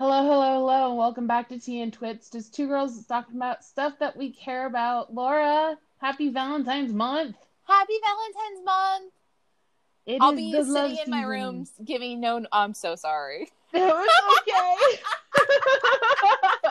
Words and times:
Hello, 0.00 0.22
hello, 0.22 0.54
hello, 0.60 0.94
welcome 0.94 1.26
back 1.26 1.50
to 1.50 1.58
Tea 1.60 1.82
and 1.82 1.92
Twits. 1.92 2.30
Just 2.30 2.54
two 2.54 2.66
girls 2.66 3.04
talking 3.04 3.36
about 3.36 3.62
stuff 3.62 3.92
that 4.00 4.16
we 4.16 4.30
care 4.32 4.64
about. 4.66 5.12
Laura, 5.12 5.76
happy 5.98 6.30
Valentine's 6.30 6.94
month. 6.94 7.36
Happy 7.64 7.92
Valentine's 8.02 8.64
month. 8.64 9.12
It 10.06 10.22
I'll 10.22 10.34
be 10.34 10.52
sitting 10.52 10.96
in 11.04 11.10
my 11.10 11.18
season. 11.18 11.28
room 11.28 11.66
giving 11.84 12.18
no. 12.18 12.46
I'm 12.50 12.72
so 12.74 12.96
sorry. 12.96 13.50
It's 13.72 13.84
okay. 14.48 14.74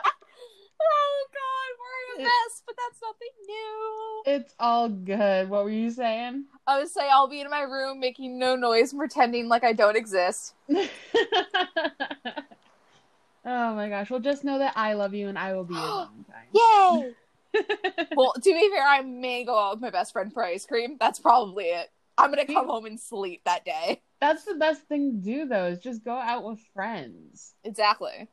Oh 0.81 1.25
God, 1.33 1.71
we're 1.79 1.99
in 2.15 2.19
a 2.19 2.21
It- 2.21 2.25
mess, 2.25 2.63
but 2.65 2.75
that's 2.77 2.99
nothing 3.03 3.33
new. 3.45 4.23
it's 4.25 4.55
all 4.59 4.89
good. 4.89 5.49
What 5.49 5.65
were 5.65 5.69
you 5.69 5.91
saying? 5.91 6.45
I 6.65 6.79
would 6.79 6.87
say 6.89 7.07
I'll 7.11 7.27
be 7.27 7.41
in 7.41 7.49
my 7.49 7.61
room 7.61 7.99
making 7.99 8.39
no 8.39 8.55
noise, 8.55 8.93
pretending 8.93 9.47
like 9.49 9.63
I 9.63 9.73
don't 9.73 9.95
exist. 9.97 10.55
oh 13.45 13.75
my 13.75 13.89
gosh. 13.89 14.09
Well, 14.09 14.19
just 14.19 14.43
know 14.43 14.59
that 14.59 14.73
I 14.75 14.93
love 14.93 15.13
you 15.13 15.27
and 15.27 15.37
I 15.37 15.53
will 15.53 15.63
be 15.63 15.73
your 15.73 15.83
Valentine. 16.53 16.53
Yay! 16.53 17.13
well, 18.15 18.33
to 18.33 18.41
be 18.43 18.69
fair, 18.69 18.85
I 18.87 19.01
may 19.01 19.43
go 19.43 19.57
out 19.57 19.75
with 19.75 19.81
my 19.81 19.89
best 19.89 20.13
friend 20.13 20.31
for 20.33 20.43
ice 20.43 20.65
cream. 20.65 20.97
That's 20.99 21.19
probably 21.19 21.65
it. 21.65 21.89
I'm 22.17 22.29
gonna 22.31 22.45
come 22.45 22.67
home 22.67 22.85
and 22.85 22.99
sleep 22.99 23.41
that 23.45 23.63
day. 23.65 24.01
That's 24.21 24.43
the 24.43 24.55
best 24.55 24.81
thing 24.83 25.11
to 25.11 25.17
do, 25.17 25.45
though, 25.45 25.67
is 25.67 25.79
just 25.79 26.03
go 26.03 26.13
out 26.13 26.43
with 26.43 26.59
friends. 26.73 27.53
Exactly. 27.63 28.27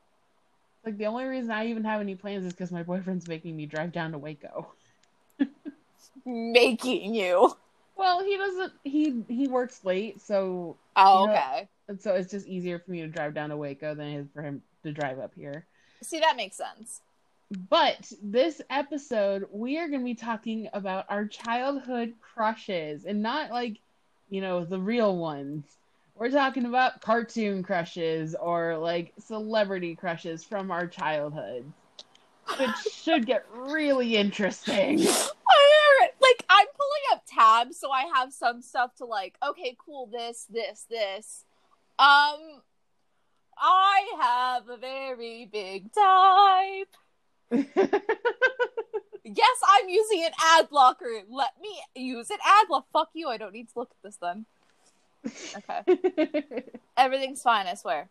Like, 0.85 0.97
the 0.97 1.05
only 1.05 1.23
reason 1.23 1.51
I 1.51 1.67
even 1.67 1.85
have 1.85 2.01
any 2.01 2.15
plans 2.15 2.45
is 2.45 2.53
because 2.53 2.71
my 2.71 2.83
boyfriend's 2.83 3.27
making 3.27 3.55
me 3.55 3.65
drive 3.65 3.91
down 3.93 4.11
to 4.11 4.17
Waco. 4.17 4.67
Making 6.25 7.13
you. 7.15 7.53
Well, 7.95 8.23
he 8.23 8.37
doesn't. 8.37 8.73
He 8.83 9.23
he 9.27 9.47
works 9.47 9.83
late, 9.83 10.21
so 10.21 10.75
Oh, 10.95 11.21
You 11.21 11.27
know- 11.27 11.33
okay. 11.33 11.67
so 11.99 12.13
it's 12.15 12.29
just 12.29 12.47
easier 12.47 12.79
for 12.79 12.91
me 12.91 13.01
to 13.01 13.07
drive 13.07 13.33
down 13.33 13.49
to 13.49 13.57
Waco 13.57 13.95
than 13.95 14.07
it 14.07 14.19
is 14.21 14.27
for 14.33 14.41
him 14.41 14.61
to 14.87 14.93
drive 14.93 15.19
up 15.19 15.33
here. 15.35 15.65
See, 16.01 16.19
that 16.19 16.35
makes 16.35 16.57
sense. 16.57 17.01
But 17.69 18.11
this 18.21 18.61
episode, 18.69 19.45
we 19.51 19.77
are 19.77 19.87
going 19.87 20.01
to 20.01 20.05
be 20.05 20.15
talking 20.15 20.67
about 20.73 21.05
our 21.09 21.25
childhood 21.25 22.13
crushes, 22.21 23.05
and 23.05 23.21
not 23.21 23.51
like, 23.51 23.77
you 24.29 24.41
know, 24.41 24.65
the 24.65 24.79
real 24.79 25.15
ones. 25.15 25.63
We're 26.15 26.31
talking 26.31 26.65
about 26.65 27.01
cartoon 27.01 27.61
crushes 27.61 28.35
or 28.35 28.77
like 28.77 29.13
celebrity 29.19 29.95
crushes 29.95 30.43
from 30.43 30.71
our 30.71 30.87
childhood, 30.87 31.71
which 32.57 32.75
should 32.91 33.25
get 33.27 33.45
really 33.53 34.17
interesting. 34.17 35.05
Like 36.19 36.45
I'm 36.49 36.65
pulling 36.65 37.03
up 37.13 37.23
tabs 37.27 37.79
so 37.79 37.91
I 37.91 38.05
have 38.15 38.33
some 38.33 38.61
stuff 38.61 38.95
to 38.95 39.05
like 39.05 39.37
okay 39.47 39.75
cool 39.83 40.07
this 40.07 40.45
this 40.49 40.85
this 40.89 41.45
um 41.99 42.61
I 43.59 44.07
have 44.21 44.69
a 44.69 44.77
very 44.77 45.49
big 45.51 45.89
type. 45.93 47.51
Yes 49.27 49.57
I'm 49.67 49.89
using 49.89 50.23
an 50.23 50.31
ad 50.41 50.69
blocker. 50.69 51.21
Let 51.29 51.51
me 51.61 51.77
use 51.95 52.29
an 52.29 52.37
ad 52.45 52.67
block. 52.69 52.85
Fuck 52.93 53.09
you. 53.13 53.27
I 53.27 53.37
don't 53.37 53.53
need 53.53 53.67
to 53.69 53.79
look 53.79 53.91
at 53.91 54.01
this 54.01 54.17
then. 54.21 54.45
Okay. 55.57 56.63
Everything's 56.97 57.41
fine 57.41 57.67
I 57.67 57.73
swear. 57.73 58.07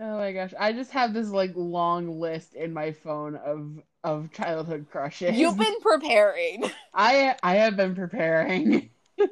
Oh 0.00 0.18
my 0.18 0.32
gosh, 0.32 0.54
I 0.58 0.72
just 0.72 0.92
have 0.92 1.12
this 1.12 1.28
like 1.28 1.52
long 1.54 2.20
list 2.20 2.54
in 2.54 2.72
my 2.72 2.92
phone 2.92 3.36
of 3.36 3.80
of 4.02 4.32
childhood 4.32 4.86
crushes. 4.90 5.36
you've 5.36 5.58
been 5.58 5.80
preparing. 5.80 6.64
I 6.92 7.36
I 7.42 7.56
have 7.56 7.76
been 7.76 7.94
preparing. 7.94 8.90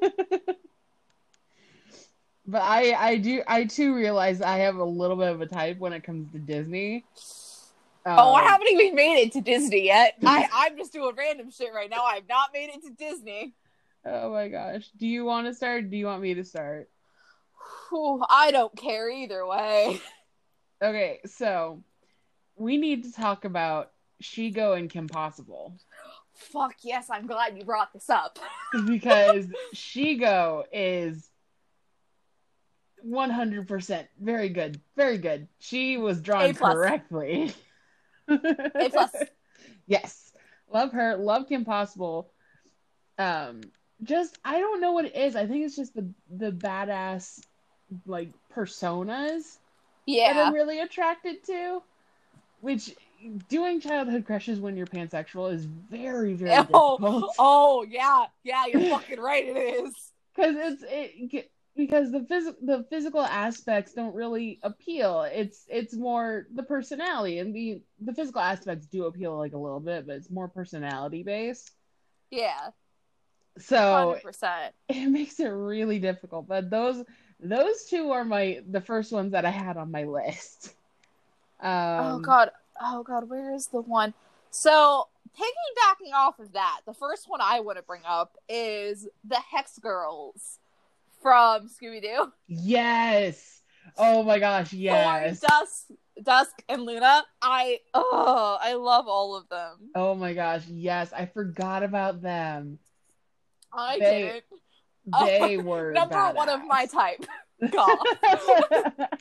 but 2.47 2.63
I 2.63 2.93
I 2.95 3.17
do 3.17 3.43
I 3.47 3.65
too 3.65 3.95
realize 3.95 4.41
I 4.43 4.59
have 4.59 4.77
a 4.77 4.85
little 4.85 5.17
bit 5.17 5.29
of 5.29 5.41
a 5.41 5.47
type 5.47 5.79
when 5.79 5.93
it 5.93 6.03
comes 6.05 6.31
to 6.33 6.39
Disney. 6.39 7.05
oh 8.07 8.35
I 8.35 8.41
Um, 8.43 8.47
haven't 8.47 8.69
even 8.71 8.95
made 8.95 9.23
it 9.23 9.33
to 9.33 9.41
Disney 9.41 9.85
yet 9.87 10.15
I 10.25 10.49
I'm 10.53 10.77
just 10.77 10.93
doing 10.93 11.15
random 11.17 11.51
shit 11.51 11.73
right 11.75 11.91
now 11.91 12.05
I've 12.05 12.29
not 12.29 12.51
made 12.53 12.71
it 12.71 12.83
to 12.85 12.91
Disney 12.91 13.55
Oh 14.09 14.31
my 14.33 14.47
gosh. 14.49 14.89
Do 14.97 15.05
you 15.09 15.25
want 15.25 15.49
to 15.49 15.55
start? 15.55 15.91
Do 15.91 15.97
you 15.97 16.07
want 16.07 16.23
me 16.23 16.35
to 16.35 16.45
start? 16.45 16.89
Whew, 17.91 18.25
I 18.31 18.53
don't 18.53 18.77
care 18.77 19.11
either 19.11 19.45
way. 19.45 20.01
Okay, 20.81 21.19
so 21.27 21.83
we 22.55 22.77
need 22.77 23.03
to 23.03 23.13
talk 23.13 23.45
about 23.45 23.91
Shego 24.23 24.79
and 24.79 24.89
Kim 24.89 25.09
Possible. 25.09 25.75
Fuck 26.35 26.77
yes, 26.83 27.09
I'm 27.11 27.27
glad 27.27 27.57
you 27.59 27.65
brought 27.65 27.93
this 27.93 28.09
up. 28.09 28.39
because 28.87 29.47
Shego 29.75 30.63
is 30.73 31.29
100% 33.07 34.07
very 34.21 34.49
good. 34.49 34.81
Very 34.97 35.19
good. 35.19 35.49
She 35.59 35.97
was 35.97 36.21
drawn 36.21 36.55
correctly. 36.55 37.53
A 38.29 38.39
plus. 38.91 39.15
Yes. 39.89 40.33
Love 40.73 40.93
her. 40.93 41.17
Love 41.17 41.49
Kim 41.49 41.65
Possible. 41.65 42.31
Um 43.19 43.61
just 44.03 44.37
I 44.45 44.59
don't 44.59 44.81
know 44.81 44.93
what 44.93 45.05
it 45.05 45.15
is. 45.17 45.37
I 45.37 45.47
think 45.47 45.65
it's 45.65 45.77
just 45.77 45.95
the 45.95 46.09
the 46.31 46.51
badass 46.51 47.41
like 48.05 48.31
personas 48.55 49.43
that 49.43 49.59
Yeah. 50.07 50.45
I'm 50.49 50.53
really 50.55 50.81
attracted 50.81 51.45
to. 51.45 51.83
Which 52.61 52.95
doing 53.49 53.81
childhood 53.81 54.27
crushes 54.27 54.59
when 54.61 54.77
you're 54.77 54.87
pansexual 54.87 55.53
is 55.53 55.65
very, 55.65 56.35
very 56.35 56.51
Oh, 56.75 56.97
difficult. 56.99 57.35
oh 57.39 57.87
yeah, 57.89 58.25
yeah, 58.43 58.67
you're 58.67 58.91
fucking 58.91 59.21
right. 59.21 59.45
It 59.47 59.57
is. 59.57 59.95
because 60.37 60.57
it's 60.59 60.83
it 60.87 61.51
because 61.77 62.11
the 62.11 62.21
phys- 62.21 62.57
the 62.63 62.85
physical 62.91 63.21
aspects 63.23 63.93
don't 63.93 64.15
really 64.15 64.59
appeal. 64.63 65.23
It's 65.23 65.65
it's 65.69 65.95
more 65.95 66.47
the 66.55 66.63
personality 66.63 67.39
and 67.39 67.55
the 67.55 67.83
the 68.01 68.15
physical 68.15 68.41
aspects 68.41 68.87
do 68.87 69.05
appeal 69.05 69.37
like 69.37 69.53
a 69.53 69.59
little 69.59 69.81
bit, 69.81 70.07
but 70.07 70.17
it's 70.17 70.31
more 70.31 70.49
personality 70.49 71.23
based. 71.23 71.71
Yeah, 72.31 72.71
So 73.59 73.77
hundred 73.77 74.23
percent. 74.23 74.75
it 74.89 75.09
makes 75.09 75.41
it 75.41 75.49
really 75.49 75.99
difficult. 75.99 76.49
But 76.49 76.71
those 76.71 77.05
those 77.41 77.85
two 77.85 78.11
are 78.13 78.25
my 78.25 78.63
the 78.69 78.81
first 78.81 79.13
ones 79.13 79.33
that 79.33 79.45
I 79.45 79.51
had 79.51 79.77
on 79.77 79.91
my 79.91 80.05
list. 80.05 80.75
Um, 81.61 81.71
Oh 81.71 82.19
god, 82.19 82.51
oh 82.81 83.03
god, 83.03 83.29
where 83.29 83.55
is 83.55 83.69
the 83.69 83.81
one? 83.81 84.15
So 84.51 85.09
piggybacking 85.39 86.15
off 86.15 86.39
of 86.39 86.53
that, 86.53 86.81
the 86.87 86.95
first 86.95 87.29
one 87.29 87.41
I 87.43 87.61
want 87.61 87.79
to 87.79 87.83
bring 87.83 88.03
up 88.07 88.37
is 88.49 89.09
the 89.25 89.37
Hex 89.41 89.79
Girls 89.79 90.59
from 91.21 91.69
Scooby 91.69 92.03
Doo. 92.03 92.33
Yes. 92.47 93.63
Oh 93.97 94.23
my 94.23 94.39
gosh, 94.39 94.73
yes. 94.73 95.43
Or 95.43 95.49
Dusk, 95.49 95.87
Dusk, 96.23 96.63
and 96.69 96.83
Luna. 96.83 97.25
I 97.41 97.81
oh, 97.95 98.59
I 98.61 98.75
love 98.75 99.07
all 99.09 99.37
of 99.37 99.49
them. 99.49 99.91
Oh 99.95 100.15
my 100.15 100.35
gosh, 100.35 100.67
yes. 100.69 101.13
I 101.13 101.27
forgot 101.27 101.83
about 101.83 102.23
them. 102.23 102.79
I 103.73 103.99
They- 103.99 104.23
didn't. 104.23 104.45
They 105.25 105.57
oh, 105.57 105.63
were 105.63 105.93
Number 105.95 106.33
one 106.33 106.49
of 106.49 106.67
my 106.67 106.87
type. 106.87 107.25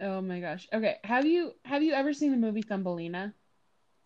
Oh 0.00 0.20
my 0.20 0.38
gosh. 0.38 0.68
Okay, 0.72 0.96
have 1.02 1.26
you 1.26 1.52
have 1.64 1.82
you 1.82 1.92
ever 1.92 2.12
seen 2.12 2.30
the 2.30 2.36
movie 2.36 2.62
Thumbelina? 2.62 3.34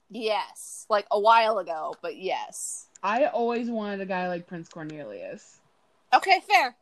Yes, 0.09 0.87
like 0.89 1.07
a 1.11 1.21
while 1.21 1.59
ago, 1.59 1.95
but 2.01 2.17
yes. 2.17 2.89
I 3.03 3.27
always 3.27 3.69
wanted 3.69 4.01
a 4.01 4.07
guy 4.07 4.29
like 4.29 4.47
Prince 4.47 4.69
Cornelius 4.69 5.59
Okay, 6.15 6.41
fair. 6.49 6.77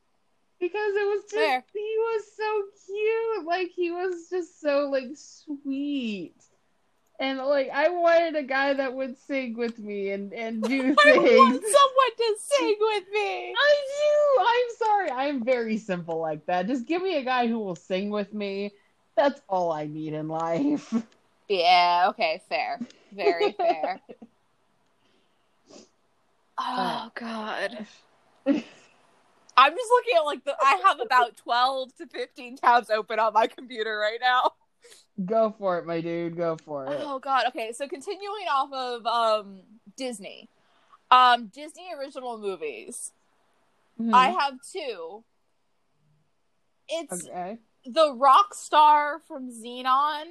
because 0.61 0.95
it 0.95 1.07
was 1.07 1.23
just 1.23 1.35
Fair. 1.35 1.65
he 1.73 1.95
was 1.99 2.23
so 2.37 2.63
cute. 2.87 3.47
Like 3.47 3.69
he 3.75 3.91
was 3.91 4.29
just 4.31 4.61
so 4.61 4.89
like 4.91 5.09
sweet. 5.15 6.35
And 7.21 7.39
like 7.39 7.69
I 7.73 7.91
wanted 7.91 8.35
a 8.37 8.43
guy 8.43 8.73
that 8.75 8.95
would 8.95 9.17
sing 9.19 9.57
with 9.57 9.79
me 9.79 10.11
and 10.11 10.33
and 10.33 10.63
do 10.63 10.95
I 10.99 11.13
things. 11.13 11.25
want 11.29 11.65
someone 11.65 12.17
to 12.17 12.35
sing 12.39 12.77
with 12.81 13.05
me. 13.13 13.55
I 13.57 13.75
do. 13.87 14.43
I'm 14.47 14.77
sorry. 14.79 15.11
I'm 15.11 15.45
very 15.45 15.77
simple 15.79 16.19
like 16.21 16.47
that. 16.47 16.67
Just 16.67 16.87
give 16.87 17.03
me 17.03 17.17
a 17.19 17.23
guy 17.25 17.47
who 17.47 17.59
will 17.59 17.77
sing 17.77 18.11
with 18.11 18.33
me. 18.33 18.73
That's 19.17 19.41
all 19.49 19.71
I 19.71 19.87
need 19.87 20.15
in 20.15 20.29
life. 20.29 20.93
Yeah, 21.49 22.07
okay, 22.11 22.41
fair. 22.49 22.81
Very 23.13 23.53
fair. 23.59 24.01
oh 26.59 27.11
god. 27.15 27.87
I'm 29.61 29.73
just 29.77 29.91
looking 29.91 30.15
at 30.17 30.21
like 30.25 30.45
the 30.45 30.57
I 30.59 30.81
have 30.87 31.01
about 31.01 31.37
12 31.37 31.95
to 31.97 32.07
15 32.07 32.57
tabs 32.57 32.89
open 32.89 33.19
on 33.19 33.35
my 33.35 33.47
computer 33.47 33.99
right 33.99 34.19
now. 34.21 34.53
Go 35.27 35.55
for 35.59 35.79
it, 35.79 35.85
my 35.85 36.01
dude. 36.01 36.35
Go 36.37 36.57
for 36.65 36.87
it. 36.87 36.99
Oh 37.03 37.19
god. 37.19 37.45
Okay, 37.49 37.73
so 37.73 37.87
continuing 37.87 38.47
off 38.51 38.73
of 38.73 39.05
um 39.07 39.61
Disney. 39.99 40.49
Um 41.11 41.49
Disney 41.49 41.89
original 41.99 42.39
movies. 42.39 43.13
Mhm. 44.01 44.15
I 44.15 44.31
have 44.31 44.55
two. 44.73 45.25
It's 46.89 47.29
okay. 47.29 47.59
the 47.85 48.15
rock 48.15 48.55
star 48.55 49.21
from 49.29 49.51
Zenon, 49.51 50.25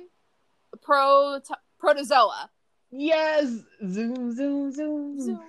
Pro 0.81 1.39
Protozoa. 1.79 2.49
Yes. 2.91 3.59
Zoom, 3.87 4.35
zoom, 4.35 4.71
zoom. 4.71 5.21
Zoom. 5.21 5.39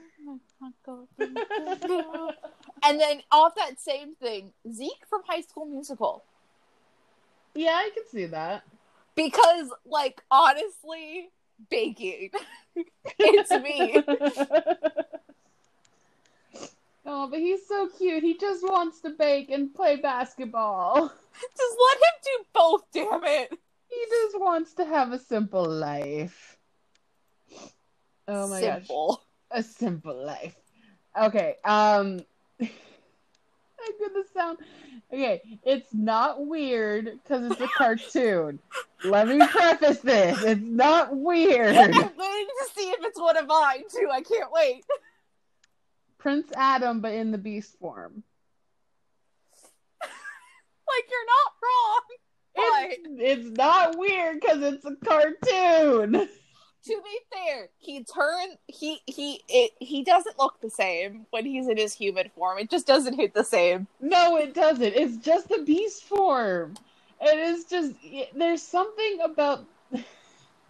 and 2.85 3.01
then 3.01 3.23
off 3.31 3.55
that 3.57 3.81
same 3.81 4.15
thing, 4.17 4.53
Zeke 4.71 5.07
from 5.09 5.23
High 5.27 5.43
School 5.43 5.67
Musical. 5.67 6.25
Yeah, 7.55 7.73
I 7.75 7.91
can 7.95 8.05
see 8.11 8.27
that. 8.27 8.63
Because, 9.17 9.71
like, 9.85 10.23
honestly, 10.31 11.31
baking. 11.69 12.31
it's 13.19 13.51
me. 13.51 14.03
oh, 17.07 17.29
but 17.29 17.39
he's 17.39 17.67
so 17.67 17.89
cute. 17.89 18.23
He 18.23 18.39
just 18.39 18.63
wants 18.63 19.01
to 19.01 19.11
bake 19.11 19.51
and 19.51 19.75
play 19.75 19.97
basketball. 19.97 21.09
Just 21.57 21.77
let 21.79 21.97
him 21.97 22.15
do 22.25 22.45
both, 22.53 22.83
damn 22.93 23.25
it. 23.25 23.51
He 23.89 24.05
just 24.11 24.39
wants 24.39 24.75
to 24.75 24.85
have 24.85 25.13
a 25.13 25.19
simple 25.19 25.65
life. 25.65 26.59
Oh 28.29 28.49
my 28.49 28.61
gosh. 28.61 28.81
Simple. 28.81 29.23
A 29.51 29.63
simple 29.63 30.25
life. 30.25 30.55
Okay, 31.21 31.57
um 31.65 32.21
I'm 33.83 33.93
gonna 33.99 34.25
sound 34.35 34.59
okay. 35.13 35.41
It's 35.65 35.93
not 35.95 36.47
weird 36.47 37.19
because 37.23 37.51
it's 37.51 37.61
a 37.61 37.69
cartoon. 37.69 38.59
Let 39.05 39.29
me 39.29 39.39
preface 39.47 40.01
this. 40.01 40.43
It's 40.43 40.61
not 40.63 41.17
weird. 41.17 41.77
I'm 41.77 41.91
waiting 41.93 42.15
to 42.17 42.69
see 42.75 42.91
if 42.91 43.05
it's 43.05 43.19
one 43.19 43.37
of 43.37 43.47
mine, 43.47 43.85
too. 43.91 44.09
I 44.13 44.21
can't 44.21 44.53
wait. 44.53 44.85
Prince 46.19 46.53
Adam, 46.55 47.01
but 47.01 47.15
in 47.15 47.31
the 47.31 47.39
beast 47.39 47.79
form. 47.79 48.23
Like, 50.91 51.05
you're 51.09 51.27
not 51.27 51.53
wrong. 51.63 52.91
It's, 52.91 53.49
it's 53.49 53.57
not 53.57 53.97
weird 53.97 54.41
because 54.41 54.61
it's 54.61 54.85
a 54.85 54.97
cartoon. 55.05 56.29
To 56.85 56.97
be 57.05 57.19
fair, 57.33 57.69
he 57.79 58.05
turned 58.05 58.57
he 58.67 59.01
he 59.07 59.43
it, 59.49 59.73
he 59.79 60.03
doesn't 60.03 60.39
look 60.39 60.61
the 60.61 60.71
same 60.71 61.27
when 61.31 61.45
he's 61.45 61.69
in 61.69 61.77
his 61.77 61.93
human 61.95 62.31
form. 62.35 62.59
It 62.59 62.71
just 62.71 62.87
doesn't 62.87 63.15
hit 63.15 63.35
the 63.35 63.45
same. 63.45 63.87
No, 64.01 64.37
it 64.37 64.55
doesn't. 64.55 64.83
It's 64.95 65.17
just 65.19 65.49
the 65.49 65.63
beast 65.63 66.05
form. 66.05 66.75
It 67.21 67.39
is 67.39 67.65
just 67.65 67.93
there's 68.35 68.63
something 68.63 69.19
about 69.23 69.65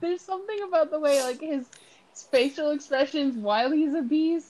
there's 0.01 0.21
something 0.21 0.63
about 0.63 0.91
the 0.91 0.99
way 0.99 1.23
like 1.23 1.41
his, 1.41 1.67
his 2.13 2.23
facial 2.25 2.71
expressions 2.71 3.37
while 3.37 3.71
he's 3.71 3.95
a 3.95 4.03
beast 4.03 4.49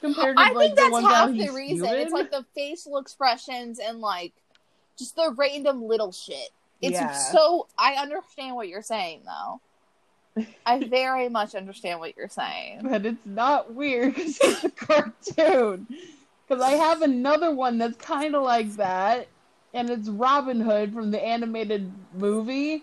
compared 0.00 0.36
to 0.36 0.42
I 0.42 0.52
like 0.52 0.56
think 0.58 0.76
the 0.76 0.82
that's 0.82 0.92
ones 0.92 1.06
half 1.06 1.30
the 1.30 1.50
reason. 1.50 1.86
human. 1.86 1.94
It's 1.94 2.12
like 2.12 2.30
the 2.30 2.44
facial 2.54 2.98
expressions 2.98 3.78
and 3.78 4.00
like 4.00 4.32
just 4.98 5.14
the 5.14 5.32
random 5.36 5.82
little 5.84 6.12
shit. 6.12 6.50
It's 6.82 6.94
Yeah. 6.94 7.12
so 7.12 7.68
I 7.78 7.94
understand 7.94 8.56
what 8.56 8.68
you're 8.68 8.82
saying 8.82 9.22
though. 9.24 9.60
I 10.66 10.84
very 10.84 11.28
much 11.28 11.54
understand 11.54 12.00
what 12.00 12.16
you're 12.16 12.28
saying. 12.28 12.80
but 12.82 13.06
it's 13.06 13.24
not 13.26 13.74
weird 13.74 14.14
because 14.14 14.38
it's 14.40 14.64
a 14.64 14.70
cartoon. 14.70 15.86
Because 16.46 16.62
I 16.62 16.72
have 16.72 17.02
another 17.02 17.54
one 17.54 17.78
that's 17.78 17.96
kind 17.96 18.34
of 18.36 18.42
like 18.42 18.70
that, 18.76 19.26
and 19.74 19.90
it's 19.90 20.08
Robin 20.08 20.60
Hood 20.60 20.92
from 20.92 21.10
the 21.10 21.22
animated 21.24 21.92
movie. 22.14 22.82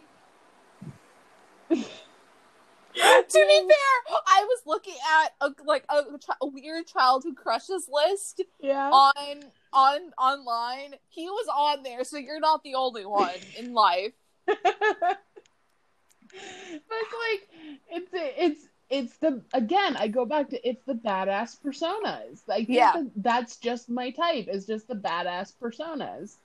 to 1.69 1.75
be 1.75 1.79
fair, 2.99 4.17
I 4.27 4.43
was 4.45 4.61
looking 4.65 4.95
at 5.23 5.33
a 5.41 5.51
like 5.65 5.85
a, 5.89 6.03
a 6.41 6.45
weird 6.47 6.87
childhood 6.87 7.35
crushes 7.35 7.89
list 7.91 8.41
Yeah. 8.59 8.89
on 8.91 9.39
on 9.71 9.99
online. 10.19 10.95
He 11.09 11.29
was 11.29 11.47
on 11.55 11.83
there, 11.83 12.03
so 12.03 12.17
you're 12.17 12.39
not 12.39 12.63
the 12.63 12.75
only 12.75 13.05
one 13.05 13.31
in 13.57 13.73
life. 13.73 14.13
like 16.33 17.49
it's 17.89 18.09
it's 18.13 18.67
it's 18.89 19.17
the 19.17 19.41
again 19.53 19.95
I 19.97 20.07
go 20.07 20.25
back 20.25 20.49
to 20.49 20.67
it's 20.67 20.83
the 20.85 20.93
badass 20.93 21.57
personas. 21.61 22.41
like 22.47 22.67
Yeah. 22.69 22.93
that 22.93 23.11
that's 23.17 23.57
just 23.57 23.89
my 23.89 24.11
type. 24.11 24.47
Is 24.47 24.65
just 24.65 24.87
the 24.87 24.95
badass 24.95 25.53
personas. 25.61 26.37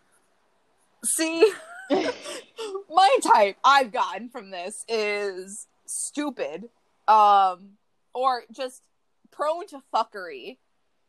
See, 1.05 1.52
my 1.90 3.19
type 3.23 3.56
I've 3.64 3.93
gotten 3.93 4.29
from 4.29 4.50
this 4.50 4.85
is 4.88 5.67
stupid, 5.87 6.69
um, 7.06 7.76
or 8.14 8.43
just 8.52 8.82
prone 9.31 9.67
to 9.69 9.81
fuckery, 9.94 10.58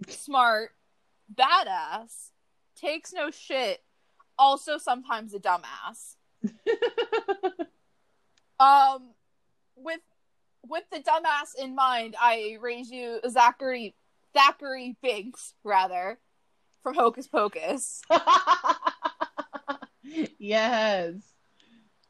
smart, 0.08 0.72
badass, 1.34 2.30
takes 2.76 3.12
no 3.14 3.32
shit, 3.32 3.82
also 4.38 4.78
sometimes 4.78 5.34
a 5.34 5.40
dumbass. 5.40 6.16
Um, 8.60 9.12
with 9.76 10.02
with 10.68 10.84
the 10.92 11.00
dumbass 11.00 11.56
in 11.58 11.76
mind, 11.76 12.16
I 12.20 12.58
raise 12.62 12.92
you 12.92 13.20
Zachary 13.30 13.96
Thackery 14.36 14.96
Binx, 15.04 15.54
rather, 15.64 16.20
from 16.84 16.96
Hocus 16.96 17.28
Pocus. 17.28 18.02
yes. 20.38 21.16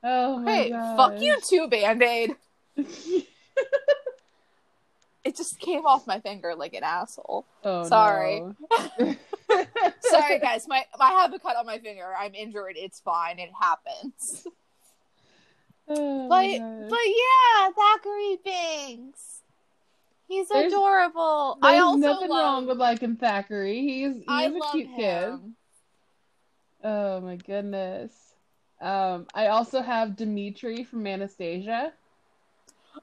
Oh 0.03 0.39
my 0.39 0.51
Hey, 0.51 0.71
fuck 0.71 1.21
you 1.21 1.37
too, 1.47 1.67
Band 1.67 2.01
Aid. 2.01 2.35
It 5.25 5.35
just 5.35 5.59
came 5.59 5.85
off 5.85 6.07
my 6.07 6.19
finger 6.21 6.55
like 6.55 6.73
an 6.73 6.83
asshole. 6.83 7.45
oh, 7.63 7.83
Sorry. 7.83 8.39
no. 8.39 8.55
Sorry, 10.01 10.39
guys. 10.39 10.65
My 10.67 10.85
I 10.99 11.11
have 11.11 11.33
a 11.33 11.39
cut 11.39 11.57
on 11.57 11.65
my 11.65 11.77
finger. 11.77 12.13
I'm 12.17 12.33
injured. 12.33 12.73
It's 12.77 12.99
fine. 13.01 13.37
It 13.37 13.49
happens. 13.59 14.47
Oh 15.89 16.27
But 16.29 16.89
but 16.89 16.99
yeah, 17.05 17.69
Thackery 17.71 18.37
Binx. 18.45 19.39
He's 20.27 20.47
There's- 20.47 20.71
adorable. 20.71 21.57
There's 21.61 21.73
I 21.73 21.79
also 21.79 21.97
nothing 21.97 22.29
love, 22.29 22.43
wrong 22.43 22.67
with 22.67 22.77
liking 22.77 23.17
Thackery. 23.17 23.81
He's 23.81 24.13
he's 24.15 24.23
I 24.27 24.43
a 24.43 24.59
cute 24.71 24.89
kid. 24.95 25.33
Oh 26.83 27.19
my 27.21 27.35
goodness. 27.35 28.13
Um, 28.79 29.25
I 29.33 29.47
also 29.47 29.81
have 29.81 30.15
Dimitri 30.15 30.83
from 30.83 31.05
Anastasia. 31.05 31.91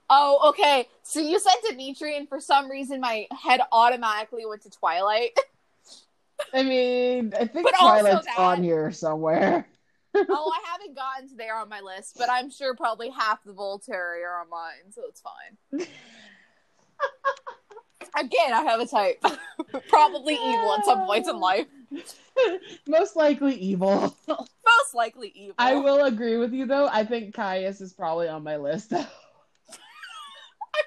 Oh, 0.09 0.49
okay. 0.51 0.89
So 1.03 1.21
you 1.21 1.39
said 1.39 1.53
Dimitri, 1.69 2.17
and 2.17 2.29
for 2.29 2.41
some 2.41 2.71
reason, 2.71 3.01
my 3.01 3.27
head 3.43 3.61
automatically 3.73 4.47
went 4.47 4.63
to 4.63 4.71
Twilight. 4.71 5.39
I 6.55 6.63
mean, 6.63 7.33
I 7.39 7.47
think 7.47 7.65
But 7.65 7.75
Twilight's 7.79 8.27
on 8.39 8.63
here 8.63 8.91
somewhere. 8.93 9.67
Oh, 10.29 10.53
I 10.55 10.71
haven't 10.73 10.97
gotten 10.97 11.29
to 11.29 11.35
there 11.37 11.57
on 11.57 11.69
my 11.69 11.81
list, 11.81 12.17
but 12.19 12.31
I'm 12.31 12.51
sure 12.51 12.75
probably 12.75 13.11
half 13.11 13.45
the 13.45 13.53
Volturi 13.53 14.23
on 14.41 14.49
mine, 14.51 14.93
so 14.93 15.03
it's 15.09 15.21
fine. 15.21 15.87
Again, 18.19 18.53
I 18.53 18.63
have 18.63 18.81
a 18.81 18.87
type. 18.87 19.23
probably 19.89 20.35
evil 20.35 20.75
at 20.75 20.85
some 20.85 21.07
points 21.07 21.29
in 21.29 21.39
life. 21.39 21.67
Most 22.89 23.15
likely 23.17 23.55
evil. 23.57 24.17
Most 24.27 24.95
likely 24.95 25.33
evil. 25.35 25.55
I 25.59 25.75
will 25.75 26.05
agree 26.05 26.39
with 26.39 26.53
you 26.53 26.67
though. 26.67 26.89
I 26.89 27.05
think 27.05 27.35
Caius 27.35 27.81
is 27.81 27.93
probably 27.93 28.29
on 28.29 28.43
my 28.43 28.57
list. 28.57 28.91
though. 28.91 28.97
I 28.97 29.03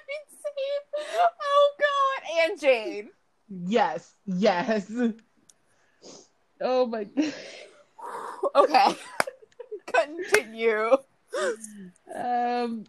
mean, 0.08 0.24
same. 0.30 1.28
Oh 1.40 1.72
god, 1.78 2.50
and 2.50 2.60
Jane. 2.60 3.10
yes, 3.48 4.14
yes. 4.26 4.90
Oh 6.60 6.86
my. 6.86 7.06
Okay, 8.54 8.96
continue. 9.92 10.96
Um, 12.14 12.84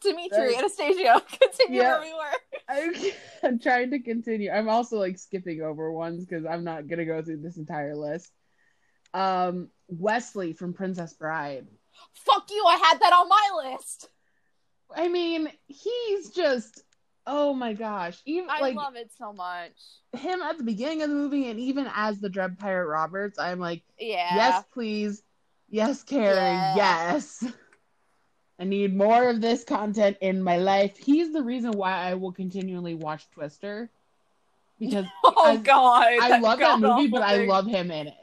Dimitri, 0.00 0.54
Uh, 0.54 0.58
Anastasia, 0.58 1.22
continue 1.40 1.80
yeah. 1.80 1.98
where 1.98 2.00
we 2.02 2.12
were. 2.12 2.32
I'm, 2.68 3.12
I'm 3.42 3.58
trying 3.58 3.90
to 3.92 3.98
continue. 4.00 4.50
I'm 4.50 4.68
also 4.68 4.98
like 4.98 5.18
skipping 5.18 5.62
over 5.62 5.90
ones 5.92 6.24
because 6.24 6.44
I'm 6.44 6.64
not 6.64 6.88
gonna 6.88 7.04
go 7.06 7.22
through 7.22 7.38
this 7.38 7.56
entire 7.56 7.96
list. 7.96 8.30
Um, 9.14 9.70
Westley 9.88 10.52
from 10.52 10.72
Princess 10.74 11.14
Bride. 11.14 11.66
Fuck 12.14 12.50
you, 12.50 12.64
I 12.66 12.76
had 12.76 13.00
that 13.00 13.12
on 13.12 13.28
my 13.28 13.70
list. 13.72 14.08
I 14.94 15.08
mean, 15.08 15.50
he's 15.66 16.30
just 16.30 16.82
oh 17.26 17.54
my 17.54 17.72
gosh. 17.72 18.20
Even 18.26 18.50
I 18.50 18.60
like 18.60 18.76
love 18.76 18.96
it 18.96 19.10
so 19.18 19.32
much. 19.32 19.72
him 20.12 20.42
at 20.42 20.58
the 20.58 20.64
beginning 20.64 21.00
of 21.02 21.08
the 21.08 21.14
movie 21.16 21.48
and 21.48 21.58
even 21.58 21.88
as 21.94 22.20
the 22.20 22.28
Dread 22.28 22.58
Pirate 22.58 22.86
Roberts, 22.86 23.38
I'm 23.38 23.58
like, 23.58 23.82
Yeah. 23.98 24.34
yes, 24.34 24.64
please. 24.74 25.22
Yes, 25.74 26.04
Cary, 26.04 26.36
Yeah. 26.36 26.76
yes. 26.76 27.44
I 28.60 28.64
need 28.64 28.94
more 28.96 29.28
of 29.28 29.40
this 29.40 29.64
content 29.64 30.16
in 30.20 30.40
my 30.40 30.56
life. 30.58 30.96
He's 30.96 31.32
the 31.32 31.42
reason 31.42 31.72
why 31.72 31.94
I 31.96 32.14
will 32.14 32.30
continually 32.30 32.94
watch 32.94 33.28
Twister. 33.32 33.90
Because 34.78 35.06
Oh 35.24 35.34
I- 35.44 35.56
god. 35.56 36.06
I 36.20 36.38
love 36.38 36.60
that 36.60 36.78
movie, 36.78 37.08
but 37.08 37.22
I 37.22 37.46
love 37.46 37.66
him 37.66 37.90
in 37.90 38.06
it. 38.06 38.14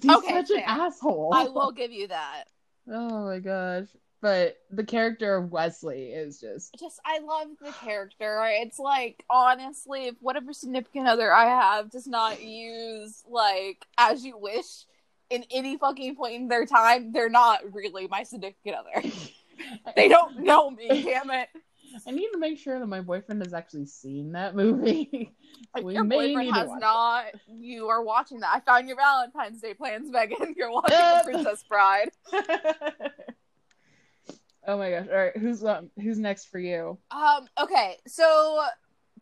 He's 0.00 0.10
Okay, 0.10 0.28
such 0.32 0.50
an 0.50 0.56
fair. 0.56 0.64
asshole. 0.68 1.32
I 1.34 1.48
will 1.48 1.70
give 1.72 1.92
you 1.92 2.08
that. 2.08 2.44
Oh 2.92 3.26
my 3.26 3.38
gosh. 3.40 3.86
But 4.22 4.56
the 4.70 4.82
character 4.82 5.36
of 5.36 5.52
Westley 5.52 6.06
is 6.12 6.40
just 6.40 6.74
Just 6.80 6.98
I 7.04 7.18
love 7.18 7.48
the 7.60 7.72
character. 7.72 8.42
It's 8.48 8.78
like 8.78 9.22
honestly, 9.28 10.06
if 10.06 10.14
whatever 10.20 10.52
significant 10.54 11.06
other 11.06 11.30
I 11.32 11.44
have 11.44 11.90
does 11.90 12.06
not 12.06 12.42
use 12.42 13.22
like 13.28 13.86
as 13.98 14.24
you 14.24 14.38
wish 14.38 14.86
in 15.30 15.44
any 15.50 15.78
fucking 15.78 16.16
point 16.16 16.34
in 16.34 16.48
their 16.48 16.66
time, 16.66 17.12
they're 17.12 17.30
not 17.30 17.60
really 17.72 18.08
my 18.08 18.24
significant 18.24 18.76
other. 18.76 19.08
they 19.96 20.08
don't 20.08 20.40
know 20.40 20.70
me, 20.70 20.88
damn 20.88 21.30
it. 21.30 21.48
I 22.06 22.10
need 22.12 22.30
to 22.32 22.38
make 22.38 22.58
sure 22.58 22.78
that 22.78 22.86
my 22.86 23.00
boyfriend 23.00 23.42
has 23.42 23.52
actually 23.54 23.86
seen 23.86 24.32
that 24.32 24.54
movie. 24.54 25.34
We 25.82 25.94
your 25.94 26.04
may 26.04 26.32
boyfriend 26.32 26.48
need 26.48 26.54
has 26.54 26.70
not, 26.78 27.26
you 27.46 27.88
are 27.88 28.02
watching 28.02 28.40
that. 28.40 28.50
I 28.54 28.60
found 28.60 28.88
your 28.88 28.96
Valentine's 28.96 29.60
Day 29.60 29.74
plans, 29.74 30.10
Megan. 30.10 30.54
You're 30.56 30.70
watching. 30.70 30.98
Princess 31.22 31.64
Bride. 31.68 32.10
oh 34.66 34.78
my 34.78 34.90
gosh! 34.90 35.06
All 35.10 35.16
right, 35.16 35.36
who's 35.36 35.62
um, 35.62 35.90
who's 36.00 36.18
next 36.18 36.46
for 36.46 36.58
you? 36.58 36.98
Um, 37.10 37.46
okay, 37.60 37.96
so 38.06 38.64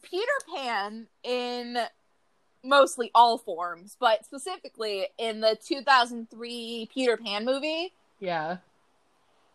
Peter 0.02 0.32
Pan 0.54 1.06
in 1.24 1.78
mostly 2.64 3.10
all 3.14 3.38
forms, 3.38 3.96
but 3.98 4.24
specifically 4.24 5.06
in 5.18 5.40
the 5.40 5.56
2003 5.64 6.88
Peter 6.92 7.16
Pan 7.16 7.44
movie. 7.44 7.92
Yeah. 8.20 8.58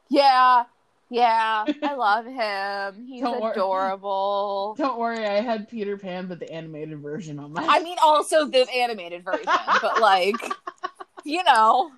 Yeah, 0.10 0.64
yeah, 1.10 1.66
I 1.84 1.94
love 1.96 2.26
him. 2.26 3.06
He's 3.06 3.22
Don't 3.22 3.44
adorable. 3.52 4.76
Don't 4.78 5.00
worry, 5.00 5.26
I 5.26 5.42
had 5.42 5.70
Peter 5.70 5.98
Pan, 5.98 6.28
but 6.28 6.40
the 6.40 6.52
animated 6.52 7.00
version 7.00 7.40
on 7.40 7.54
my. 7.54 7.66
I 7.68 7.82
mean, 7.82 7.98
also 8.04 8.46
the 8.46 8.68
animated 8.76 9.24
version, 9.24 9.46
but 9.82 10.00
like, 10.02 10.36
you 11.26 11.44
know, 11.44 11.92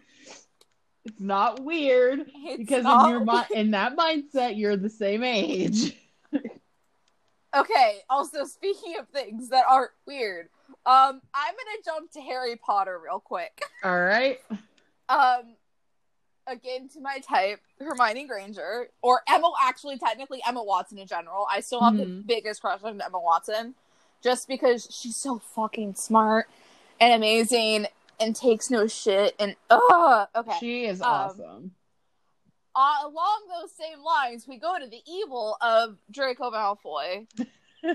it's 1.04 1.20
not 1.20 1.62
weird 1.64 2.26
it's 2.36 2.58
because 2.58 2.84
not- 2.84 3.06
in 3.06 3.12
your 3.12 3.26
mi- 3.26 3.56
in 3.60 3.72
that 3.72 3.96
mindset, 3.98 4.58
you're 4.58 4.78
the 4.78 4.90
same 4.90 5.24
age. 5.24 5.96
Okay, 7.56 8.00
also 8.10 8.44
speaking 8.44 8.96
of 9.00 9.08
things 9.10 9.48
that 9.50 9.64
aren't 9.70 9.92
weird, 10.06 10.50
um, 10.86 11.22
I'm 11.34 11.54
gonna 11.54 11.82
jump 11.84 12.12
to 12.12 12.22
Harry 12.22 12.56
Potter 12.58 13.00
real 13.04 13.20
quick. 13.20 13.62
All 13.84 14.00
right. 14.00 14.40
Um, 15.10 15.56
again 16.48 16.88
to 16.90 17.00
my 17.02 17.20
type, 17.20 17.60
Hermione 17.80 18.26
Granger, 18.28 18.88
or 19.02 19.22
Emma. 19.28 19.52
Actually, 19.64 19.98
technically 19.98 20.42
Emma 20.48 20.64
Watson 20.64 20.98
in 20.98 21.08
general. 21.08 21.48
I 21.52 21.60
still 21.62 21.82
have 21.84 21.98
the 21.98 22.06
Mhm. 22.06 22.28
biggest 22.28 22.62
crush 22.62 22.82
on 22.84 23.02
Emma 23.02 23.20
Watson, 23.20 23.76
just 24.22 24.48
because 24.48 24.88
she's 24.92 25.16
so 25.16 25.40
fucking 25.40 25.96
smart 25.96 26.48
and 27.00 27.14
amazing 27.14 27.88
and 28.20 28.36
takes 28.36 28.70
no 28.70 28.88
shit. 28.88 29.36
And 29.40 29.56
uh, 29.70 30.26
okay. 30.36 30.58
She 30.60 30.86
is 30.86 31.02
Um, 31.02 31.08
awesome. 31.12 31.76
uh, 32.76 32.96
along 33.04 33.44
those 33.50 33.72
same 33.72 34.02
lines, 34.04 34.48
we 34.48 34.58
go 34.58 34.78
to 34.80 34.88
the 34.88 35.02
evil 35.06 35.58
of 35.62 35.98
Draco 36.12 36.52
Malfoy, 36.52 37.28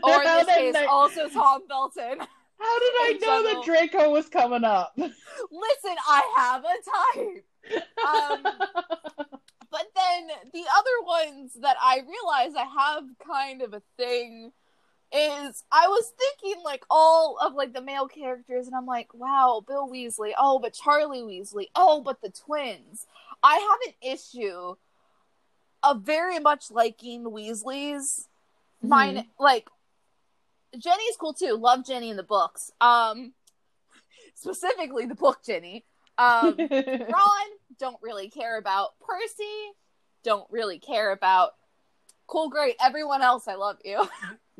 or 0.02 0.22
in 0.22 0.24
this 0.46 0.46
case, 0.46 0.76
also 0.88 1.28
Tom 1.28 1.66
Felton. 1.68 2.26
How 2.60 2.78
did 2.78 2.92
I 2.92 3.18
know 3.20 3.42
general. 3.42 3.54
that 3.54 3.64
Draco 3.64 4.10
was 4.10 4.28
coming 4.28 4.64
up? 4.64 4.92
Listen, 4.96 5.96
I 6.06 6.32
have 6.36 6.64
a 6.64 6.76
type. 7.16 7.86
Um, 8.06 9.28
But 9.70 9.86
then 9.94 10.28
the 10.52 10.64
other 10.76 11.04
ones 11.04 11.52
that 11.60 11.76
I 11.80 12.00
realize 12.00 12.54
I 12.56 12.64
have 12.64 13.04
kind 13.24 13.62
of 13.62 13.72
a 13.72 13.82
thing 13.96 14.52
is 15.12 15.64
I 15.72 15.86
was 15.88 16.12
thinking 16.18 16.62
like 16.64 16.84
all 16.90 17.38
of 17.40 17.54
like 17.54 17.72
the 17.72 17.80
male 17.80 18.08
characters 18.08 18.66
and 18.66 18.74
I'm 18.74 18.86
like, 18.86 19.14
wow, 19.14 19.62
Bill 19.66 19.88
Weasley. 19.88 20.32
Oh, 20.36 20.58
but 20.58 20.74
Charlie 20.74 21.22
Weasley. 21.22 21.66
Oh, 21.74 22.00
but 22.00 22.20
the 22.20 22.30
twins. 22.30 23.06
I 23.42 23.54
have 23.54 23.94
an 23.94 24.12
issue 24.12 24.74
of 25.82 26.02
very 26.02 26.38
much 26.38 26.70
liking 26.70 27.24
Weasleys. 27.24 28.26
Mine 28.82 29.26
like 29.38 29.68
Ginny's 30.78 31.16
cool 31.18 31.34
too. 31.34 31.56
Love 31.56 31.84
Ginny 31.86 32.10
in 32.10 32.16
the 32.16 32.22
books. 32.22 32.70
Um 32.80 33.32
specifically 34.34 35.06
the 35.06 35.14
book 35.14 35.38
Ginny. 35.44 35.84
Um 36.18 36.56
Ron, 36.70 37.46
don't 37.78 37.98
really 38.02 38.28
care 38.28 38.58
about. 38.58 38.90
Percy, 39.00 39.72
don't 40.22 40.46
really 40.50 40.78
care 40.78 41.12
about. 41.12 41.52
Cool, 42.26 42.48
great. 42.48 42.76
Everyone 42.80 43.22
else, 43.22 43.48
I 43.48 43.56
love 43.56 43.78
you. 43.84 44.08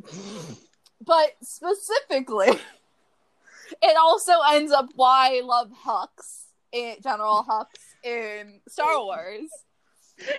but 1.05 1.37
specifically, 1.43 2.49
it 3.83 3.97
also 3.97 4.33
ends 4.53 4.73
up 4.73 4.89
why 4.97 5.37
I 5.37 5.41
love 5.43 5.71
Hux, 5.85 6.47
in, 6.73 6.97
General 7.03 7.45
Hux 7.49 7.67
in 8.03 8.61
Star 8.69 9.01
Wars. 9.01 9.49
I 10.21 10.35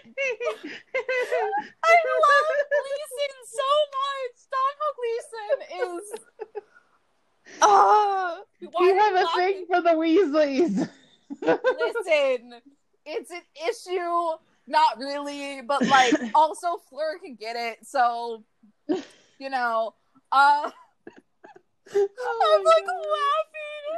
love 2.22 2.58
Gleeson 2.72 3.34
so 3.48 3.70
much. 3.98 4.38
Domhnall 4.52 4.94
Gleeson 4.98 5.58
is. 5.82 6.06
Uh, 7.62 8.38
why 8.72 8.86
you 8.86 8.96
have 8.98 9.16
a 9.16 9.26
thing 9.38 9.66
for 9.68 9.82
the 9.82 9.90
Weasleys. 9.92 10.90
Listen, 11.42 12.62
it's 13.06 13.32
an 13.32 13.42
issue, 13.68 14.38
not 14.68 14.98
really, 14.98 15.62
but 15.62 15.86
like 15.88 16.14
also 16.36 16.78
Fleur 16.90 17.20
can 17.20 17.36
get 17.36 17.56
it, 17.56 17.86
so 17.86 18.44
you 19.40 19.50
know. 19.50 19.94
Uh 20.32 20.70
Oh 21.94 22.56
I'm 22.58 22.64
like 22.64 22.86
God. 22.86 22.96
laughing. 22.96 23.98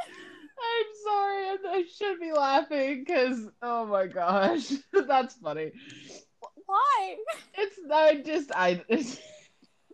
I'm 0.63 0.85
sorry. 1.03 1.45
I, 1.45 1.57
I 1.71 1.83
should 1.95 2.19
be 2.19 2.31
laughing 2.31 3.03
because 3.03 3.47
oh 3.61 3.85
my 3.85 4.07
gosh, 4.07 4.71
that's 5.07 5.35
funny. 5.35 5.71
Why? 6.65 7.15
It's 7.55 7.77
I 7.91 8.15
just 8.21 8.51
I. 8.55 8.83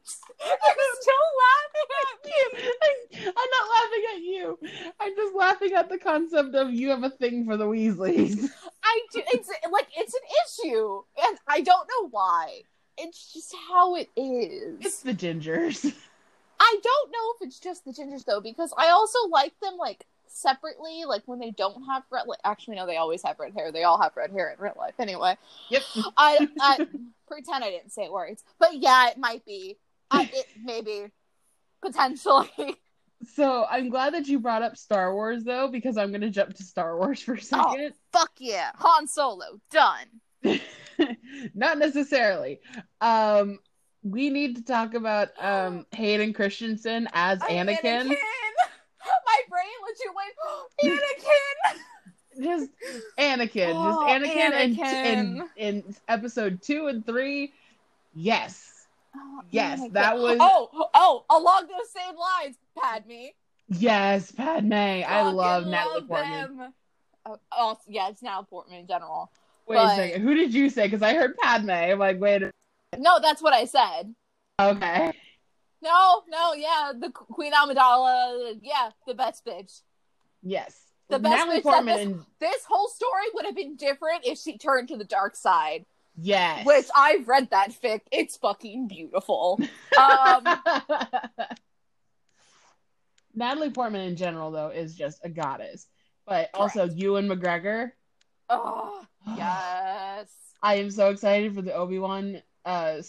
It's, 0.02 0.24
You're 0.42 0.96
still 1.02 1.28
laughing 1.46 1.90
at 2.02 3.22
me. 3.22 3.28
I'm 3.28 3.50
not 3.52 3.70
laughing 3.76 4.04
at 4.16 4.22
you. 4.22 4.60
I'm 5.00 5.16
just 5.16 5.36
laughing 5.36 5.74
at 5.74 5.90
the 5.90 6.00
concept 6.00 6.56
of 6.56 6.74
you 6.74 6.90
have 6.90 7.04
a 7.04 7.12
thing 7.12 7.46
for 7.46 7.58
the 7.58 7.66
Weasleys. 7.66 8.50
I 8.84 9.02
do 9.14 9.22
it's 9.28 9.50
like 9.72 9.88
it's 9.96 10.14
an 10.14 10.66
issue. 10.72 11.02
And 11.28 11.38
I 11.48 11.62
don't 11.62 11.88
know 11.88 12.10
why. 12.10 12.62
It's 12.98 13.34
just 13.34 13.54
how 13.70 13.96
it 13.96 14.10
is. 14.16 14.78
It's 14.82 15.02
the 15.02 15.14
gingers. 15.14 15.94
I 16.60 16.80
don't 16.84 17.12
know 17.12 17.34
if 17.36 17.48
it's 17.48 17.60
just 17.60 17.86
the 17.86 17.92
gingers 17.92 18.26
though, 18.26 18.42
because 18.42 18.74
I 18.78 18.90
also 18.90 19.20
like 19.30 19.54
them 19.62 19.78
like 19.78 20.06
separately, 20.30 21.04
like 21.06 21.24
when 21.26 21.40
they 21.40 21.52
don't 21.52 21.84
have 21.84 22.04
red. 22.10 22.28
Like, 22.28 22.40
actually, 22.44 22.76
no, 22.76 22.86
they 22.86 22.98
always 22.98 23.24
have 23.24 23.40
red 23.40 23.54
hair. 23.54 23.72
They 23.72 23.84
all 23.84 24.02
have 24.02 24.16
red 24.16 24.32
hair 24.32 24.52
in 24.52 24.60
real 24.60 24.74
life, 24.78 24.96
anyway. 25.00 25.38
Yep. 25.70 25.82
I, 26.18 26.48
I 26.62 26.88
pretend 27.28 27.64
I 27.64 27.70
didn't 27.70 27.92
say 27.92 28.04
it 28.06 28.12
words, 28.12 28.44
but 28.60 28.76
yeah, 28.76 29.10
it 29.10 29.18
might 29.18 29.46
be. 29.46 29.78
I, 30.12 30.24
it 30.34 30.46
maybe 30.64 31.08
potentially. 31.82 32.78
So 33.36 33.66
I'm 33.70 33.90
glad 33.90 34.14
that 34.14 34.28
you 34.28 34.40
brought 34.40 34.62
up 34.62 34.78
Star 34.78 35.14
Wars 35.14 35.44
though, 35.44 35.68
because 35.68 35.98
I'm 35.98 36.12
gonna 36.12 36.30
jump 36.30 36.54
to 36.56 36.64
Star 36.64 36.98
Wars 36.98 37.22
for 37.22 37.34
a 37.34 37.42
second. 37.42 37.94
Fuck 38.14 38.32
yeah, 38.38 38.72
Han 38.76 39.08
Solo 39.08 39.60
done. 39.72 40.08
not 41.54 41.78
necessarily. 41.78 42.62
Um, 43.02 43.60
we 44.04 44.30
need 44.30 44.56
to 44.56 44.64
talk 44.64 44.94
about 44.94 45.30
um 45.44 45.86
Hayden 45.92 46.34
Christensen 46.34 47.08
as 47.14 47.40
Anakin. 47.40 48.16
My 49.30 49.42
brain 49.50 49.78
legit 49.88 50.14
went 50.16 50.34
Anakin. 52.40 52.42
Just 52.42 52.70
oh, 52.86 53.22
Anakin, 53.22 53.74
Oh, 53.76 54.08
just 54.08 54.26
Anakin, 54.26 54.52
In, 54.66 54.76
Anakin. 54.76 55.06
in 55.58 55.84
in 55.86 55.96
episode 56.08 56.62
two 56.62 56.88
and 56.88 57.06
three. 57.06 57.54
Yes, 58.16 58.88
Oh, 59.16 59.42
Yes, 59.52 59.80
Anakin. 59.80 59.94
that 59.94 60.18
was- 60.18 60.38
Oh, 60.40 60.70
oh, 60.94 61.26
along 61.30 61.68
those 61.68 61.90
same 61.92 62.16
lines, 62.16 62.56
Padme. 62.80 63.28
yes, 63.68 64.32
Padme. 64.32 64.74
I 64.74 65.04
Fucking 65.04 65.36
love 65.36 65.68
Natalie 65.68 65.94
love 66.02 66.08
Portman. 66.08 66.58
them. 66.58 66.74
Oh, 67.26 67.38
oh, 67.52 67.78
yeah, 67.88 68.10
it's 68.10 68.22
now 68.24 68.44
Portman 68.44 68.80
in 68.80 68.88
general. 68.88 69.32
Wait 69.68 69.76
but- 69.76 69.94
a 69.94 69.96
second, 69.96 70.22
who 70.24 70.34
did 70.36 70.54
you 70.54 70.70
say? 70.70 70.86
Because 70.88 71.02
I 71.02 71.14
heard 71.14 71.36
Padme. 71.38 71.70
I'm 71.72 72.00
like, 72.00 72.20
wait. 72.20 72.44
A- 72.44 72.52
No, 72.98 73.20
that's 73.20 73.42
what 73.42 73.54
I 73.54 73.66
said. 73.66 74.14
okay. 74.62 75.12
No, 75.82 76.24
no, 76.30 76.54
yeah, 76.54 76.92
the 76.98 77.10
Queen 77.12 77.54
Amidala, 77.54 78.60
yeah, 78.62 78.90
the 79.08 79.14
best 79.14 79.46
bitch. 79.46 79.82
Yes. 80.44 80.78
The 81.10 81.20
best 81.20 81.38
Natalie 81.38 81.60
bitch 81.60 81.64
Portman 81.64 81.96
this- 81.96 82.06
and 82.06 82.26
This 82.40 82.64
whole 82.66 82.90
story 82.90 83.24
would 83.34 83.46
have 83.46 83.56
been 83.56 83.76
different 83.76 84.26
if 84.26 84.38
she 84.38 84.58
turned 84.58 84.90
to 84.90 84.98
the 84.98 85.06
dark 85.06 85.36
side, 85.36 85.86
yes. 86.16 86.66
which 86.66 86.88
I've 86.96 87.28
read 87.28 87.50
that 87.52 87.72
fic. 87.72 88.02
It's 88.12 88.38
fucking 88.38 88.88
beautiful. 88.88 89.60
Um, 90.00 90.44
Natalie 93.36 93.70
Portman 93.70 94.02
in 94.02 94.16
general 94.16 94.52
though 94.52 94.70
is 94.70 94.96
just 94.96 95.20
a 95.24 95.30
goddess. 95.30 95.88
But 96.26 96.50
also 96.54 96.88
Ewan 96.88 97.28
McGregor. 97.28 97.92
oh, 98.50 99.04
yes. 99.36 100.30
I 100.62 100.76
am 100.76 100.92
so 100.92 101.10
excited 101.10 101.56
for 101.56 101.62
the 101.62 101.74
Obi 101.74 102.00
Wan 102.00 102.42
uh 102.66 103.02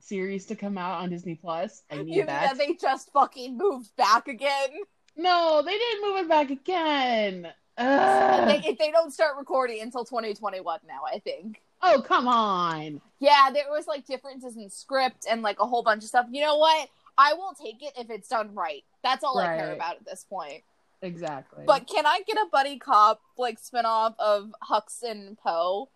series 0.00 0.46
to 0.46 0.56
come 0.56 0.78
out 0.78 1.00
on 1.00 1.10
Disney 1.10 1.34
Plus. 1.34 1.82
I 1.90 1.96
need 1.96 2.08
You 2.08 2.16
mean 2.18 2.26
that. 2.26 2.56
that 2.56 2.58
they 2.58 2.74
just 2.74 3.12
fucking 3.12 3.56
moved 3.56 3.94
back 3.96 4.28
again? 4.28 4.68
No, 5.16 5.62
they 5.64 5.76
didn't 5.76 6.02
move 6.08 6.18
it 6.20 6.28
back 6.28 6.50
again. 6.50 7.48
They, 7.76 8.62
if 8.66 8.78
they 8.78 8.90
don't 8.90 9.12
start 9.12 9.36
recording 9.36 9.80
until 9.82 10.04
2021 10.04 10.80
now, 10.86 11.00
I 11.06 11.18
think. 11.20 11.60
Oh 11.80 12.02
come 12.04 12.26
on. 12.26 13.00
Yeah, 13.20 13.50
there 13.52 13.70
was 13.70 13.86
like 13.86 14.04
differences 14.06 14.56
in 14.56 14.68
script 14.68 15.26
and 15.30 15.42
like 15.42 15.60
a 15.60 15.66
whole 15.66 15.82
bunch 15.84 16.02
of 16.02 16.08
stuff. 16.08 16.26
You 16.30 16.40
know 16.40 16.56
what? 16.58 16.88
I 17.16 17.34
will 17.34 17.52
take 17.54 17.82
it 17.82 17.92
if 17.96 18.10
it's 18.10 18.28
done 18.28 18.54
right. 18.54 18.84
That's 19.04 19.22
all 19.22 19.38
I 19.38 19.56
care 19.56 19.74
about 19.74 19.96
at 19.96 20.04
this 20.04 20.24
point. 20.28 20.62
Exactly. 21.02 21.64
But 21.66 21.86
can 21.86 22.04
I 22.06 22.20
get 22.26 22.36
a 22.36 22.46
buddy 22.50 22.78
cop 22.78 23.20
like 23.36 23.60
spinoff 23.60 24.14
of 24.18 24.52
Hux 24.68 25.02
and 25.02 25.38
Poe? 25.38 25.88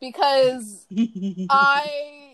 Because 0.00 0.86
I 1.50 2.27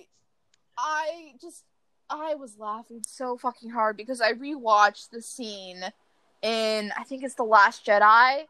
I 0.78 1.32
just 1.40 1.64
I 2.10 2.34
was 2.34 2.58
laughing 2.58 3.02
so 3.06 3.36
fucking 3.36 3.70
hard 3.70 3.96
because 3.96 4.20
I 4.20 4.32
rewatched 4.32 5.10
the 5.10 5.22
scene 5.22 5.82
in 6.42 6.92
I 6.96 7.04
think 7.04 7.24
it's 7.24 7.34
the 7.34 7.44
Last 7.44 7.86
Jedi 7.86 8.44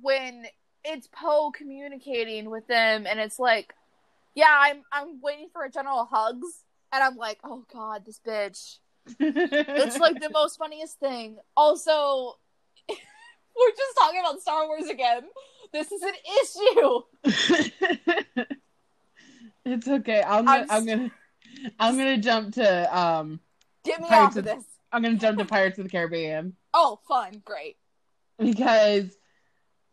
when 0.00 0.46
it's 0.84 1.08
Poe 1.08 1.50
communicating 1.50 2.50
with 2.50 2.66
them 2.66 3.06
and 3.06 3.20
it's 3.20 3.38
like, 3.38 3.74
yeah, 4.34 4.46
I'm 4.50 4.82
I'm 4.92 5.20
waiting 5.20 5.48
for 5.52 5.64
a 5.64 5.70
general 5.70 6.08
Hux 6.10 6.40
and 6.92 7.02
I'm 7.02 7.16
like, 7.16 7.38
oh 7.44 7.64
god, 7.72 8.04
this 8.04 8.20
bitch. 8.26 8.78
It's 9.18 9.98
like 9.98 10.20
the 10.20 10.30
most 10.32 10.58
funniest 10.58 10.98
thing. 11.00 11.38
Also, 11.56 12.38
we're 12.88 13.70
just 13.70 13.96
talking 13.98 14.20
about 14.20 14.40
Star 14.40 14.66
Wars 14.66 14.88
again. 14.88 15.22
This 15.72 15.90
is 15.90 16.02
an 16.02 16.14
issue. 16.42 17.00
it's 19.64 19.88
okay. 19.88 20.22
I'm 20.22 20.48
I'm 20.48 20.66
I'm, 20.70 20.86
gonna 20.86 21.10
I'm 21.78 21.96
gonna 21.96 22.18
jump 22.18 22.54
to 22.54 22.98
um 22.98 23.40
Get 23.84 24.00
me 24.00 24.08
Pirates 24.08 24.36
off 24.36 24.36
of 24.38 24.44
this. 24.44 24.64
I'm 24.92 25.02
gonna 25.02 25.16
jump 25.16 25.38
to 25.38 25.44
Pirates 25.44 25.78
of 25.78 25.84
the 25.84 25.90
Caribbean 25.90 26.54
Oh, 26.74 26.98
fun, 27.06 27.42
great. 27.44 27.76
because 28.38 29.16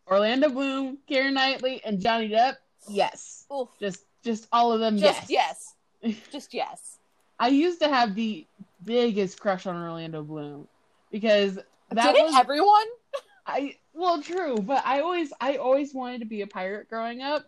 Orlando 0.08 0.50
Bloom, 0.50 0.98
Keira 1.10 1.32
Knightley, 1.32 1.82
and 1.84 2.00
Johnny 2.00 2.30
Depp. 2.30 2.56
Yes, 2.88 3.46
Oof. 3.54 3.70
just 3.80 4.06
just 4.24 4.48
all 4.52 4.72
of 4.72 4.80
them. 4.80 4.98
Just 4.98 5.30
yes. 5.30 5.74
yes. 6.02 6.18
Just 6.32 6.54
yes. 6.54 6.98
I 7.40 7.50
used 7.50 7.82
to 7.82 7.90
have 7.90 8.16
the 8.16 8.46
biggest 8.84 9.40
crush 9.40 9.66
on 9.66 9.76
Orlando 9.76 10.24
Bloom 10.24 10.68
because 11.12 11.56
that 11.92 12.14
Didn't 12.14 12.28
was 12.28 12.36
everyone? 12.36 12.86
I 13.46 13.76
well 13.94 14.22
true, 14.22 14.58
but 14.58 14.82
I 14.86 15.02
always 15.02 15.34
I 15.42 15.58
always 15.58 15.94
wanted 15.94 16.20
to 16.20 16.26
be 16.26 16.42
a 16.42 16.48
pirate 16.48 16.90
growing 16.90 17.22
up. 17.22 17.46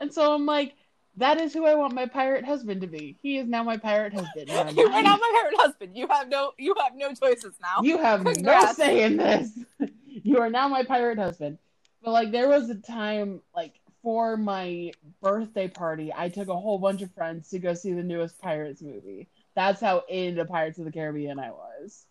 And 0.00 0.12
so 0.12 0.34
I'm 0.34 0.44
like, 0.46 0.74
that 1.18 1.38
is 1.40 1.52
who 1.52 1.66
I 1.66 1.74
want 1.74 1.92
my 1.94 2.06
pirate 2.06 2.44
husband 2.44 2.80
to 2.80 2.86
be. 2.86 3.16
He 3.22 3.38
is 3.38 3.46
now 3.46 3.62
my 3.62 3.76
pirate 3.76 4.12
husband. 4.14 4.48
You 4.76 4.86
are 4.86 5.02
not- 5.02 5.04
not 5.04 5.20
my 5.20 5.32
parent 5.40 5.56
husband. 5.60 5.96
You 5.96 6.06
have 6.08 6.28
no 6.28 6.52
you 6.58 6.74
have 6.80 6.94
no 6.96 7.12
choices 7.14 7.54
now. 7.60 7.80
You 7.82 7.98
have 7.98 8.24
no 8.24 8.32
Congrats. 8.32 8.76
say 8.76 9.02
in 9.04 9.16
this. 9.16 9.50
you 10.06 10.38
are 10.38 10.50
now 10.50 10.68
my 10.68 10.82
pirate 10.84 11.18
husband. 11.18 11.58
But 12.02 12.12
like 12.12 12.30
there 12.32 12.48
was 12.48 12.70
a 12.70 12.76
time 12.76 13.40
like 13.54 13.74
for 14.02 14.36
my 14.36 14.92
birthday 15.20 15.68
party, 15.68 16.12
I 16.16 16.28
took 16.28 16.48
a 16.48 16.56
whole 16.56 16.78
bunch 16.78 17.02
of 17.02 17.12
friends 17.12 17.48
to 17.50 17.58
go 17.58 17.74
see 17.74 17.92
the 17.92 18.02
newest 18.02 18.40
Pirates 18.40 18.80
movie. 18.80 19.28
That's 19.56 19.80
how 19.80 20.04
into 20.08 20.44
Pirates 20.44 20.78
of 20.78 20.84
the 20.84 20.92
Caribbean 20.92 21.38
I 21.40 21.50
was. 21.50 22.06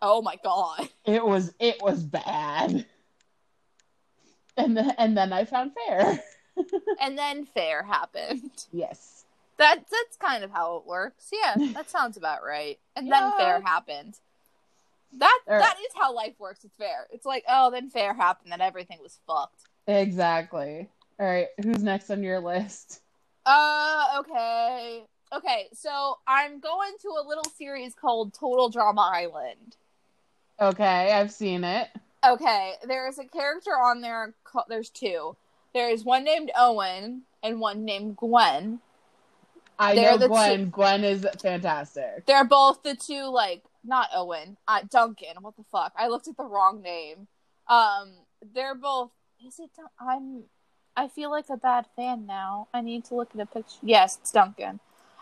Oh 0.00 0.22
my 0.22 0.36
god. 0.42 0.88
It 1.04 1.24
was 1.24 1.52
it 1.58 1.82
was 1.82 2.02
bad. 2.02 2.86
And 4.56 4.76
then 4.76 4.94
and 4.98 5.16
then 5.16 5.32
I 5.32 5.44
found 5.44 5.72
fair. 5.86 6.22
And 7.00 7.16
then 7.16 7.46
fair 7.46 7.82
happened. 7.82 8.50
Yes. 8.72 9.24
That 9.58 9.76
that's 9.76 10.16
kind 10.16 10.42
of 10.42 10.50
how 10.50 10.78
it 10.78 10.86
works. 10.86 11.30
Yeah, 11.30 11.54
that 11.74 11.90
sounds 11.96 12.16
about 12.16 12.42
right. 12.42 12.78
And 12.96 13.12
then 13.12 13.30
fair 13.36 13.60
happened. 13.60 14.16
That 15.18 15.38
right. 15.46 15.58
that 15.58 15.76
is 15.78 15.92
how 15.94 16.14
life 16.14 16.32
works. 16.38 16.64
It's 16.64 16.74
fair. 16.78 17.06
It's 17.10 17.26
like, 17.26 17.44
oh, 17.46 17.70
then 17.70 17.90
fair 17.90 18.14
happened, 18.14 18.52
then 18.52 18.62
everything 18.62 19.00
was 19.02 19.18
fucked. 19.26 19.60
Exactly. 19.86 20.88
All 21.18 21.26
right, 21.26 21.48
who's 21.62 21.82
next 21.82 22.10
on 22.10 22.22
your 22.22 22.40
list? 22.40 23.02
Uh, 23.44 24.06
okay. 24.20 25.04
Okay, 25.32 25.68
so 25.74 26.18
I'm 26.26 26.58
going 26.58 26.92
to 27.02 27.08
a 27.08 27.26
little 27.26 27.44
series 27.56 27.94
called 27.94 28.32
Total 28.32 28.68
Drama 28.68 29.10
Island. 29.14 29.76
Okay, 30.60 31.12
I've 31.12 31.30
seen 31.30 31.64
it. 31.64 31.88
Okay, 32.26 32.74
there's 32.86 33.18
a 33.18 33.24
character 33.24 33.70
on 33.70 34.00
there. 34.00 34.34
There's 34.68 34.90
two. 34.90 35.36
There's 35.74 36.04
one 36.04 36.24
named 36.24 36.50
Owen 36.56 37.22
and 37.42 37.60
one 37.60 37.84
named 37.84 38.16
Gwen. 38.16 38.80
I 39.78 39.94
They're 39.94 40.18
know 40.18 40.28
Gwen. 40.28 40.70
Gwen 40.70 41.04
is 41.04 41.26
fantastic. 41.40 42.26
They're 42.26 42.44
both 42.44 42.82
the 42.82 42.94
two, 42.94 43.24
like, 43.30 43.62
not 43.84 44.08
Owen, 44.14 44.56
uh, 44.68 44.80
Duncan. 44.90 45.36
What 45.40 45.56
the 45.56 45.64
fuck? 45.72 45.92
I 45.96 46.08
looked 46.08 46.28
at 46.28 46.36
the 46.36 46.44
wrong 46.44 46.82
name. 46.82 47.28
Um, 47.68 48.12
they're 48.54 48.74
both. 48.74 49.10
Is 49.46 49.58
it? 49.58 49.70
Dun- 49.76 49.86
I'm. 49.98 50.42
I 50.96 51.08
feel 51.08 51.30
like 51.30 51.46
a 51.48 51.56
bad 51.56 51.86
fan 51.96 52.26
now. 52.26 52.68
I 52.74 52.82
need 52.82 53.04
to 53.06 53.14
look 53.14 53.30
at 53.34 53.40
a 53.40 53.46
picture. 53.46 53.78
Yes, 53.82 54.18
it's 54.20 54.32
Duncan. 54.32 54.80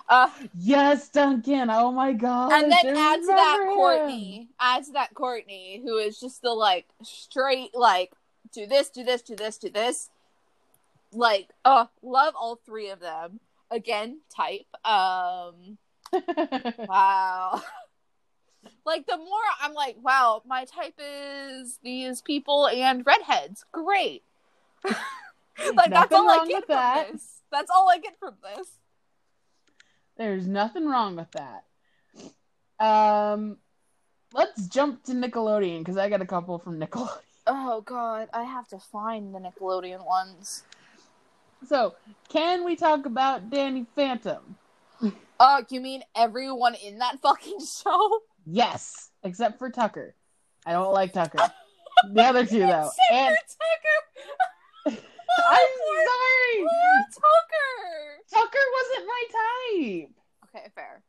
Uh, 0.09 0.31
Yes, 0.59 1.09
Duncan. 1.11 1.69
Oh 1.71 1.93
my 1.93 2.15
god. 2.15 2.51
and 2.51 2.73
then 2.73 2.97
add 2.97 3.21
to 3.21 3.27
that 3.27 3.61
him. 3.63 3.75
Courtney. 3.75 4.49
Add 4.59 4.85
to 4.87 4.93
that 4.93 5.15
Courtney, 5.15 5.81
who 5.85 5.99
is 5.99 6.19
just 6.19 6.43
the 6.43 6.51
like 6.51 6.87
straight 7.05 7.75
like 7.77 8.13
do 8.53 8.67
this, 8.67 8.89
do 8.89 9.05
this, 9.05 9.23
do 9.23 9.37
this, 9.37 9.59
do 9.59 9.69
this. 9.69 10.09
Like, 11.13 11.49
uh, 11.65 11.87
love 12.03 12.35
all 12.37 12.57
three 12.57 12.91
of 12.91 13.01
them. 13.01 13.41
Again, 13.71 14.21
type. 14.35 14.67
Um, 14.85 15.79
wow. 16.79 17.63
like 18.87 19.07
the 19.07 19.17
more 19.17 19.41
I'm 19.61 19.75
like, 19.75 19.97
wow, 20.03 20.43
my 20.47 20.65
type 20.65 20.99
is 20.99 21.79
these 21.83 22.23
people 22.23 22.69
and 22.69 23.05
redheads. 23.05 23.65
Great. 23.73 24.23
like 24.85 25.91
that's 25.91 26.13
all 26.13 26.29
I 26.29 26.47
get 26.47 26.67
from 26.67 26.75
that. 26.75 27.13
this. 27.13 27.41
That's 27.51 27.71
all 27.71 27.89
I 27.91 27.99
get 27.99 28.19
from 28.19 28.35
this. 28.43 28.69
There's 30.17 30.47
nothing 30.47 30.87
wrong 30.87 31.17
with 31.17 31.31
that. 31.33 31.65
Um, 32.85 33.59
let's 34.33 34.67
jump 34.67 35.05
to 35.05 35.13
Nickelodeon 35.13 35.81
because 35.81 35.97
I 35.97 36.09
got 36.09 36.23
a 36.23 36.27
couple 36.27 36.59
from 36.59 36.81
Nickelodeon. 36.81 37.21
Oh 37.47 37.81
god, 37.81 38.29
I 38.35 38.45
have 38.45 38.69
to 38.69 38.79
find 38.79 39.35
the 39.35 39.39
Nickelodeon 39.39 40.05
ones. 40.05 40.65
So, 41.67 41.95
can 42.29 42.65
we 42.65 42.77
talk 42.77 43.07
about 43.07 43.51
Danny 43.51 43.87
Phantom? 43.95 44.57
Oh, 45.41 45.63
you 45.71 45.81
mean 45.81 46.03
everyone 46.17 46.75
in 46.75 46.99
that 46.99 47.21
fucking 47.21 47.59
show? 47.85 48.21
Yes, 48.47 49.11
except 49.23 49.59
for 49.59 49.71
Tucker. 49.71 50.15
I 50.67 50.73
don't 50.73 50.93
like 50.93 51.13
Tucker. 51.13 51.39
The 52.13 52.23
other 52.23 52.47
two 52.47 52.61
though. 52.61 52.91
Except 53.11 53.13
And 53.13 53.37
for 53.37 54.91
Tucker. 54.95 55.01
I'm 55.51 55.69
sorry. 56.07 56.63
poor 56.63 57.05
Tucker. 57.13 58.23
Tucker 58.33 58.59
wasn't 58.77 59.09
my 59.09 59.25
type. 59.33 60.11
Okay, 60.55 60.69
fair. 60.77 61.03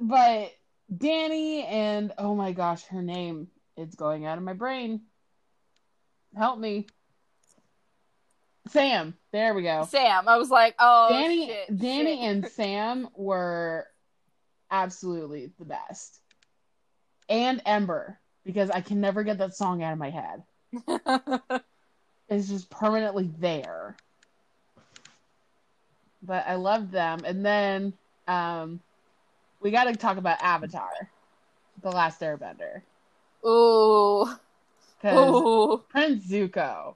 But 0.00 0.52
Danny 0.96 1.64
and 1.64 2.12
oh 2.16 2.36
my 2.36 2.52
gosh, 2.52 2.84
her 2.86 3.02
name 3.02 3.48
it's 3.76 3.96
going 3.96 4.24
out 4.24 4.38
of 4.38 4.44
my 4.44 4.52
brain. 4.52 5.00
Help 6.36 6.60
me. 6.60 6.86
Sam. 8.72 9.14
There 9.32 9.54
we 9.54 9.62
go. 9.62 9.86
Sam, 9.90 10.28
I 10.28 10.36
was 10.36 10.50
like, 10.50 10.74
oh, 10.78 11.08
Danny 11.10 11.46
shit, 11.46 11.78
Danny 11.78 12.16
shit. 12.16 12.28
and 12.28 12.46
Sam 12.48 13.08
were 13.14 13.86
absolutely 14.70 15.52
the 15.58 15.64
best. 15.64 16.20
And 17.28 17.62
Ember 17.66 18.18
because 18.44 18.70
I 18.70 18.80
can 18.80 19.00
never 19.00 19.22
get 19.22 19.38
that 19.38 19.54
song 19.54 19.82
out 19.82 19.92
of 19.92 19.98
my 19.98 20.10
head. 20.10 20.42
It's 22.28 22.48
just 22.48 22.70
permanently 22.70 23.30
there. 23.40 23.94
But 26.22 26.46
I 26.46 26.54
loved 26.54 26.90
them. 26.92 27.20
And 27.26 27.44
then 27.44 27.92
um 28.26 28.80
we 29.60 29.70
got 29.70 29.84
to 29.84 29.94
talk 29.94 30.16
about 30.16 30.42
Avatar, 30.42 30.90
The 31.82 31.90
Last 31.90 32.20
Airbender. 32.22 32.80
Ooh, 33.46 34.26
Because 35.00 35.30
ooh, 35.30 35.82
Prince 35.90 36.26
Zuko, 36.26 36.94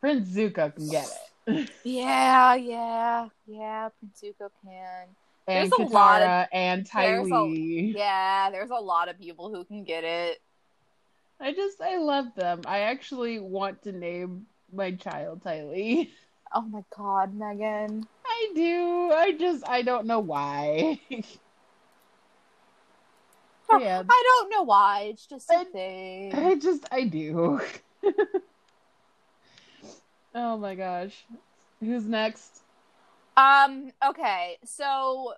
Prince 0.00 0.28
Zuko 0.30 0.74
can 0.74 0.88
get 0.88 1.08
it. 1.46 1.70
yeah, 1.84 2.54
yeah, 2.54 3.28
yeah. 3.46 3.88
Prince 3.98 4.22
Zuko 4.22 4.50
can. 4.64 5.06
and 5.46 5.70
There's 5.70 5.72
a 5.72 5.82
lot 5.92 6.22
of- 6.22 6.28
Katara 6.28 6.48
and 6.52 6.86
Yeah, 7.96 8.50
there's 8.50 8.70
a 8.70 8.74
lot 8.74 9.08
of 9.08 9.18
people 9.18 9.52
who 9.54 9.64
can 9.64 9.84
get 9.84 10.04
it. 10.04 10.40
I 11.40 11.52
just, 11.52 11.80
I 11.80 11.96
love 11.96 12.26
them. 12.36 12.60
I 12.66 12.80
actually 12.80 13.38
want 13.38 13.82
to 13.82 13.92
name 13.92 14.46
my 14.72 14.92
child 14.92 15.42
Ty 15.42 15.64
Lee. 15.64 16.12
Oh 16.52 16.62
my 16.62 16.82
god, 16.96 17.32
Megan. 17.32 18.08
I 18.26 18.48
do. 18.56 19.12
I 19.14 19.30
just, 19.38 19.62
I 19.68 19.82
don't 19.82 20.04
know 20.04 20.18
why. 20.18 20.98
yeah, 21.08 21.22
I 24.08 24.24
don't 24.40 24.50
know 24.50 24.62
why. 24.64 25.10
It's 25.12 25.26
just 25.26 25.48
a 25.48 25.58
I- 25.58 25.64
thing. 25.64 26.34
I 26.34 26.56
just, 26.56 26.88
I 26.90 27.04
do. 27.04 27.60
oh 30.34 30.56
my 30.56 30.74
gosh. 30.74 31.24
Who's 31.80 32.04
next? 32.04 32.62
Um, 33.36 33.90
okay, 34.06 34.58
so 34.64 35.34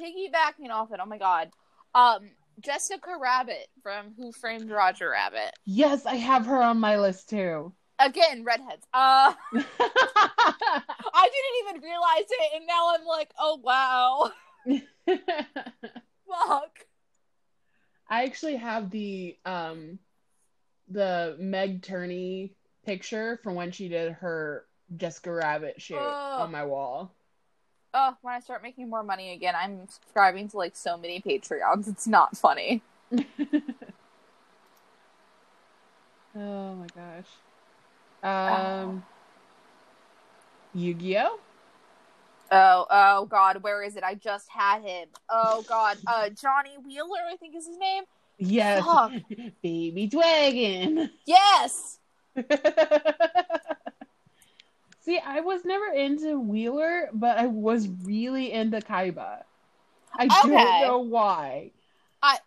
piggybacking 0.00 0.70
off 0.70 0.92
it, 0.92 1.00
oh 1.02 1.06
my 1.06 1.18
god. 1.18 1.50
Um, 1.94 2.30
Jessica 2.60 3.16
Rabbit 3.20 3.68
from 3.82 4.14
Who 4.16 4.32
Framed 4.32 4.70
Roger 4.70 5.10
Rabbit. 5.10 5.52
Yes, 5.64 6.06
I 6.06 6.14
have 6.14 6.46
her 6.46 6.62
on 6.62 6.80
my 6.80 6.98
list 6.98 7.28
too. 7.28 7.72
Again, 7.98 8.44
redheads. 8.44 8.86
Uh 8.92 9.32
I 9.54 11.28
didn't 11.32 11.78
even 11.78 11.82
realize 11.82 12.26
it 12.28 12.52
and 12.56 12.66
now 12.66 12.94
I'm 12.94 13.04
like, 13.04 13.30
oh 13.38 13.60
wow. 13.62 14.30
Fuck. 15.06 16.86
I 18.08 18.24
actually 18.24 18.56
have 18.56 18.90
the 18.90 19.36
um 19.44 19.98
the 20.88 21.36
Meg 21.38 21.82
Turney 21.82 22.54
picture 22.86 23.38
from 23.42 23.54
when 23.54 23.72
she 23.72 23.88
did 23.88 24.12
her 24.12 24.64
Jessica 24.96 25.32
Rabbit 25.32 25.82
shoot 25.82 25.98
Oh. 25.98 26.42
on 26.42 26.52
my 26.52 26.64
wall. 26.64 27.12
Oh, 27.92 28.14
when 28.22 28.34
I 28.34 28.40
start 28.40 28.62
making 28.62 28.88
more 28.88 29.02
money 29.02 29.32
again, 29.32 29.54
I'm 29.56 29.88
subscribing 29.88 30.48
to 30.50 30.56
like 30.56 30.76
so 30.76 30.96
many 30.96 31.20
Patreons. 31.20 31.88
It's 31.88 32.06
not 32.06 32.36
funny. 32.36 32.82
oh 36.36 36.74
my 36.74 36.86
gosh. 36.94 37.26
Um, 38.22 39.04
Yu-Gi-Oh. 40.74 41.38
Oh, 42.52 42.86
oh 42.90 43.26
God, 43.26 43.62
where 43.62 43.82
is 43.82 43.96
it? 43.96 44.04
I 44.04 44.14
just 44.14 44.48
had 44.48 44.82
him. 44.82 45.08
Oh 45.28 45.64
God, 45.68 45.98
uh, 46.06 46.28
Johnny 46.30 46.76
Wheeler, 46.84 47.18
I 47.32 47.36
think 47.36 47.56
is 47.56 47.66
his 47.66 47.78
name. 47.78 48.04
Yes, 48.38 48.84
Fuck. 48.84 49.12
baby 49.62 50.06
dragon. 50.06 51.10
Yes. 51.24 51.98
See, 55.00 55.18
I 55.24 55.40
was 55.40 55.64
never 55.64 55.86
into 55.92 56.38
Wheeler, 56.40 57.08
but 57.12 57.38
I 57.38 57.46
was 57.46 57.88
really 58.02 58.52
into 58.52 58.80
Kaiba. 58.80 59.42
I 60.18 60.24
Okay. 60.24 60.30
don't 60.48 60.80
know 60.82 60.98
why. 60.98 61.70
I 62.22 62.38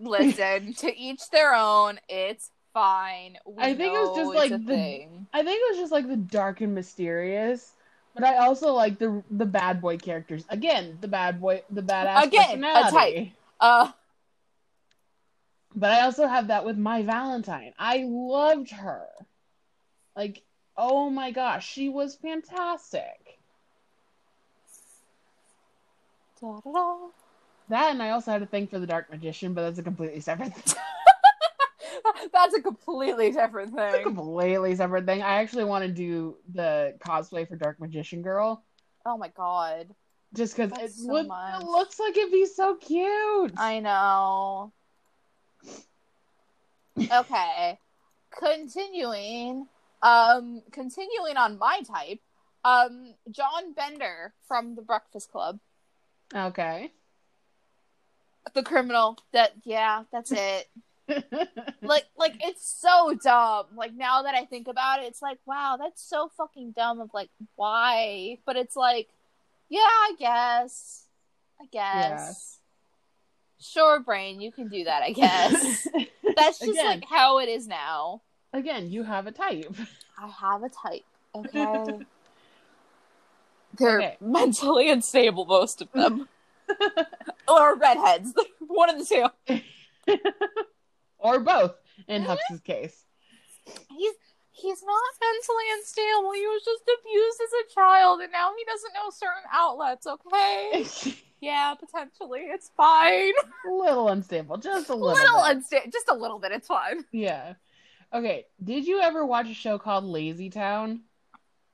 listen, 0.00 0.74
to 0.78 0.96
each 0.96 1.30
their 1.30 1.54
own. 1.54 2.00
It's 2.08 2.50
fine. 2.74 3.38
We 3.46 3.62
I 3.62 3.74
think 3.74 3.94
it 3.94 3.98
was 4.00 4.16
just, 4.16 4.34
like, 4.34 4.50
the- 4.50 4.58
thing. 4.58 5.26
I 5.32 5.44
think 5.44 5.60
it 5.60 5.70
was 5.70 5.78
just 5.78 5.92
like 5.92 6.08
the 6.08 6.16
dark 6.16 6.60
and 6.62 6.74
mysterious. 6.74 7.72
But 8.14 8.24
I 8.24 8.38
also 8.38 8.72
like 8.72 8.98
the 8.98 9.22
the 9.30 9.46
bad 9.46 9.80
boy 9.80 9.96
characters. 9.98 10.44
Again, 10.48 10.98
the 11.00 11.06
bad 11.06 11.40
boy, 11.40 11.62
the 11.70 11.82
badass 11.82 12.24
Again, 12.24 12.64
a 12.64 12.82
personality. 12.82 13.36
Uh, 13.60 13.92
But 15.74 15.92
I 15.92 16.02
also 16.02 16.26
have 16.26 16.48
that 16.48 16.64
with 16.64 16.76
Mai 16.76 17.02
Valentine. 17.02 17.72
I 17.78 18.04
loved 18.08 18.70
her. 18.70 19.06
Like, 20.16 20.42
oh 20.76 21.10
my 21.10 21.30
gosh, 21.30 21.68
she 21.68 21.88
was 21.88 22.16
fantastic. 22.16 23.38
da-da-da. 26.40 27.08
That 27.68 27.90
and 27.92 28.02
I 28.02 28.10
also 28.10 28.30
had 28.30 28.42
a 28.42 28.46
thing 28.46 28.66
for 28.66 28.78
the 28.78 28.86
Dark 28.86 29.10
Magician, 29.10 29.52
but 29.54 29.62
that's 29.62 29.78
a 29.78 29.82
completely 29.82 30.20
separate 30.20 30.54
thing. 30.54 30.74
That's 32.32 32.54
a 32.54 32.62
completely 32.62 33.30
different 33.32 33.74
It's 33.76 33.94
a 33.94 33.96
thing. 33.98 34.02
completely 34.04 34.74
separate 34.76 35.04
thing. 35.04 35.20
I 35.22 35.40
actually 35.40 35.64
want 35.64 35.84
to 35.84 35.90
do 35.90 36.36
the 36.54 36.94
cosplay 37.00 37.46
for 37.48 37.56
Dark 37.56 37.80
Magician 37.80 38.22
Girl 38.22 38.64
Oh 39.04 39.16
my 39.18 39.28
god. 39.28 39.88
just 40.34 40.56
because 40.56 40.72
it, 40.78 40.92
so 40.92 41.12
look- 41.12 41.26
it 41.26 41.64
looks 41.64 41.98
like 41.98 42.16
it'd 42.16 42.32
be 42.32 42.46
so 42.46 42.76
cute. 42.76 43.52
I 43.56 43.80
know. 43.80 44.72
Okay. 47.10 47.78
continuing, 48.30 49.66
um, 50.02 50.62
continuing 50.72 51.36
on 51.36 51.58
my 51.58 51.80
type, 51.82 52.20
um, 52.64 53.14
John 53.30 53.72
Bender 53.72 54.34
from 54.46 54.74
The 54.74 54.82
Breakfast 54.82 55.30
Club, 55.32 55.58
Okay. 56.34 56.92
the 58.54 58.62
criminal. 58.62 59.18
That 59.32 59.52
yeah, 59.64 60.04
that's 60.12 60.32
it. 60.32 60.68
like 61.82 62.04
like 62.18 62.34
it's 62.40 62.68
so 62.68 63.14
dumb 63.14 63.64
like 63.74 63.94
now 63.94 64.22
that 64.22 64.34
i 64.34 64.44
think 64.44 64.68
about 64.68 65.00
it 65.02 65.06
it's 65.06 65.22
like 65.22 65.38
wow 65.46 65.76
that's 65.78 66.02
so 66.02 66.28
fucking 66.36 66.72
dumb 66.72 67.00
of 67.00 67.08
like 67.14 67.30
why 67.56 68.36
but 68.44 68.56
it's 68.56 68.76
like 68.76 69.08
yeah 69.70 69.78
i 69.80 70.12
guess 70.18 71.06
i 71.58 71.64
guess 71.72 72.57
sure 73.60 74.00
brain 74.00 74.40
you 74.40 74.50
can 74.52 74.68
do 74.68 74.84
that 74.84 75.02
i 75.02 75.12
guess 75.12 75.86
that's 76.36 76.58
just 76.58 76.70
Again. 76.70 76.86
like 76.86 77.04
how 77.08 77.38
it 77.38 77.48
is 77.48 77.66
now 77.66 78.22
Again, 78.52 78.90
you 78.90 79.02
have 79.02 79.26
a 79.26 79.32
type. 79.32 79.74
i 80.18 80.26
have 80.26 80.62
a 80.62 80.68
type 80.70 81.04
okay 81.34 81.66
they're 83.78 83.98
Okay. 84.00 84.16
mentally 84.20 84.90
unstable 84.90 85.44
most 85.44 85.82
of 85.82 85.90
them 85.92 86.28
or 87.48 87.76
redheads 87.76 88.32
one 88.66 88.90
of 88.90 88.98
the 88.98 89.04
two 89.04 89.60
or 91.18 91.40
both 91.40 91.74
in 92.06 92.22
Hux's 92.22 92.60
case. 92.60 93.04
he's 93.66 94.14
he's 94.50 94.82
not 94.82 95.02
mentally 95.20 95.64
unstable. 95.78 96.32
He 96.32 96.46
was 96.46 96.62
just 96.64 96.82
abused 96.82 97.40
as 97.42 97.52
a 97.52 97.74
child, 97.74 98.20
and 98.20 98.32
now 98.32 98.52
he 98.56 98.64
doesn't 98.64 98.94
know 98.94 99.10
certain 99.10 99.42
outlets. 99.52 100.06
Okay, 100.06 100.84
yeah, 101.40 101.74
potentially, 101.78 102.40
it's 102.42 102.70
fine. 102.76 103.32
a 103.66 103.70
little 103.70 104.08
unstable, 104.08 104.56
just 104.56 104.88
a 104.88 104.94
little. 104.94 105.14
little 105.14 105.42
unstable, 105.44 105.90
just 105.92 106.08
a 106.08 106.14
little 106.14 106.38
bit. 106.38 106.52
It's 106.52 106.66
fine. 106.68 107.04
yeah. 107.12 107.54
Okay. 108.12 108.46
Did 108.62 108.86
you 108.86 109.00
ever 109.00 109.24
watch 109.26 109.48
a 109.48 109.54
show 109.54 109.78
called 109.78 110.04
Lazy 110.04 110.50
Town? 110.50 111.02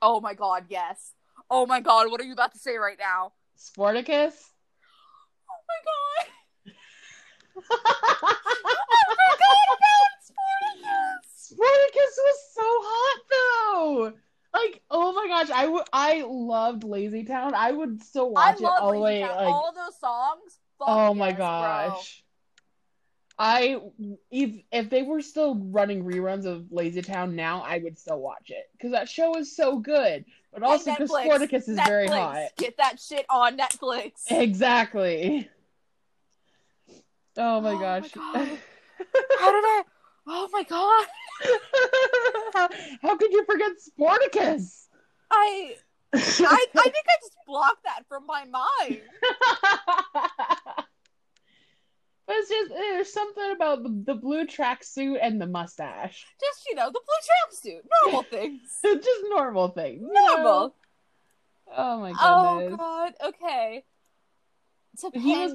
Oh 0.02 0.20
my 0.20 0.34
god, 0.34 0.66
yes. 0.68 1.12
Oh 1.50 1.66
my 1.66 1.80
god, 1.80 2.10
what 2.10 2.20
are 2.20 2.24
you 2.24 2.32
about 2.32 2.52
to 2.52 2.58
say 2.58 2.76
right 2.76 2.98
now? 2.98 3.32
Sportacus? 3.58 4.34
Oh 5.48 5.62
my 5.68 5.80
god, 5.84 6.74
I 7.56 7.62
forgot 9.08 9.68
about 9.76 10.14
Sportacus. 10.26 11.24
Sportacus 11.52 12.14
was 12.18 12.38
so 12.52 12.62
hot 12.64 13.20
though. 13.30 14.12
Like, 14.54 14.82
oh 14.88 15.12
my 15.12 15.26
gosh, 15.26 15.50
I 15.50 15.66
would 15.66 15.84
I 15.92 16.22
loved 16.26 16.84
Lazy 16.84 17.24
Town. 17.24 17.54
I 17.54 17.72
would 17.72 18.02
still 18.04 18.32
I 18.36 18.50
watch 18.50 18.60
it 18.60 18.62
love 18.62 18.82
all 18.82 18.92
the 18.92 19.00
way 19.00 19.20
Town. 19.22 19.36
like 19.36 19.54
all 19.54 19.72
those 19.74 19.98
songs. 19.98 20.60
Oh 20.80 21.12
my 21.12 21.28
yes, 21.28 21.36
bro. 21.36 21.44
gosh. 21.46 22.24
I 23.36 23.80
if 24.30 24.62
if 24.70 24.90
they 24.90 25.02
were 25.02 25.20
still 25.22 25.56
running 25.56 26.04
reruns 26.04 26.46
of 26.46 26.70
Lazy 26.70 27.02
Town 27.02 27.34
now, 27.34 27.62
I 27.62 27.78
would 27.78 27.98
still 27.98 28.20
watch 28.20 28.50
it 28.50 28.66
because 28.72 28.92
that 28.92 29.08
show 29.08 29.36
is 29.36 29.56
so 29.56 29.78
good. 29.78 30.24
But 30.52 30.62
Hey, 30.62 30.68
also 30.68 30.92
because 30.92 31.10
Netflix, 31.10 31.24
Sportacus 31.26 31.68
is 31.68 31.80
very 31.80 32.06
hot. 32.06 32.50
Get 32.56 32.76
that 32.76 33.00
shit 33.00 33.26
on 33.28 33.58
Netflix. 33.58 34.12
Exactly. 34.30 35.48
Oh 37.36 37.60
my 37.60 37.70
Oh 37.74 37.78
my 37.78 37.80
gosh. 37.80 38.12
God. 38.14 38.58
How 39.40 39.52
did 39.52 39.64
I? 39.64 39.82
Oh 40.26 40.48
my 40.52 40.62
god. 40.62 41.06
how, 42.54 42.68
how 43.02 43.16
could 43.16 43.32
you 43.32 43.44
forget 43.44 43.72
Sportacus? 43.78 44.86
I 45.30 45.74
I, 46.14 46.16
I 46.16 46.66
think 46.82 46.94
I 47.08 47.16
just 47.20 47.36
blocked 47.46 47.84
that 47.84 48.04
from 48.08 48.24
my 48.26 48.44
mind. 48.44 49.00
but 50.72 50.84
it's 52.36 52.48
just 52.48 52.70
there's 52.70 53.12
something 53.12 53.50
about 53.52 53.82
the, 53.82 54.02
the 54.06 54.14
blue 54.14 54.46
tracksuit 54.46 55.18
and 55.20 55.40
the 55.40 55.46
mustache. 55.46 56.24
Just 56.40 56.66
you 56.68 56.74
know, 56.76 56.90
the 56.90 57.00
blue 57.00 57.70
tracksuit, 57.72 57.80
normal 58.04 58.22
things, 58.22 58.78
just 58.82 59.20
normal 59.28 59.68
things. 59.68 60.02
normal. 60.10 60.74
Oh 61.76 62.00
my 62.00 62.12
god. 62.12 62.20
Oh 62.22 62.76
god. 62.76 63.14
Okay. 63.28 63.84
He 65.12 65.36
was- 65.36 65.54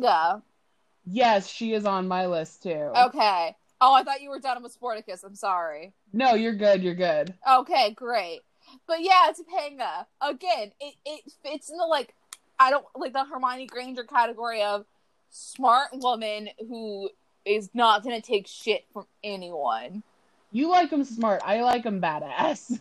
Yes, 1.06 1.48
she 1.50 1.74
is 1.74 1.86
on 1.86 2.08
my 2.08 2.28
list 2.28 2.64
too. 2.64 2.70
Okay. 2.96 3.56
Oh, 3.82 3.94
I 3.94 4.04
thought 4.04 4.22
you 4.22 4.30
were 4.30 4.40
done 4.40 4.62
with 4.62 4.78
Sportacus. 4.80 5.24
I'm 5.24 5.36
sorry. 5.36 5.94
No, 6.12 6.34
you're 6.34 6.56
good. 6.56 6.84
You're 6.84 6.96
good. 6.96 7.34
Okay, 7.50 7.92
great. 7.92 8.42
But 8.88 9.02
yeah, 9.02 9.32
Topanga. 9.32 10.06
Again, 10.22 10.72
it, 10.80 10.96
it 11.06 11.32
fits 11.44 11.70
in 11.70 11.78
the 11.78 11.86
like 11.86 12.14
I 12.60 12.72
don't 12.72 12.86
like 12.96 13.14
the 13.14 13.24
Hermione 13.24 13.68
Granger 13.68 14.04
category 14.04 14.62
of 14.64 14.86
smart 15.30 15.90
woman 15.94 16.50
who 16.60 17.10
is 17.46 17.70
not 17.74 18.04
gonna 18.04 18.22
take 18.22 18.48
shit 18.48 18.86
from 18.92 19.06
anyone. 19.24 20.04
You 20.52 20.70
like 20.70 20.90
them 20.90 21.04
smart. 21.04 21.42
I 21.46 21.62
like 21.62 21.84
them 21.84 22.02
badass. 22.02 22.80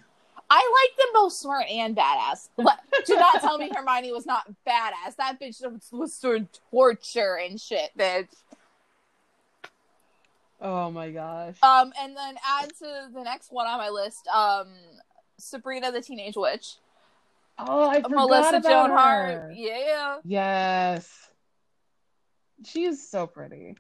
I 0.51 0.89
like 0.89 0.97
them 0.97 1.09
both 1.13 1.33
smart 1.35 1.67
and 1.71 1.95
badass. 1.95 2.49
But 2.57 2.81
do 3.07 3.17
not 3.17 3.41
tell 3.41 3.59
me 3.59 3.71
Hermione 3.75 4.13
was 4.13 4.27
not 4.27 4.49
badass. 4.67 5.17
That 5.19 5.39
bitch 5.41 5.63
was, 5.63 5.89
was 5.93 6.19
doing 6.19 6.49
torture 6.71 7.37
and 7.37 7.61
shit, 7.61 7.91
bitch. 7.97 8.29
Oh 10.61 10.91
my 10.91 11.11
gosh. 11.11 11.57
Um, 11.63 11.93
and 12.01 12.17
then 12.17 12.37
add 12.47 12.71
to 12.79 13.09
the 13.13 13.23
next 13.23 13.53
one 13.53 13.67
on 13.67 13.79
my 13.79 13.91
list, 13.91 14.27
um, 14.29 14.69
Sabrina 15.39 15.93
the 15.93 16.01
Teenage 16.01 16.37
Witch, 16.37 16.77
Oh, 17.59 17.89
I 17.89 17.97
forgot 17.97 18.11
Melissa 18.11 18.57
about 18.57 18.63
Joan 18.63 18.91
her. 18.91 18.97
Hart. 18.97 19.53
Yeah. 19.57 20.19
Yes. 20.25 21.11
She 22.65 22.85
is 22.85 23.09
so 23.09 23.27
pretty. 23.27 23.77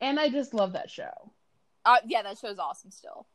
And 0.00 0.20
I 0.20 0.28
just 0.28 0.54
love 0.54 0.72
that 0.74 0.90
show. 0.90 1.32
Uh, 1.84 1.96
yeah, 2.06 2.22
that 2.22 2.38
show's 2.38 2.58
awesome 2.58 2.90
still. 2.90 3.26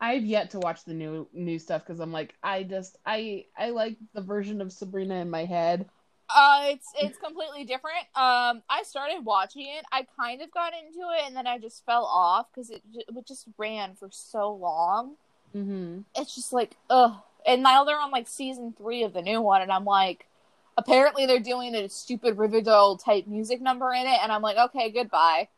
I've 0.00 0.24
yet 0.24 0.50
to 0.50 0.60
watch 0.60 0.84
the 0.84 0.94
new 0.94 1.28
new 1.32 1.58
stuff 1.58 1.84
because 1.84 2.00
I'm 2.00 2.12
like, 2.12 2.34
I 2.42 2.62
just 2.62 2.96
I 3.04 3.46
I 3.56 3.70
like 3.70 3.96
the 4.14 4.20
version 4.20 4.60
of 4.60 4.72
Sabrina 4.72 5.16
in 5.16 5.28
my 5.28 5.44
head. 5.44 5.88
Uh, 6.30 6.64
it's 6.66 6.92
it's 7.00 7.18
completely 7.18 7.64
different. 7.64 8.00
Um, 8.14 8.62
I 8.68 8.82
started 8.84 9.24
watching 9.24 9.66
it. 9.66 9.84
I 9.90 10.06
kind 10.18 10.42
of 10.42 10.50
got 10.50 10.72
into 10.74 11.08
it, 11.16 11.22
and 11.26 11.34
then 11.34 11.46
I 11.46 11.58
just 11.58 11.84
fell 11.86 12.04
off 12.04 12.46
because 12.52 12.70
it, 12.70 12.82
it 12.94 13.26
just 13.26 13.46
ran 13.56 13.94
for 13.94 14.08
so 14.12 14.52
long. 14.52 15.12
Mm-hmm. 15.56 16.00
It's 16.14 16.34
just 16.34 16.52
like 16.52 16.76
ugh. 16.90 17.14
And 17.46 17.62
now 17.62 17.84
they're 17.84 17.98
on 17.98 18.10
like 18.10 18.28
season 18.28 18.74
three 18.76 19.04
of 19.04 19.14
the 19.14 19.22
new 19.22 19.40
one, 19.40 19.62
and 19.62 19.72
I'm 19.72 19.86
like, 19.86 20.26
apparently 20.76 21.24
they're 21.24 21.40
doing 21.40 21.74
a 21.74 21.88
stupid 21.88 22.36
Riverdale 22.36 22.96
type 22.96 23.26
music 23.26 23.62
number 23.62 23.92
in 23.92 24.06
it, 24.06 24.18
and 24.22 24.30
I'm 24.30 24.42
like, 24.42 24.56
okay, 24.56 24.90
goodbye. 24.90 25.48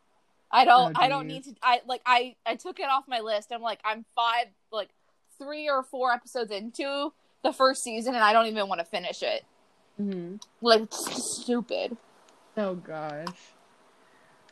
I 0.51 0.65
don't. 0.65 0.97
Oh, 0.97 1.01
I 1.01 1.09
don't 1.09 1.27
need 1.27 1.43
to. 1.45 1.55
I 1.61 1.81
like. 1.87 2.01
I 2.05 2.35
I 2.45 2.55
took 2.55 2.79
it 2.79 2.87
off 2.89 3.05
my 3.07 3.19
list. 3.19 3.51
I'm 3.51 3.61
like, 3.61 3.79
I'm 3.83 4.05
five, 4.15 4.47
like 4.71 4.89
three 5.37 5.69
or 5.69 5.83
four 5.83 6.11
episodes 6.11 6.51
into 6.51 7.13
the 7.43 7.53
first 7.53 7.83
season, 7.83 8.15
and 8.15 8.23
I 8.23 8.33
don't 8.33 8.47
even 8.47 8.67
want 8.67 8.79
to 8.79 8.85
finish 8.85 9.23
it. 9.23 9.43
Hmm 10.01 10.35
Like 10.61 10.81
it's 10.83 11.41
stupid. 11.41 11.97
Oh 12.57 12.75
gosh. 12.75 13.27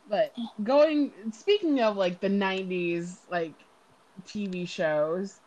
But 0.09 0.33
going 0.63 1.11
speaking 1.33 1.81
of 1.81 1.95
like 1.97 2.19
the 2.19 2.29
'90s 2.29 3.17
like 3.29 3.53
TV 4.27 4.67
shows, 4.67 5.39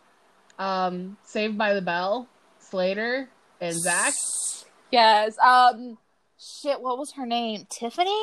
um, 0.59 1.17
Saved 1.25 1.59
by 1.59 1.75
the 1.75 1.83
Bell, 1.83 2.29
Slater 2.59 3.29
and 3.61 3.75
Zach. 3.75 4.15
Yes. 4.91 5.37
Um. 5.39 5.99
Shit. 6.39 6.81
What 6.81 6.99
was 6.99 7.13
her 7.13 7.27
name? 7.27 7.67
Tiffany. 7.71 8.19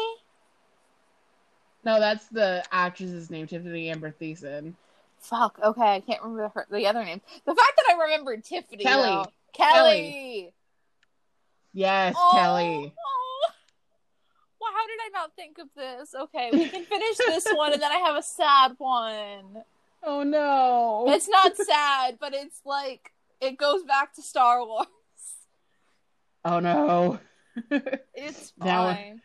No, 1.83 1.99
that's 1.99 2.27
the 2.27 2.63
actress's 2.71 3.29
name, 3.29 3.47
Tiffany 3.47 3.89
Amber 3.89 4.11
Thiessen. 4.19 4.73
Fuck. 5.21 5.59
Okay, 5.63 5.95
I 5.95 5.99
can't 6.01 6.21
remember 6.21 6.49
her 6.53 6.67
the 6.69 6.87
other 6.87 7.03
name. 7.03 7.21
The 7.45 7.55
fact 7.55 7.73
that 7.77 7.85
I 7.95 8.01
remembered 8.03 8.43
Tiffany. 8.43 8.83
Kelly. 8.83 9.07
though- 9.09 9.25
Kelly. 9.53 10.53
Yes, 11.73 12.15
Oh, 12.17 12.31
Kelly. 12.33 12.93
oh. 12.97 13.51
Well, 14.61 14.71
how 14.73 14.87
did 14.87 14.99
I 15.05 15.09
not 15.13 15.35
think 15.35 15.57
of 15.57 15.67
this? 15.75 16.13
Okay, 16.13 16.49
we 16.51 16.67
can 16.67 16.83
finish 16.83 17.17
this 17.17 17.47
one, 17.53 17.73
and 17.73 17.81
then 17.81 17.91
I 17.91 17.97
have 17.97 18.15
a 18.15 18.23
sad 18.23 18.73
one. 18.77 19.63
Oh 20.01 20.23
no. 20.23 21.07
It's 21.09 21.27
not 21.27 21.57
sad, 21.57 22.19
but 22.21 22.33
it's 22.33 22.61
like 22.63 23.11
it 23.41 23.57
goes 23.57 23.83
back 23.83 24.13
to 24.13 24.21
Star 24.21 24.65
Wars. 24.65 24.87
oh 26.45 26.61
no. 26.61 27.19
It's 28.15 28.53
Now- 28.57 28.93
fine. 28.93 29.21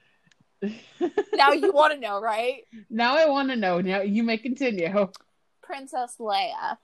now 1.33 1.53
you 1.53 1.71
want 1.81 1.95
to 1.95 2.01
know, 2.01 2.21
right? 2.21 2.63
now 2.91 3.17
I 3.17 3.27
want 3.29 3.51
to 3.51 3.57
know. 3.57 3.81
Now 3.81 4.01
you 4.01 4.25
may 4.25 4.37
continue. 4.37 5.09
Princess 5.63 6.17
Leia. 6.19 6.77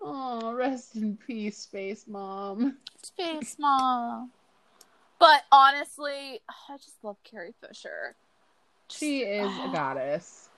Oh, 0.00 0.52
rest 0.52 0.94
in 0.94 1.16
peace, 1.16 1.58
Space 1.58 2.04
Mom. 2.06 2.76
Space 3.02 3.56
Mom. 3.58 4.30
But 5.24 5.44
honestly, 5.50 6.42
I 6.68 6.76
just 6.76 7.02
love 7.02 7.16
Carrie 7.24 7.54
Fisher. 7.66 8.14
She 8.90 9.20
is 9.20 9.50
a 9.50 9.68
goddess. 9.72 10.50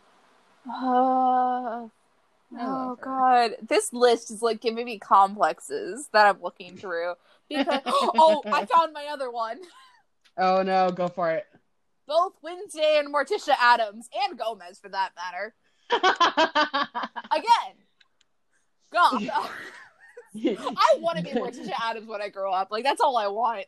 Uh, 0.68 1.86
oh, 1.86 1.90
I 2.58 2.58
her. 2.58 2.96
God. 3.00 3.50
This 3.62 3.92
list 3.92 4.32
is 4.32 4.42
like 4.42 4.60
giving 4.60 4.84
me 4.84 4.98
complexes 4.98 6.08
that 6.12 6.26
I'm 6.26 6.42
looking 6.42 6.76
through. 6.76 7.14
Because 7.48 7.80
oh, 7.86 8.42
I 8.44 8.66
found 8.66 8.92
my 8.92 9.06
other 9.06 9.30
one. 9.30 9.58
Oh 10.38 10.62
no, 10.62 10.90
go 10.90 11.08
for 11.08 11.30
it. 11.30 11.46
Both 12.06 12.34
Wednesday 12.42 12.98
and 12.98 13.08
Morticia 13.08 13.54
Addams 13.58 14.06
and 14.22 14.38
Gomez 14.38 14.78
for 14.78 14.90
that 14.90 15.12
matter. 15.16 15.54
Again. 17.32 17.74
God. 18.92 19.22
I 19.24 20.96
want 21.00 21.16
to 21.16 21.24
be 21.24 21.30
Morticia 21.30 21.72
Addams 21.82 22.06
when 22.06 22.20
I 22.20 22.28
grow 22.28 22.52
up. 22.52 22.70
Like 22.70 22.84
that's 22.84 23.00
all 23.00 23.16
I 23.16 23.28
want. 23.28 23.64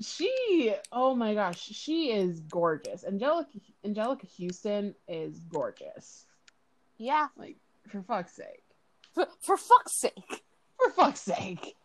She, 0.00 0.74
oh 0.90 1.14
my 1.14 1.34
gosh, 1.34 1.60
she 1.60 2.10
is 2.10 2.40
gorgeous. 2.40 3.04
Anjelica 3.04 3.60
Anjelica 3.86 4.26
Huston 4.38 4.94
is 5.06 5.38
gorgeous. 5.38 6.24
Yeah. 6.98 7.28
Like 7.36 7.56
for 7.88 8.02
fuck's 8.02 8.34
sake. 8.34 8.62
For, 9.14 9.26
for 9.40 9.56
fuck's 9.56 10.00
sake. 10.00 10.42
For 10.78 10.90
fuck's 10.90 11.20
sake. 11.20 11.76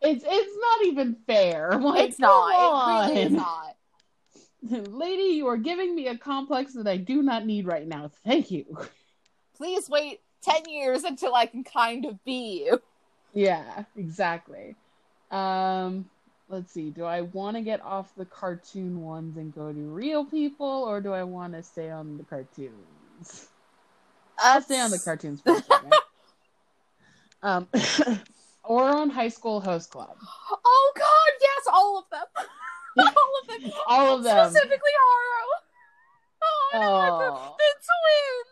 It's 0.00 0.24
it's 0.26 0.58
not 0.60 0.86
even 0.86 1.16
fair. 1.26 1.70
Like, 1.80 2.08
it's 2.08 2.18
not. 2.18 3.10
It 3.10 3.12
really 3.12 3.22
is 3.22 3.32
not. 3.32 3.76
Lady, 4.90 5.34
you 5.34 5.46
are 5.48 5.56
giving 5.56 5.94
me 5.94 6.08
a 6.08 6.16
complex 6.16 6.74
that 6.74 6.86
I 6.86 6.96
do 6.96 7.22
not 7.22 7.46
need 7.46 7.66
right 7.66 7.86
now. 7.86 8.10
Thank 8.24 8.50
you. 8.50 8.78
Please 9.56 9.88
wait 9.88 10.20
10 10.42 10.68
years 10.68 11.04
until 11.04 11.34
I 11.34 11.46
can 11.46 11.64
kind 11.64 12.04
of 12.04 12.22
be 12.24 12.64
you. 12.64 12.80
Yeah, 13.32 13.84
exactly. 13.96 14.76
Um, 15.30 16.08
let's 16.52 16.72
see. 16.72 16.90
Do 16.90 17.04
I 17.04 17.22
want 17.22 17.56
to 17.56 17.62
get 17.62 17.80
off 17.82 18.14
the 18.14 18.26
cartoon 18.26 19.00
ones 19.00 19.36
and 19.38 19.52
go 19.52 19.72
to 19.72 19.80
real 19.80 20.24
people, 20.24 20.66
or 20.66 21.00
do 21.00 21.12
I 21.12 21.24
want 21.24 21.54
to 21.54 21.62
stay 21.62 21.90
on 21.90 22.18
the 22.18 22.24
cartoons? 22.24 23.48
I'll 24.38 24.60
stay 24.60 24.78
on 24.80 24.90
the 24.90 24.98
cartoons 24.98 25.40
for 25.40 25.54
a 25.54 25.62
second. 25.62 25.92
um, 27.42 27.66
Ouran 28.68 29.10
High 29.10 29.28
School 29.28 29.60
Host 29.60 29.90
Club. 29.90 30.14
Oh 30.64 30.92
god, 30.94 31.32
yes, 31.40 31.66
all 31.72 31.98
of 31.98 32.04
them. 32.10 32.26
all 32.98 33.06
of 33.40 33.46
them. 33.62 33.72
All 33.86 34.16
of 34.18 34.22
them. 34.22 34.50
Specifically 34.50 34.90
Haro. 35.00 35.46
Oh, 36.44 36.70
I 36.74 36.78
love 36.78 37.18
the, 37.18 37.24
Oh, 37.40 37.56
the 37.58 37.74
twins. 37.88 38.48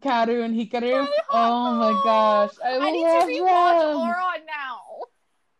Kaoru 0.00 0.44
and 0.44 0.54
Hikaru. 0.54 1.04
I- 1.04 1.08
Oh 1.30 1.74
my 1.74 1.92
gosh, 2.04 2.52
I, 2.64 2.78
I 2.78 2.90
need 2.90 3.04
to 3.04 3.26
rewatch 3.42 3.80
them. 3.80 3.96
Ouran 3.98 4.46
now. 4.46 4.80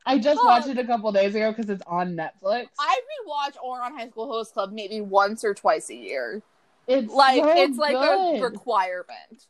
I 0.08 0.18
just 0.18 0.42
watched 0.42 0.68
it 0.68 0.78
a 0.78 0.84
couple 0.84 1.12
days 1.12 1.34
ago 1.34 1.52
because 1.52 1.68
it's 1.68 1.82
on 1.86 2.16
Netflix. 2.16 2.68
I 2.80 3.00
rewatch 3.26 3.56
Ouran 3.62 3.92
High 3.92 4.08
School 4.08 4.26
Host 4.26 4.54
Club 4.54 4.72
maybe 4.72 5.02
once 5.02 5.44
or 5.44 5.52
twice 5.52 5.90
a 5.90 5.94
year. 5.94 6.42
It's 6.86 7.12
Like 7.12 7.44
so 7.44 7.50
it's 7.50 7.76
like 7.76 7.94
a 7.94 8.40
requirement. 8.40 9.46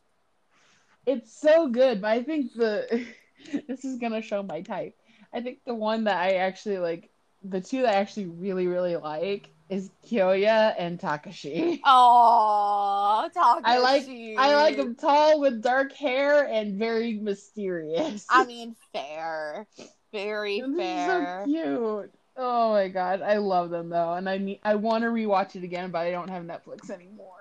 It's 1.05 1.33
so 1.33 1.69
good, 1.69 2.01
but 2.01 2.11
I 2.11 2.23
think 2.23 2.53
the 2.53 3.05
this 3.67 3.85
is 3.85 3.99
gonna 3.99 4.21
show 4.21 4.43
my 4.43 4.61
type. 4.61 4.97
I 5.33 5.39
think 5.39 5.59
the 5.65 5.73
one 5.73 6.03
that 6.03 6.17
I 6.17 6.35
actually 6.35 6.79
like, 6.79 7.09
the 7.41 7.61
two 7.61 7.83
that 7.83 7.95
I 7.95 7.97
actually 7.99 8.25
really 8.25 8.67
really 8.67 8.97
like 8.97 9.49
is 9.69 9.89
Kyoya 10.05 10.75
and 10.77 10.99
Takashi. 10.99 11.79
Oh, 11.85 13.29
Takashi. 13.33 13.61
I 13.63 13.77
like 13.77 14.05
I 14.37 14.55
like 14.55 14.75
him 14.75 14.95
tall 14.95 15.39
with 15.39 15.61
dark 15.61 15.93
hair 15.93 16.45
and 16.45 16.77
very 16.77 17.13
mysterious. 17.13 18.25
I 18.29 18.45
mean, 18.45 18.75
fair. 18.91 19.65
Very 20.11 20.61
This 20.61 20.69
is 20.69 20.75
fair. 20.77 21.43
so 21.45 21.51
cute. 21.51 22.13
Oh 22.37 22.71
my 22.71 22.87
god, 22.87 23.21
I 23.21 23.37
love 23.37 23.69
them 23.69 23.89
though, 23.89 24.13
and 24.13 24.29
I 24.29 24.37
need 24.37 24.59
I 24.63 24.75
want 24.75 25.03
to 25.03 25.09
rewatch 25.09 25.55
it 25.55 25.63
again, 25.63 25.91
but 25.91 25.99
I 25.99 26.11
don't 26.11 26.29
have 26.29 26.43
Netflix 26.43 26.89
anymore. 26.89 27.35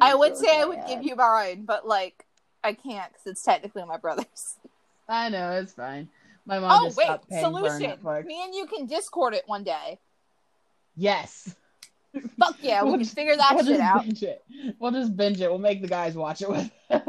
I 0.00 0.14
would 0.14 0.36
so 0.36 0.42
say 0.44 0.60
I 0.60 0.64
would 0.64 0.80
give 0.86 1.02
you 1.02 1.16
mine, 1.16 1.64
but 1.64 1.86
like 1.86 2.26
I 2.64 2.72
can't 2.74 3.10
because 3.12 3.26
it's 3.26 3.42
technically 3.42 3.84
my 3.84 3.96
brother's. 3.96 4.56
I 5.08 5.28
know 5.28 5.52
it's 5.52 5.72
fine. 5.72 6.08
My 6.46 6.58
mom 6.58 6.80
Oh 6.80 6.84
just 6.86 6.96
wait, 6.96 7.04
stopped 7.04 7.28
paying 7.30 7.44
solution. 7.44 7.98
Me 8.26 8.42
and 8.44 8.54
you 8.54 8.66
can 8.66 8.86
Discord 8.86 9.34
it 9.34 9.44
one 9.46 9.62
day. 9.64 9.98
Yes. 10.96 11.54
Fuck 12.38 12.56
yeah, 12.60 12.82
we 12.82 12.86
We'll 12.90 12.94
can 12.98 13.04
just- 13.04 13.14
figure 13.14 13.36
that 13.36 13.54
we'll 13.54 13.64
shit 13.64 13.80
out. 13.80 14.04
It. 14.22 14.44
We'll 14.78 14.90
just 14.90 15.16
binge 15.16 15.40
it. 15.40 15.48
We'll 15.48 15.58
make 15.58 15.80
the 15.80 15.88
guys 15.88 16.14
watch 16.14 16.42
it 16.42 16.48
with 16.50 16.70
us. 16.90 17.06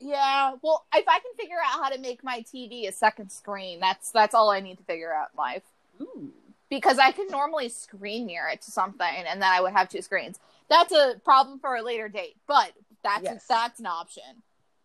Yeah, 0.00 0.54
well, 0.62 0.84
if 0.94 1.06
I 1.08 1.18
can 1.18 1.32
figure 1.36 1.56
out 1.64 1.82
how 1.82 1.88
to 1.90 1.98
make 1.98 2.22
my 2.22 2.40
TV 2.42 2.86
a 2.88 2.92
second 2.92 3.30
screen, 3.32 3.80
that's 3.80 4.10
that's 4.10 4.34
all 4.34 4.50
I 4.50 4.60
need 4.60 4.78
to 4.78 4.84
figure 4.84 5.12
out 5.12 5.28
in 5.34 5.38
life. 5.38 5.62
Ooh. 6.00 6.32
Because 6.70 6.98
I 6.98 7.12
can 7.12 7.26
normally 7.28 7.68
screen 7.68 8.26
mirror 8.26 8.48
it 8.48 8.62
to 8.62 8.70
something, 8.70 9.06
and 9.06 9.42
then 9.42 9.50
I 9.50 9.60
would 9.60 9.72
have 9.72 9.88
two 9.88 10.02
screens. 10.02 10.38
That's 10.68 10.92
a 10.92 11.14
problem 11.24 11.58
for 11.58 11.74
a 11.76 11.82
later 11.82 12.08
date, 12.08 12.36
but 12.46 12.72
that's 13.02 13.24
Yes. 13.24 13.46
that's 13.48 13.80
an 13.80 13.86
option. 13.86 14.22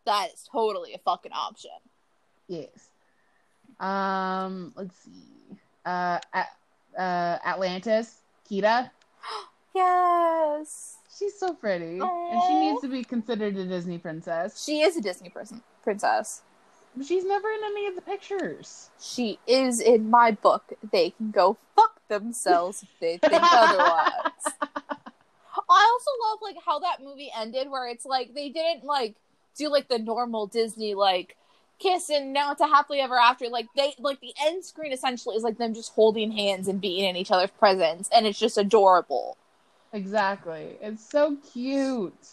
That 0.05 0.29
is 0.33 0.47
totally 0.51 0.93
a 0.93 0.97
fucking 0.99 1.31
option. 1.33 1.71
Yes. 2.47 2.89
Um. 3.79 4.73
Let's 4.75 4.97
see. 4.97 5.57
Uh. 5.85 6.19
Uh. 6.97 7.37
Atlantis. 7.45 8.21
Kida. 8.49 8.89
Yes, 9.75 10.97
She's 11.17 11.37
so 11.37 11.53
pretty, 11.53 11.99
and 11.99 12.41
she 12.47 12.59
needs 12.59 12.81
to 12.81 12.87
be 12.87 13.03
considered 13.03 13.55
a 13.57 13.65
Disney 13.65 13.97
princess. 13.97 14.63
she 14.63 14.81
is 14.81 14.97
a 14.97 15.01
Disney 15.01 15.29
person, 15.29 15.61
princess. 15.83 16.41
She's 17.05 17.25
never 17.25 17.49
in 17.49 17.59
any 17.65 17.87
of 17.87 17.95
the 17.95 18.01
pictures. 18.01 18.89
She 19.01 19.39
is 19.47 19.79
in 19.79 20.09
my 20.09 20.31
book. 20.31 20.73
They 20.91 21.11
can 21.11 21.31
go 21.31 21.57
fuck 21.75 21.99
themselves 22.07 22.83
if 22.83 22.89
they 22.99 23.17
think 23.17 23.41
otherwise. 23.51 24.31
I 25.69 25.89
also 25.91 26.11
love 26.29 26.39
like 26.41 26.57
how 26.63 26.79
that 26.79 27.03
movie 27.03 27.31
ended, 27.35 27.69
where 27.69 27.87
it's 27.87 28.05
like 28.05 28.33
they 28.33 28.49
didn't 28.49 28.83
like 28.83 29.15
do 29.57 29.69
like 29.69 29.87
the 29.87 29.99
normal 29.99 30.47
Disney 30.47 30.93
like 30.93 31.35
kiss 31.79 32.09
and 32.09 32.31
now 32.31 32.51
it's 32.51 32.61
a 32.61 32.67
happily 32.67 32.99
ever 32.99 33.17
after. 33.17 33.49
Like 33.49 33.67
they 33.75 33.93
like 33.99 34.19
the 34.21 34.33
end 34.41 34.63
screen 34.63 34.91
essentially 34.91 35.35
is 35.35 35.43
like 35.43 35.57
them 35.57 35.73
just 35.73 35.93
holding 35.93 36.31
hands 36.31 36.67
and 36.67 36.79
being 36.79 37.05
in 37.09 37.15
each 37.15 37.31
other's 37.31 37.51
presence, 37.51 38.09
and 38.15 38.25
it's 38.27 38.39
just 38.39 38.57
adorable. 38.57 39.37
Exactly. 39.93 40.75
It's 40.81 41.07
so 41.09 41.37
cute, 41.53 42.27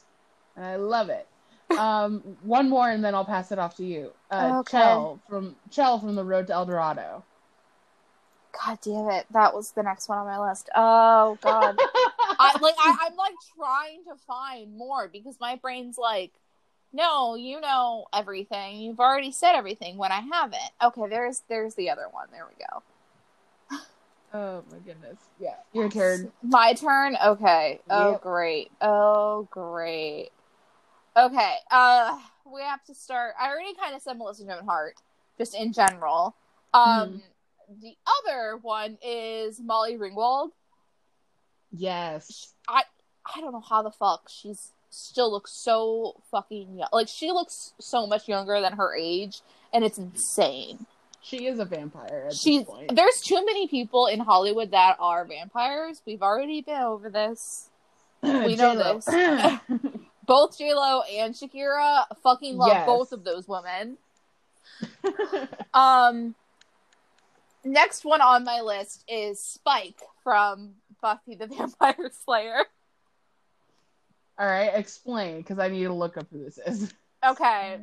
and 0.57 0.65
I 0.65 0.77
love 0.77 1.11
it. 1.11 1.27
Um. 1.71 2.21
one 2.43 2.69
more, 2.69 2.91
and 2.91 3.05
then 3.05 3.15
I'll 3.15 3.25
pass 3.25 3.53
it 3.53 3.59
off 3.59 3.77
to 3.77 3.85
you. 3.85 4.13
Uh, 4.31 4.61
Okay. 4.61 4.79
Chel 4.79 5.21
from 5.29 5.57
Chel 5.71 6.01
from 6.01 6.15
the 6.15 6.25
Road 6.25 6.47
to 6.49 6.55
El 6.55 6.67
Dorado. 6.67 7.23
God 8.53 8.79
damn 8.83 9.09
it, 9.11 9.27
that 9.31 9.55
was 9.55 9.73
the 9.73 9.83
next 9.83 10.09
one 10.09 10.19
on 10.19 10.27
my 10.27 10.49
list. 10.49 10.69
Oh 10.75 11.39
god, 11.41 11.77
I 12.39 12.59
like 12.61 12.75
I, 12.79 13.07
I'm 13.07 13.17
like 13.17 13.35
trying 13.57 14.05
to 14.05 14.17
find 14.27 14.77
more 14.77 15.09
because 15.09 15.37
my 15.41 15.57
brain's 15.57 15.97
like, 15.99 16.33
no, 16.93 17.37
you 17.37 17.61
know 17.61 18.07
everything. 18.13 18.79
You've 18.79 19.01
already 19.01 19.31
said 19.33 19.55
everything 19.55 19.99
when 19.99 20.11
I 20.11 20.21
haven't. 20.21 20.61
Okay, 20.83 21.03
there's 21.09 21.43
there's 21.49 21.75
the 21.77 21.91
other 21.91 22.07
one. 22.11 22.27
There 22.33 22.47
we 22.49 22.65
go. 22.65 22.83
Oh 24.33 24.63
my 24.71 24.79
goodness. 24.79 25.19
Yeah, 25.41 25.55
your 25.73 25.89
turn. 25.89 26.31
My 26.43 26.75
turn. 26.75 27.17
Okay. 27.25 27.81
Oh 27.91 28.13
Yep. 28.13 28.21
great. 28.23 28.71
Oh 28.81 29.49
great. 29.51 30.31
Okay, 31.17 31.57
uh, 31.73 32.17
we 32.53 32.61
have 32.63 32.85
to 32.85 32.95
start. 32.95 33.35
I 33.41 33.49
already 33.49 33.75
kind 33.75 33.95
of 33.95 34.01
said 34.03 34.17
Melissa 34.17 34.45
Joan 34.45 34.65
Hart, 34.65 34.95
just 35.39 35.55
in 35.57 35.73
general. 35.73 36.37
Um, 36.73 37.21
the 37.83 37.95
other 38.25 38.57
one 38.63 38.97
is 39.05 39.61
Molly 39.61 39.97
Ringwald. 39.97 40.51
Yes. 41.73 42.53
I 42.69 42.83
I 43.35 43.41
don't 43.41 43.53
know 43.53 43.61
how 43.61 43.83
the 43.83 43.91
fuck 43.91 44.29
she's 44.29 44.73
still 44.91 45.31
looks 45.31 45.53
so 45.53 46.21
fucking 46.31 46.79
young. 46.79 46.89
Like 46.93 47.09
she 47.09 47.31
looks 47.33 47.75
so 47.81 48.07
much 48.07 48.29
younger 48.29 48.61
than 48.61 48.75
her 48.75 48.95
age, 48.97 49.43
and 49.73 49.85
it's 49.85 49.99
insane. 49.99 50.87
She 51.23 51.47
is 51.47 51.59
a 51.59 51.65
vampire 51.65 52.25
at 52.29 52.35
She's 52.35 52.61
this 52.61 52.69
point. 52.69 52.95
there's 52.97 53.21
too 53.21 53.45
many 53.45 53.69
people 53.69 54.07
in 54.07 54.21
Hollywood 54.21 54.71
that 54.71 54.97
are 55.01 55.25
vampires. 55.27 56.01
We've 56.07 56.23
already 56.23 56.63
been 56.63 56.81
over 56.81 57.11
this. 57.11 57.69
we 58.23 58.57
know 58.57 58.75
this. 59.01 59.07
Both 60.27 60.59
J 60.59 60.73
Lo 60.75 61.03
and 61.03 61.35
Shakira 61.35 62.05
fucking 62.23 62.57
love 62.57 62.69
Yes. 62.69 62.87
both 62.87 63.13
of 63.13 63.25
those 63.25 63.47
women. 63.49 63.97
Um, 65.75 66.35
next 67.65 68.05
one 68.05 68.21
on 68.21 68.45
my 68.45 68.61
list 68.61 69.05
is 69.09 69.41
Spike 69.41 70.01
from 70.25 70.75
Buffy 71.03 71.35
the 71.37 71.47
Vampire 71.49 72.11
Slayer. 72.25 72.65
All 74.39 74.47
right, 74.47 74.71
explain 74.75 75.39
because 75.39 75.59
I 75.59 75.69
need 75.69 75.85
to 75.85 75.93
look 75.93 76.17
up 76.17 76.27
who 76.33 76.43
this 76.45 76.59
is. 76.67 76.93
Okay, 77.23 77.79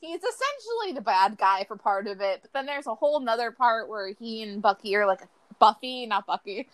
he's 0.00 0.20
essentially 0.20 0.92
the 0.94 1.00
bad 1.00 1.38
guy 1.38 1.64
for 1.64 1.76
part 1.76 2.08
of 2.08 2.20
it, 2.20 2.40
but 2.42 2.52
then 2.52 2.66
there's 2.66 2.88
a 2.88 2.94
whole 2.94 3.20
nother 3.20 3.52
part 3.52 3.88
where 3.88 4.12
he 4.18 4.42
and 4.42 4.60
Bucky 4.60 4.96
are 4.96 5.06
like 5.06 5.20
Buffy, 5.60 6.06
not 6.06 6.26
Bucky. 6.26 6.68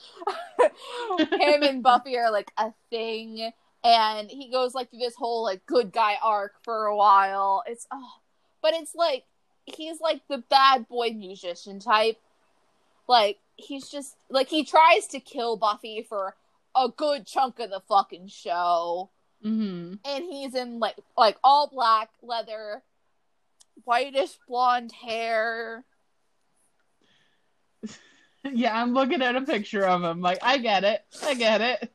Him 1.18 1.62
and 1.62 1.82
Buffy 1.82 2.16
are 2.16 2.30
like 2.30 2.52
a 2.56 2.72
thing, 2.88 3.50
and 3.84 4.30
he 4.30 4.50
goes 4.50 4.74
like 4.74 4.88
through 4.88 5.00
this 5.00 5.14
whole 5.14 5.42
like 5.42 5.66
good 5.66 5.92
guy 5.92 6.16
arc 6.22 6.54
for 6.62 6.86
a 6.86 6.96
while. 6.96 7.62
It's 7.66 7.86
oh, 7.92 8.14
but 8.62 8.72
it's 8.72 8.94
like 8.94 9.24
he's 9.66 10.00
like 10.00 10.22
the 10.28 10.38
bad 10.38 10.88
boy 10.88 11.10
musician 11.10 11.80
type. 11.80 12.18
Like 13.06 13.40
he's 13.56 13.90
just 13.90 14.16
like 14.30 14.48
he 14.48 14.64
tries 14.64 15.06
to 15.08 15.20
kill 15.20 15.58
Buffy 15.58 16.02
for 16.02 16.34
a 16.74 16.88
good 16.88 17.26
chunk 17.26 17.58
of 17.58 17.68
the 17.68 17.82
fucking 17.86 18.28
show 18.28 19.10
hmm 19.42 19.94
and 20.04 20.24
he's 20.24 20.54
in 20.54 20.78
like 20.78 20.96
like 21.16 21.36
all 21.42 21.68
black 21.68 22.10
leather, 22.22 22.82
whitish 23.84 24.38
blonde 24.48 24.92
hair. 24.92 25.84
Yeah, 28.52 28.80
I'm 28.80 28.94
looking 28.94 29.22
at 29.22 29.34
a 29.34 29.42
picture 29.42 29.84
of 29.84 30.04
him. 30.04 30.20
Like, 30.20 30.38
I 30.42 30.58
get 30.58 30.84
it. 30.84 31.04
I 31.24 31.34
get 31.34 31.60
it. 31.60 31.92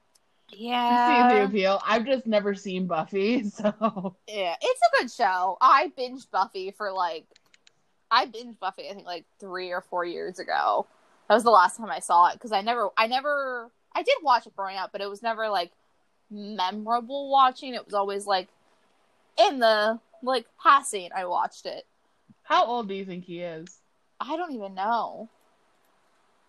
I 0.89 0.95
see 0.97 1.23
the 1.23 1.38
Yeah, 1.38 1.43
appeal. 1.45 1.82
I've 1.86 2.06
just 2.06 2.27
never 2.27 2.56
seen 2.56 2.88
Buffy, 2.88 3.43
so 3.49 4.17
yeah, 4.27 4.56
it's 4.62 4.82
a 4.82 4.97
good 5.01 5.12
show. 5.12 5.58
I 5.62 5.91
binged 5.97 6.30
Buffy 6.32 6.71
for 6.71 6.91
like, 6.91 7.25
I 8.10 8.25
binged 8.25 8.60
Buffy 8.60 8.89
I 8.89 8.93
think 8.93 9.06
like 9.06 9.25
three 9.39 9.71
or 9.71 9.82
four 9.82 10.04
years 10.06 10.39
ago. 10.39 10.88
That 11.27 11.36
was 11.36 11.43
the 11.43 11.51
last 11.51 11.77
time 11.77 11.89
I 11.89 11.99
saw 11.99 12.27
it 12.27 12.34
because 12.34 12.51
I 12.51 12.62
never, 12.62 12.89
I 12.97 13.08
never, 13.08 13.71
I 13.95 14.04
did 14.04 14.17
watch 14.21 14.45
it 14.45 14.56
growing 14.56 14.77
up, 14.77 14.91
but 14.91 15.01
it 15.01 15.10
was 15.10 15.23
never 15.23 15.47
like 15.49 15.71
memorable 16.32 17.30
watching. 17.30 17.74
It 17.76 17.86
was 17.86 17.94
always 17.94 18.26
like 18.26 18.48
in 19.38 19.60
the 19.60 20.00
like 20.24 20.46
passing. 20.62 21.10
I 21.15 21.26
watched 21.26 21.65
it. 21.65 21.86
how 22.44 22.65
old 22.65 22.88
do 22.88 22.94
you 22.94 23.06
think 23.06 23.26
he 23.26 23.41
is? 23.41 23.80
I 24.20 24.36
don't 24.38 24.54
even 24.54 24.74
know. 24.76 25.30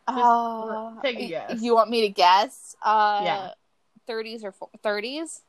Just 0.09 0.19
Uh, 0.19 1.01
take 1.03 1.21
a 1.21 1.29
guess. 1.29 1.63
You 1.63 1.75
want 1.75 1.91
me 1.91 2.03
to 2.03 2.09
guess? 2.09 2.77
Uh, 2.83 3.21
Yeah. 3.25 3.51
30s 4.09 4.43
or 4.45 4.53
30s? 4.83 5.41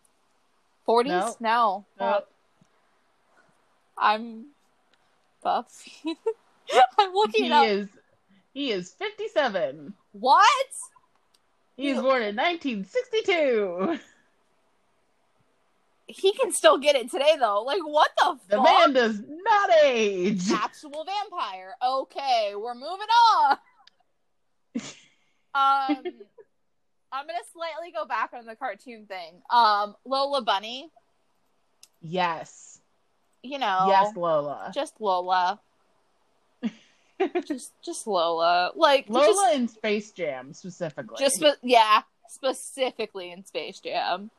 40s? 0.88 1.40
No. 1.42 1.86
No. 2.00 2.06
Uh, 2.06 2.22
I'm 3.98 4.48
Buffy. 5.42 5.92
I'm 7.00 7.14
looking 7.14 7.46
he 7.46 7.52
up. 7.52 7.66
is 7.66 7.88
he 8.54 8.72
is 8.72 8.92
57. 8.94 9.94
What? 10.14 10.68
He 11.76 11.92
was 11.92 12.02
born 12.02 12.22
in 12.22 12.36
1962. 12.36 14.00
He 16.08 16.34
can 16.34 16.52
still 16.52 16.78
get 16.78 16.96
it 16.96 17.10
today, 17.10 17.36
though. 17.40 17.64
Like, 17.64 17.80
what 17.84 18.12
the 18.18 18.38
The 18.50 18.58
fuck? 18.58 18.66
man 18.66 18.94
does 18.94 19.22
not 19.22 19.70
age. 19.84 20.52
Actual 20.52 21.06
vampire. 21.06 21.74
Okay, 21.86 22.54
we're 22.56 22.74
moving 22.76 23.08
on. 23.38 23.58
Um, 24.76 24.82
I'm 27.12 27.28
gonna 27.28 27.40
slightly 27.54 27.92
go 27.96 28.06
back 28.06 28.32
on 28.34 28.46
the 28.46 28.56
cartoon 28.56 29.06
thing. 29.06 29.36
Um, 29.50 29.96
Lola 30.06 30.42
Bunny. 30.42 30.90
Yes. 32.02 32.80
You 33.44 33.60
know, 33.60 33.86
Yes, 33.88 34.16
Lola. 34.16 34.72
just 34.74 35.00
Lola. 35.00 35.60
just 37.46 37.72
just 37.84 38.08
Lola. 38.08 38.72
Like 38.76 39.06
Lola 39.10 39.26
just, 39.28 39.56
in 39.56 39.68
Space 39.68 40.12
Jam 40.12 40.54
specifically. 40.54 41.18
just 41.20 41.44
yeah, 41.62 42.02
specifically 42.30 43.32
in 43.32 43.46
Space 43.46 43.80
Jam. 43.80 44.32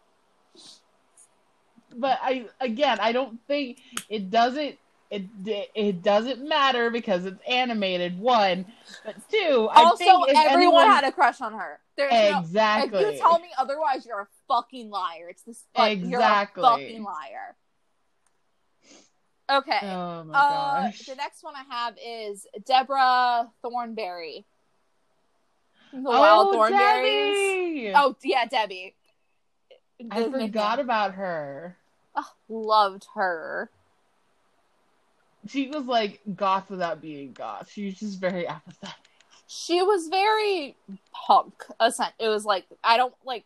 But 1.96 2.18
I 2.22 2.46
again, 2.60 2.98
I 3.00 3.12
don't 3.12 3.38
think 3.46 3.80
it 4.08 4.30
doesn't 4.30 4.78
it 5.10 5.70
it 5.74 6.02
doesn't 6.02 6.46
matter 6.46 6.90
because 6.90 7.24
it's 7.24 7.40
animated. 7.48 8.18
One, 8.18 8.66
but 9.04 9.16
two, 9.30 9.68
I 9.70 9.82
also, 9.84 10.04
everyone 10.04 10.52
anyone, 10.52 10.86
had 10.86 11.04
a 11.04 11.12
crush 11.12 11.40
on 11.40 11.52
her. 11.52 11.78
There's 11.96 12.12
no 12.12 12.40
exactly. 12.40 13.02
if 13.02 13.14
you 13.14 13.18
tell 13.20 13.38
me 13.38 13.48
otherwise, 13.56 14.04
you're 14.04 14.22
a 14.22 14.28
fucking 14.48 14.90
liar. 14.90 15.28
It's 15.30 15.42
this 15.42 15.64
fuck, 15.74 15.98
you're 15.98 16.20
a 16.20 16.48
fucking 16.54 17.04
liar. 17.04 17.56
Okay. 19.50 19.78
Oh 19.82 20.24
my 20.24 20.38
uh, 20.38 20.82
gosh! 20.82 21.06
the 21.06 21.14
next 21.14 21.44
one 21.44 21.54
I 21.54 21.64
have 21.72 21.96
is 22.04 22.46
Deborah 22.66 23.50
Thornberry. 23.62 24.46
The 25.92 25.98
oh, 25.98 26.02
Wild 26.02 26.54
Thornberries. 26.54 26.80
Debbie! 26.80 27.92
Oh 27.94 28.16
yeah, 28.24 28.46
Debbie. 28.46 28.96
I 30.10 30.24
forgot 30.24 30.80
about 30.80 31.14
her. 31.14 31.76
Oh, 32.16 32.30
loved 32.48 33.06
her. 33.14 33.70
She 35.48 35.68
was 35.68 35.84
like 35.84 36.20
goth 36.34 36.70
without 36.70 37.02
being 37.02 37.32
goth. 37.32 37.70
She 37.70 37.86
was 37.86 37.94
just 37.94 38.18
very 38.18 38.46
apathetic. 38.48 38.96
She 39.46 39.82
was 39.82 40.08
very 40.08 40.74
punk. 41.12 41.52
It 41.80 42.28
was 42.28 42.44
like 42.44 42.64
I 42.82 42.96
don't 42.96 43.14
like 43.24 43.44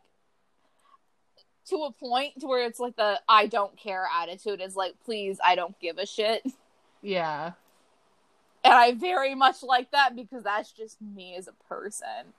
to 1.68 1.76
a 1.84 1.92
point 1.92 2.40
to 2.40 2.46
where 2.46 2.64
it's 2.64 2.80
like 2.80 2.96
the 2.96 3.20
I 3.28 3.46
don't 3.46 3.76
care 3.76 4.06
attitude 4.22 4.60
is 4.60 4.76
like 4.76 4.94
please 5.04 5.38
I 5.44 5.54
don't 5.54 5.78
give 5.80 5.98
a 5.98 6.06
shit. 6.06 6.46
Yeah. 7.02 7.52
And 8.68 8.76
I 8.76 8.92
very 8.92 9.34
much 9.34 9.62
like 9.62 9.90
that 9.92 10.14
because 10.14 10.44
that's 10.44 10.70
just 10.72 11.00
me 11.00 11.34
as 11.36 11.48
a 11.48 11.54
person. 11.70 12.34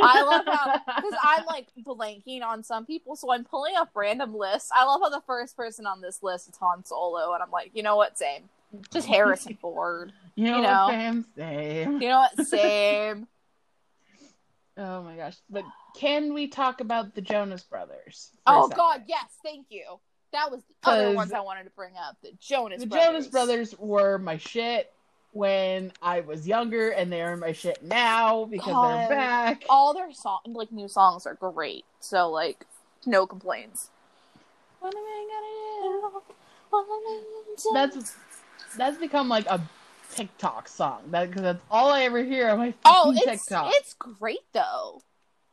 I 0.00 0.22
love 0.22 0.44
how 0.44 0.72
because 0.96 1.14
I'm 1.22 1.46
like 1.46 1.68
blanking 1.86 2.42
on 2.42 2.64
some 2.64 2.84
people, 2.84 3.14
so 3.14 3.32
I'm 3.32 3.44
pulling 3.44 3.76
up 3.76 3.90
random 3.94 4.34
lists. 4.34 4.70
I 4.74 4.84
love 4.84 5.00
how 5.00 5.08
the 5.08 5.22
first 5.24 5.56
person 5.56 5.86
on 5.86 6.00
this 6.00 6.20
list 6.20 6.48
is 6.48 6.56
Han 6.56 6.84
Solo, 6.84 7.32
and 7.32 7.40
I'm 7.40 7.52
like, 7.52 7.70
you 7.74 7.84
know 7.84 7.94
what, 7.94 8.18
same. 8.18 8.48
Just 8.92 9.06
Harrison 9.06 9.56
Ford. 9.60 10.12
You 10.34 10.50
know, 10.50 10.56
you 10.56 10.62
know. 10.62 10.84
what. 10.86 11.26
Same. 11.36 12.02
You 12.02 12.08
know 12.08 12.18
what, 12.18 12.46
same. 12.46 13.28
Oh 14.76 15.02
my 15.02 15.14
gosh! 15.14 15.36
But 15.48 15.62
can 15.94 16.34
we 16.34 16.48
talk 16.48 16.80
about 16.80 17.14
the 17.14 17.20
Jonas 17.20 17.62
Brothers? 17.62 18.30
oh? 18.48 18.66
God, 18.68 19.04
yes, 19.06 19.26
thank 19.44 19.66
you. 19.70 19.84
That 20.32 20.50
was 20.50 20.60
the 20.82 20.90
other 20.90 21.14
ones 21.14 21.32
I 21.32 21.40
wanted 21.40 21.64
to 21.64 21.70
bring 21.70 21.94
up. 21.96 22.16
The 22.20 22.32
Jonas 22.40 22.80
the 22.80 22.86
Brothers. 22.88 23.06
Jonas 23.06 23.26
Brothers 23.28 23.78
were 23.78 24.18
my 24.18 24.38
shit 24.38 24.92
when 25.32 25.92
I 26.02 26.20
was 26.20 26.46
younger, 26.46 26.90
and 26.90 27.12
they're 27.12 27.36
my 27.36 27.52
shit 27.52 27.82
now 27.82 28.46
because 28.46 28.72
God. 28.72 29.00
they're 29.00 29.16
back. 29.16 29.64
All 29.68 29.94
their 29.94 30.12
song, 30.12 30.40
like 30.46 30.72
new 30.72 30.88
songs, 30.88 31.26
are 31.26 31.34
great. 31.34 31.84
So 32.00 32.30
like, 32.30 32.64
no 33.06 33.26
complaints. 33.26 33.90
What 34.80 34.94
am 34.94 35.02
I 35.02 35.28
gonna 35.30 36.10
do? 36.10 36.22
What 36.70 36.82
am 36.84 36.90
I 36.90 37.22
gonna 37.22 37.88
do? 37.88 37.94
That's 37.94 38.16
that's 38.76 38.98
become 38.98 39.28
like 39.28 39.46
a 39.46 39.60
TikTok 40.14 40.68
song. 40.68 41.02
That 41.10 41.28
because 41.28 41.42
that's 41.42 41.62
all 41.70 41.90
I 41.90 42.02
ever 42.02 42.22
hear 42.22 42.48
on 42.48 42.58
my 42.58 42.74
oh, 42.84 43.12
it's 43.16 43.24
TikTok. 43.24 43.72
it's 43.76 43.94
great 43.94 44.44
though. 44.52 45.02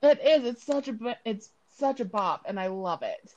It 0.01 0.19
is. 0.23 0.45
It's 0.45 0.63
such 0.63 0.87
a 0.87 1.17
it's 1.25 1.49
such 1.77 1.99
a 1.99 2.05
bop, 2.05 2.43
and 2.47 2.59
I 2.59 2.67
love 2.67 3.01
it. 3.01 3.35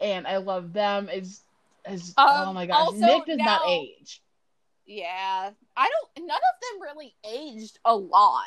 And 0.00 0.26
I 0.26 0.36
love 0.36 0.72
them. 0.72 1.08
It's, 1.10 1.42
it's 1.84 2.14
Um, 2.16 2.48
oh 2.48 2.52
my 2.52 2.66
gosh, 2.66 2.76
also 2.76 2.98
Nick 2.98 3.26
does 3.26 3.38
not 3.38 3.62
age. 3.68 4.22
Yeah, 4.88 5.50
I 5.76 5.90
don't. 6.16 6.26
None 6.26 6.36
of 6.36 6.60
them 6.80 6.82
really 6.82 7.14
aged 7.22 7.78
a 7.84 7.94
lot. 7.94 8.46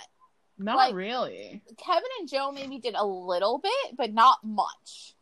Not 0.57 0.75
like- 0.75 0.95
really. 0.95 1.61
Kevin 1.77 2.09
and 2.19 2.27
Joe 2.27 2.51
maybe 2.51 2.79
did 2.79 2.95
a 2.95 3.05
little 3.05 3.59
bit, 3.59 3.95
but 3.95 4.11
not 4.11 4.43
much. 4.43 5.15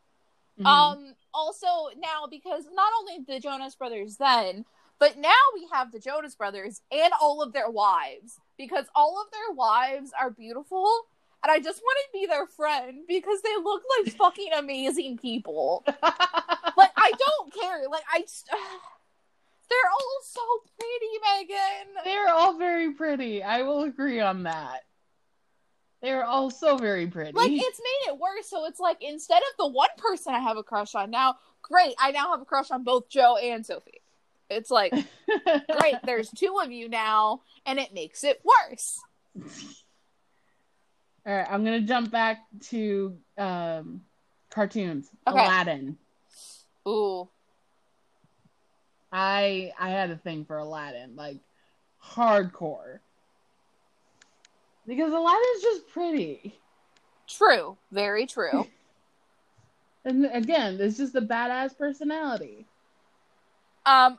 Mhm. 0.59 0.65
Um, 0.65 1.15
also 1.33 1.67
now 1.97 2.25
because 2.29 2.65
not 2.71 2.91
only 2.99 3.19
the 3.27 3.39
Jonas 3.39 3.75
Brothers 3.75 4.17
then, 4.17 4.65
but 4.97 5.17
now 5.17 5.33
we 5.53 5.67
have 5.71 5.91
the 5.91 5.99
Jonas 5.99 6.35
Brothers 6.35 6.81
and 6.91 7.13
all 7.21 7.41
of 7.41 7.53
their 7.53 7.69
wives 7.69 8.39
because 8.57 8.85
all 8.95 9.21
of 9.21 9.31
their 9.31 9.53
wives 9.55 10.11
are 10.19 10.29
beautiful. 10.31 10.89
And 11.43 11.49
I 11.51 11.59
just 11.59 11.81
want 11.81 11.97
to 12.05 12.19
be 12.19 12.25
their 12.25 12.47
friend 12.47 13.03
because 13.07 13.41
they 13.41 13.55
look 13.63 13.81
like 13.97 14.13
fucking 14.17 14.53
amazing 14.53 15.17
people. 15.17 15.83
Like 16.77 16.91
I 16.95 17.09
I 17.09 17.11
don't 17.11 17.53
care. 17.53 17.89
Like 17.89 18.03
I, 18.13 18.21
just, 18.21 18.49
they're 19.69 19.91
all 19.91 20.19
so 20.23 20.41
pretty, 20.77 21.47
Megan. 21.47 22.03
They're 22.03 22.33
all 22.33 22.57
very 22.57 22.93
pretty. 22.93 23.43
I 23.43 23.61
will 23.61 23.83
agree 23.83 24.19
on 24.19 24.43
that. 24.43 24.81
They're 26.01 26.25
all 26.25 26.49
so 26.49 26.77
very 26.77 27.07
pretty. 27.07 27.33
Like 27.33 27.51
it's 27.51 27.79
made 27.79 28.13
it 28.13 28.17
worse. 28.17 28.49
So 28.49 28.65
it's 28.65 28.79
like 28.79 28.97
instead 29.01 29.41
of 29.41 29.57
the 29.57 29.67
one 29.67 29.89
person 29.97 30.33
I 30.33 30.39
have 30.39 30.57
a 30.57 30.63
crush 30.63 30.95
on 30.95 31.11
now, 31.11 31.35
great, 31.61 31.93
I 31.99 32.11
now 32.11 32.31
have 32.31 32.41
a 32.41 32.45
crush 32.45 32.71
on 32.71 32.83
both 32.83 33.09
Joe 33.09 33.37
and 33.37 33.65
Sophie. 33.65 34.01
It's 34.49 34.71
like 34.71 34.91
great, 35.79 35.95
there's 36.05 36.29
two 36.31 36.59
of 36.63 36.71
you 36.71 36.89
now, 36.89 37.41
and 37.65 37.77
it 37.79 37.93
makes 37.93 38.23
it 38.23 38.41
worse. 38.43 38.99
All 41.25 41.35
right, 41.35 41.47
I'm 41.49 41.63
gonna 41.63 41.81
jump 41.81 42.09
back 42.11 42.39
to 42.69 43.17
um, 43.37 44.01
cartoons. 44.49 45.09
Okay. 45.27 45.37
Aladdin. 45.37 45.97
Ooh, 46.87 47.29
I 49.11 49.71
I 49.79 49.89
had 49.89 50.11
a 50.11 50.17
thing 50.17 50.45
for 50.45 50.57
Aladdin, 50.57 51.15
like 51.15 51.37
hardcore. 52.03 52.99
Because 54.87 55.11
Aladdin's 55.13 55.61
just 55.61 55.87
pretty. 55.89 56.59
true, 57.27 57.77
very 57.91 58.25
true. 58.25 58.67
And 60.05 60.25
again, 60.33 60.77
it's 60.79 60.97
just 60.97 61.13
a 61.15 61.21
badass 61.21 61.77
personality. 61.77 62.65
um, 63.85 64.17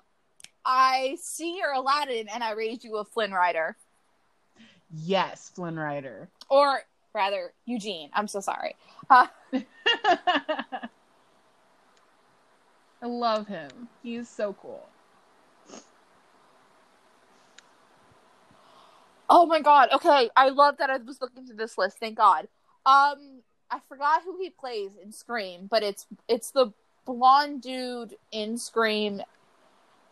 I 0.65 1.17
see 1.21 1.57
your 1.57 1.73
Aladdin, 1.73 2.29
and 2.29 2.45
I 2.45 2.53
raised 2.53 2.85
you 2.85 2.99
a 2.99 3.05
Flynn 3.05 3.33
Rider, 3.33 3.77
Yes, 4.95 5.51
Flynn 5.55 5.79
Rider. 5.79 6.29
or 6.51 6.81
rather 7.15 7.55
Eugene. 7.65 8.11
I'm 8.13 8.29
so 8.29 8.41
sorry. 8.41 8.77
Uh, 9.09 9.27
I 13.03 13.07
love 13.07 13.47
him. 13.47 13.89
He's 14.03 14.29
so 14.29 14.53
cool. 14.55 14.87
Oh 19.29 19.47
my 19.47 19.61
god. 19.61 19.91
Okay, 19.93 20.29
I 20.37 20.49
love 20.49 20.77
that 20.79 20.91
I 20.91 20.97
was 20.99 21.21
looking 21.21 21.47
through 21.47 21.57
this 21.57 21.79
list. 21.79 21.99
Thank 21.99 22.17
God. 22.17 22.49
Um, 22.85 23.43
I 23.71 23.79
forgot 23.89 24.23
who 24.25 24.37
he 24.41 24.51
plays 24.51 24.91
in 25.03 25.13
Scream, 25.13 25.69
but 25.71 25.83
it's 25.83 26.07
it's 26.29 26.51
the 26.51 26.73
blonde 27.07 27.63
dude 27.63 28.17
in 28.33 28.59
Scream. 28.59 29.23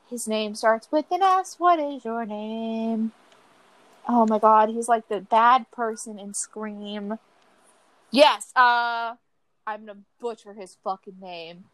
His 0.09 0.28
name 0.28 0.55
starts 0.55 0.89
with 0.91 1.07
an 1.11 1.22
S. 1.22 1.57
What 1.59 1.78
is 1.80 2.05
your 2.05 2.24
name? 2.24 3.12
Oh 4.09 4.26
my 4.26 4.39
god, 4.39 4.70
he's 4.70 4.89
like 4.89 5.09
the 5.09 5.20
bad 5.20 5.70
person 5.72 6.18
in 6.18 6.32
Scream. 6.32 7.18
Yes. 8.11 8.53
Uh, 8.57 9.16
I'm 9.66 9.84
gonna 9.84 9.99
butcher 10.20 10.55
his 10.55 10.78
fucking 10.82 11.16
name. 11.20 11.64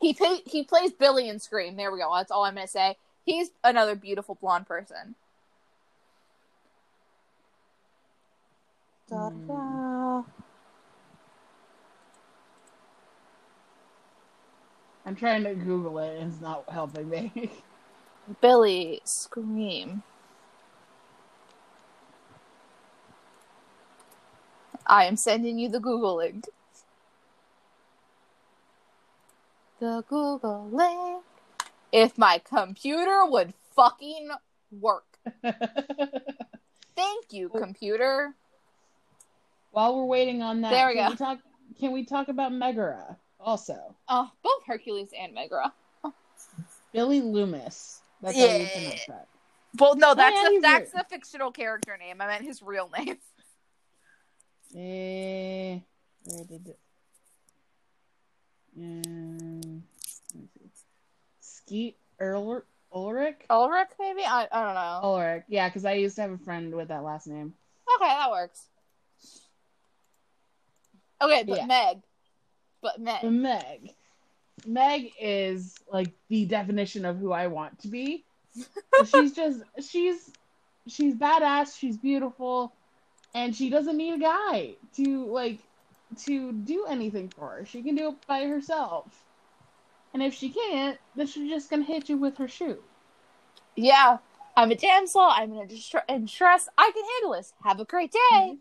He 0.00 0.12
pay- 0.12 0.42
he 0.46 0.62
plays 0.62 0.92
Billy 0.92 1.28
in 1.28 1.38
Scream. 1.38 1.76
There 1.76 1.90
we 1.90 1.98
go. 1.98 2.12
That's 2.14 2.30
all 2.30 2.44
I'm 2.44 2.54
gonna 2.54 2.68
say. 2.68 2.96
He's 3.24 3.50
another 3.64 3.96
beautiful 3.96 4.36
blonde 4.36 4.66
person. 4.66 5.14
I'm 15.06 15.14
trying 15.14 15.44
to 15.44 15.54
Google 15.54 15.98
it 16.00 16.18
and 16.18 16.32
it's 16.32 16.40
not 16.40 16.68
helping 16.68 17.08
me. 17.08 17.50
Billy 18.40 19.00
Scream. 19.04 20.02
I 24.86 25.04
am 25.04 25.16
sending 25.16 25.58
you 25.58 25.68
the 25.68 25.80
Google 25.80 26.16
link. 26.16 26.46
The 29.80 30.04
Google 30.08 30.68
link. 30.70 31.24
If 31.92 32.16
my 32.18 32.38
computer 32.44 33.24
would 33.26 33.54
fucking 33.74 34.30
work. 34.70 35.04
Thank 35.42 37.32
you, 37.32 37.48
computer. 37.50 38.34
While 39.70 39.96
we're 39.96 40.06
waiting 40.06 40.42
on 40.42 40.62
that, 40.62 40.70
There 40.70 40.88
we 40.88 40.94
can 40.94 41.04
go. 41.04 41.10
we 41.10 41.16
talk 41.16 41.38
can 41.78 41.92
we 41.92 42.04
talk 42.04 42.28
about 42.28 42.52
Megara 42.52 43.16
also? 43.38 43.94
Oh, 44.08 44.30
both 44.42 44.62
Hercules 44.66 45.10
and 45.18 45.34
Megara. 45.34 45.72
Billy 46.92 47.20
Loomis. 47.20 48.00
That's 48.22 48.38
how 48.38 48.44
you 48.46 48.50
Yeah. 48.50 48.68
pronounce 48.72 49.04
that. 49.06 49.28
Well, 49.78 49.94
no, 49.96 50.14
that's 50.14 50.34
yeah, 50.42 50.48
the, 50.48 50.60
that's 50.62 50.92
the 50.92 51.04
fictional 51.10 51.50
character 51.50 51.96
name. 51.98 52.20
I 52.22 52.26
meant 52.26 52.44
his 52.44 52.62
real 52.62 52.88
name. 52.96 53.18
Eh, 54.74 55.78
where 56.24 56.44
did 56.44 56.68
it? 56.68 56.78
Um, 58.76 59.82
see. 60.06 60.48
Skeet 61.40 61.96
Erler, 62.20 62.62
Ulrich? 62.92 63.44
Ulrich, 63.50 63.88
maybe? 63.98 64.22
I, 64.24 64.46
I 64.52 64.64
don't 64.64 64.74
know. 64.74 65.00
Ulrich, 65.02 65.44
yeah, 65.48 65.68
because 65.68 65.84
I 65.84 65.94
used 65.94 66.16
to 66.16 66.22
have 66.22 66.30
a 66.32 66.38
friend 66.38 66.74
with 66.74 66.88
that 66.88 67.02
last 67.02 67.26
name. 67.26 67.54
Okay, 67.96 68.08
that 68.08 68.30
works. 68.30 68.66
Okay, 71.22 71.44
but 71.44 71.58
Yeah. 71.58 71.66
Meg. 71.66 72.02
But 72.82 73.00
Meg. 73.00 73.22
But 73.22 73.32
Meg. 73.32 73.90
Meg 74.66 75.12
is 75.20 75.74
like 75.92 76.12
the 76.28 76.44
definition 76.46 77.04
of 77.04 77.18
who 77.18 77.32
I 77.32 77.46
want 77.46 77.78
to 77.80 77.88
be. 77.88 78.24
she's 79.10 79.32
just 79.32 79.62
she's 79.80 80.32
she's 80.86 81.14
badass, 81.14 81.78
she's 81.78 81.96
beautiful, 81.96 82.72
and 83.34 83.54
she 83.54 83.70
doesn't 83.70 83.96
need 83.96 84.14
a 84.14 84.18
guy 84.18 84.74
to 84.96 85.26
like 85.26 85.58
to 86.24 86.52
do 86.52 86.86
anything 86.88 87.28
for 87.28 87.50
her. 87.50 87.66
She 87.66 87.82
can 87.82 87.94
do 87.94 88.08
it 88.08 88.26
by 88.26 88.44
herself. 88.44 89.24
And 90.14 90.22
if 90.22 90.34
she 90.34 90.50
can't, 90.50 90.98
then 91.14 91.26
she's 91.26 91.50
just 91.50 91.68
gonna 91.68 91.84
hit 91.84 92.08
you 92.08 92.16
with 92.16 92.38
her 92.38 92.48
shoe. 92.48 92.82
Yeah, 93.74 94.18
I'm 94.56 94.70
a 94.70 94.74
damsel. 94.74 95.20
I'm 95.20 95.52
in, 95.52 95.58
a 95.58 96.12
in 96.14 96.24
distress. 96.24 96.68
I 96.78 96.90
can 96.94 97.04
handle 97.14 97.36
this. 97.36 97.52
Have 97.62 97.80
a 97.80 97.84
great 97.84 98.12
day. 98.12 98.56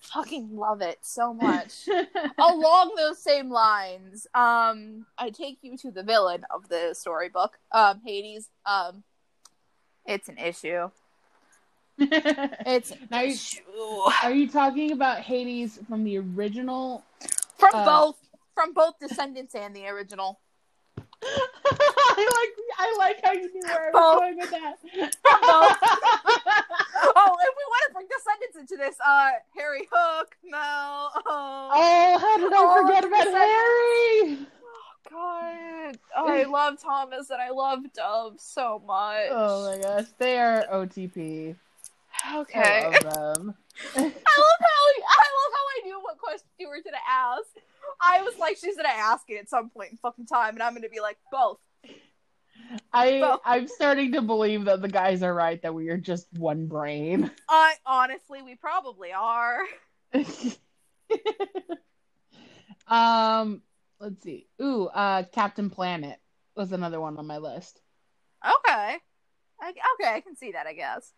Fucking 0.00 0.56
love 0.56 0.80
it 0.80 0.98
so 1.02 1.34
much. 1.40 1.88
Along 2.38 2.94
those 2.96 3.18
same 3.18 3.50
lines, 3.50 4.26
um, 4.34 5.06
I 5.18 5.30
take 5.30 5.58
you 5.62 5.76
to 5.78 5.90
the 5.90 6.02
villain 6.02 6.44
of 6.50 6.68
the 6.68 6.94
storybook, 6.94 7.58
um, 7.72 8.00
Hades. 8.04 8.48
Um, 8.64 9.04
it's 10.06 10.28
an 10.28 10.38
issue. 10.38 10.90
It's 12.10 12.92
Now 13.10 13.20
you- 13.20 13.36
Are 14.22 14.32
you 14.32 14.48
talking 14.48 14.92
about 14.92 15.20
Hades 15.20 15.78
from 15.88 16.04
the 16.04 16.18
original? 16.18 17.04
From 17.58 17.74
Uh, 17.74 17.84
both, 17.84 18.16
from 18.54 18.72
both 18.72 18.98
Descendants 19.00 19.54
and 19.54 19.74
the 19.74 19.86
original. 19.86 20.40
I 21.24 22.16
like 22.16 22.52
I 22.78 22.96
like 22.98 23.20
how 23.24 23.32
you 23.32 23.52
knew 23.52 23.62
where 23.62 23.88
I 23.88 23.90
was 23.90 23.92
Both. 23.92 24.18
going 24.18 24.36
with 24.38 24.50
that. 24.50 24.76
Oh, 27.14 27.36
if 27.40 27.54
we 27.56 27.64
want 27.68 27.82
to 27.88 27.94
bring 27.94 28.06
Descendants 28.06 28.56
into 28.58 28.76
this, 28.76 28.96
uh, 29.04 29.30
Harry 29.56 29.88
Hook, 29.92 30.36
Mal, 30.44 31.10
oh, 31.14 31.20
oh, 31.26 32.18
how 32.18 32.38
did 32.38 32.52
I 32.52 32.80
forget 32.80 33.04
about 33.04 33.26
Harry? 33.26 34.38
God, 35.10 35.98
I 36.16 36.44
love 36.44 36.80
Thomas 36.80 37.30
and 37.30 37.40
I 37.42 37.50
love 37.50 37.80
Dove 37.92 38.40
so 38.40 38.82
much. 38.86 39.28
Oh 39.30 39.68
my 39.70 39.78
gosh, 39.82 40.06
they 40.18 40.38
are 40.38 40.64
OTP. 40.72 41.56
Okay. 42.34 42.60
I 42.60 42.88
love 42.88 42.92
them. 43.02 43.54
I 43.96 44.00
love 44.00 44.14
how 44.16 44.82
I 44.96 45.28
love 45.28 45.52
how 45.52 45.66
I 45.76 45.80
knew 45.84 46.00
what 46.00 46.18
question 46.18 46.48
you 46.58 46.68
were 46.68 46.80
gonna 46.84 46.96
ask. 47.08 47.48
I 48.00 48.22
was 48.22 48.38
like, 48.38 48.56
she's 48.56 48.76
gonna 48.76 48.88
ask 48.88 49.28
it 49.28 49.38
at 49.38 49.48
some 49.48 49.70
point 49.70 49.92
in 49.92 49.96
fucking 49.98 50.26
time, 50.26 50.54
and 50.54 50.62
I'm 50.62 50.74
gonna 50.74 50.88
be 50.88 51.00
like, 51.00 51.18
both. 51.30 51.58
I 52.92 53.18
Well- 53.20 53.42
I'm 53.44 53.66
starting 53.66 54.12
to 54.12 54.22
believe 54.22 54.66
that 54.66 54.82
the 54.82 54.88
guys 54.88 55.22
are 55.22 55.34
right 55.34 55.60
that 55.62 55.74
we 55.74 55.88
are 55.88 55.96
just 55.96 56.26
one 56.34 56.66
brain. 56.66 57.30
I 57.48 57.74
honestly, 57.84 58.42
we 58.42 58.54
probably 58.54 59.12
are. 59.12 59.64
um, 62.86 63.62
let's 63.98 64.22
see. 64.22 64.46
Ooh, 64.60 64.86
uh, 64.86 65.24
Captain 65.32 65.70
Planet 65.70 66.18
was 66.56 66.72
another 66.72 67.00
one 67.00 67.16
on 67.18 67.26
my 67.26 67.38
list. 67.38 67.80
Okay. 68.44 68.98
I, 69.60 69.70
okay, 69.70 70.14
I 70.14 70.20
can 70.20 70.36
see 70.36 70.52
that. 70.52 70.66
I 70.66 70.72
guess. 70.74 71.12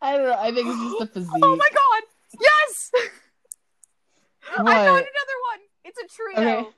I 0.00 0.16
don't 0.16 0.26
know. 0.26 0.36
I 0.38 0.52
think 0.52 0.68
it's 0.68 0.82
just 0.82 0.98
the 0.98 1.06
physique. 1.06 1.32
Oh 1.42 1.56
my 1.56 1.68
god! 1.68 2.02
Yes. 2.40 2.90
I 4.52 4.56
found 4.56 4.66
another 4.66 5.38
one. 5.50 5.60
It's 5.84 5.98
a 5.98 6.06
trio. 6.08 6.58
Okay. 6.60 6.68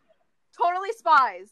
Totally 0.60 0.92
spies. 0.92 1.50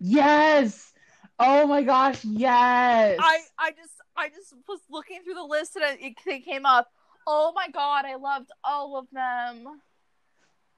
Yes. 0.00 0.92
Oh 1.38 1.66
my 1.66 1.82
gosh. 1.82 2.24
Yes. 2.24 3.18
I 3.20 3.40
I 3.58 3.70
just 3.72 3.94
I 4.16 4.28
just 4.28 4.54
was 4.68 4.80
looking 4.90 5.22
through 5.22 5.34
the 5.34 5.44
list 5.44 5.76
and 5.76 5.98
it, 6.00 6.14
it 6.26 6.44
came 6.44 6.66
up. 6.66 6.90
Oh 7.26 7.52
my 7.54 7.68
god, 7.70 8.04
I 8.04 8.16
loved 8.16 8.50
all 8.62 8.98
of 8.98 9.06
them. 9.12 9.80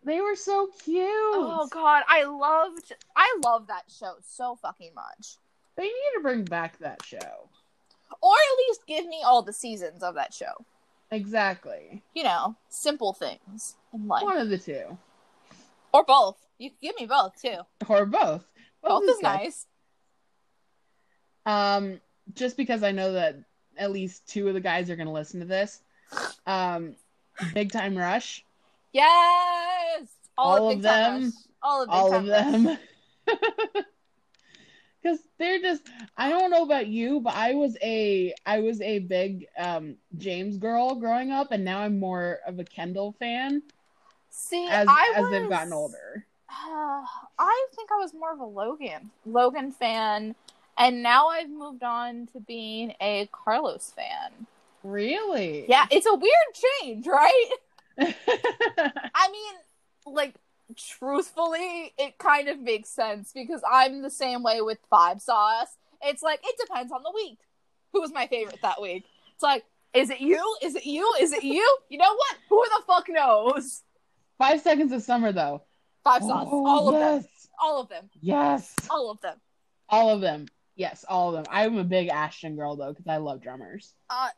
They 0.04 0.20
were 0.20 0.36
so 0.36 0.68
cute. 0.84 1.04
Oh 1.08 1.68
god, 1.70 2.04
I 2.08 2.24
loved 2.24 2.92
I 3.16 3.38
love 3.44 3.66
that 3.66 3.84
show 3.88 4.14
so 4.24 4.56
fucking 4.62 4.92
much. 4.94 5.36
They 5.76 5.84
need 5.84 6.12
to 6.14 6.22
bring 6.22 6.44
back 6.44 6.78
that 6.78 7.04
show. 7.04 7.50
Or 8.22 8.32
at 8.32 8.58
least 8.68 8.86
give 8.86 9.06
me 9.06 9.22
all 9.24 9.42
the 9.42 9.52
seasons 9.52 10.02
of 10.02 10.14
that 10.14 10.32
show. 10.34 10.64
Exactly. 11.10 12.02
You 12.14 12.24
know, 12.24 12.56
simple 12.68 13.12
things 13.12 13.76
in 13.92 14.06
life. 14.08 14.22
One 14.22 14.38
of 14.38 14.48
the 14.48 14.58
two. 14.58 14.98
Or 15.92 16.04
both. 16.04 16.36
You 16.58 16.70
can 16.70 16.78
give 16.82 16.96
me 17.00 17.06
both 17.06 17.40
too. 17.40 17.58
Or 17.88 18.06
both. 18.06 18.44
Both 18.82 19.04
is 19.04 19.16
is 19.16 19.22
nice. 19.22 19.66
Um, 21.44 22.00
just 22.34 22.56
because 22.56 22.82
I 22.82 22.90
know 22.92 23.12
that 23.12 23.36
at 23.76 23.92
least 23.92 24.26
two 24.26 24.48
of 24.48 24.54
the 24.54 24.60
guys 24.60 24.90
are 24.90 24.96
gonna 24.96 25.12
listen 25.12 25.40
to 25.40 25.46
this. 25.46 25.80
Um, 26.46 26.96
Big 27.54 27.70
Time 27.72 27.96
Rush, 27.96 28.44
Yes. 28.92 30.08
All 30.38 30.70
Big 30.70 30.78
of 30.78 30.84
Time 30.84 31.12
them. 31.12 31.24
Rush. 31.24 31.32
All 31.62 31.82
of 31.82 31.88
Big 31.88 31.94
all 31.94 32.10
Time 32.10 32.24
of 32.24 32.30
Rush. 32.30 32.78
them. 33.36 33.84
Because 35.06 35.20
they're 35.38 35.60
just, 35.60 35.82
I 36.16 36.30
don't 36.30 36.50
know 36.50 36.64
about 36.64 36.88
you, 36.88 37.20
but 37.20 37.34
I 37.34 37.54
was 37.54 37.76
a, 37.80 38.34
I 38.44 38.58
was 38.58 38.80
a 38.80 38.98
big 38.98 39.46
um, 39.56 39.96
James 40.18 40.56
girl 40.56 40.96
growing 40.96 41.30
up, 41.30 41.52
and 41.52 41.64
now 41.64 41.80
I'm 41.80 42.00
more 42.00 42.40
of 42.44 42.58
a 42.58 42.64
Kendall 42.64 43.12
fan 43.12 43.62
See, 44.30 44.66
as 44.68 44.86
I 44.88 45.12
as 45.16 45.22
was, 45.22 45.30
they've 45.30 45.48
gotten 45.48 45.72
older. 45.72 46.26
Uh, 46.50 47.02
I 47.38 47.66
think 47.74 47.90
I 47.90 47.96
was 47.96 48.12
more 48.12 48.32
of 48.32 48.40
a 48.40 48.44
Logan 48.44 49.10
Logan 49.24 49.72
fan, 49.72 50.34
and 50.76 51.02
now 51.02 51.28
I've 51.28 51.48
moved 51.48 51.82
on 51.82 52.26
to 52.32 52.40
being 52.40 52.94
a 53.00 53.28
Carlos 53.32 53.92
fan. 53.96 54.46
Really? 54.82 55.64
Yeah, 55.68 55.86
it's 55.90 56.06
a 56.06 56.14
weird 56.14 56.32
change, 56.82 57.06
right? 57.06 57.50
I 57.98 59.28
mean, 59.30 60.14
like 60.14 60.34
truthfully, 60.76 61.92
it 61.98 62.18
kind 62.18 62.48
of 62.48 62.60
makes 62.60 62.90
sense 62.90 63.32
because 63.32 63.62
I'm 63.70 64.02
the 64.02 64.10
same 64.10 64.42
way 64.42 64.60
with 64.60 64.78
five 64.90 65.20
sauce. 65.20 65.76
It's 66.02 66.22
like 66.22 66.40
it 66.44 66.56
depends 66.60 66.92
on 66.92 67.02
the 67.02 67.12
week. 67.14 67.38
Who 67.92 68.00
was 68.00 68.12
my 68.12 68.26
favorite 68.26 68.60
that 68.62 68.80
week? 68.80 69.04
It's 69.34 69.42
like, 69.42 69.64
is 69.94 70.10
it 70.10 70.20
you? 70.20 70.56
Is 70.62 70.74
it 70.74 70.84
you? 70.84 71.14
Is 71.20 71.32
it 71.32 71.42
you? 71.42 71.78
You 71.88 71.98
know 71.98 72.14
what? 72.14 72.36
Who 72.48 72.64
the 72.64 72.82
fuck 72.86 73.06
knows? 73.08 73.82
Five 74.38 74.60
seconds 74.60 74.92
of 74.92 75.02
summer, 75.02 75.32
though. 75.32 75.62
Five 76.04 76.22
sauce. 76.22 76.48
Oh, 76.50 76.66
all 76.66 76.88
of 76.88 76.94
them. 76.94 77.28
All 77.60 77.80
of 77.80 77.88
them. 77.88 78.10
Yes. 78.20 78.74
All 78.90 79.10
of 79.10 79.20
them. 79.22 79.38
All 79.88 80.10
of 80.10 80.20
them. 80.20 80.46
Yes, 80.76 81.06
all 81.08 81.30
of 81.30 81.34
them. 81.34 81.52
I'm 81.52 81.78
a 81.78 81.84
big 81.84 82.08
Ashton 82.08 82.54
girl 82.54 82.76
though, 82.76 82.90
because 82.90 83.06
I 83.08 83.16
love 83.16 83.42
drummers. 83.42 83.94
Uh, 84.10 84.28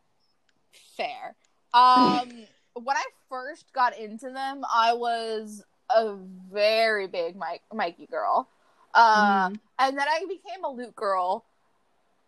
fair. 0.96 1.34
Um, 1.74 2.30
when 2.74 2.96
I 2.96 3.04
first 3.28 3.72
got 3.72 3.98
into 3.98 4.30
them, 4.30 4.64
I 4.72 4.94
was 4.94 5.64
a 5.90 6.16
very 6.52 7.06
big 7.06 7.36
Mike 7.36 7.62
Mikey 7.72 8.06
girl. 8.06 8.48
Uh, 8.94 9.48
Mhm. 9.50 9.60
and 9.78 9.98
then 9.98 10.06
I 10.08 10.20
became 10.28 10.64
a 10.64 10.70
Luke 10.70 10.94
girl, 10.96 11.44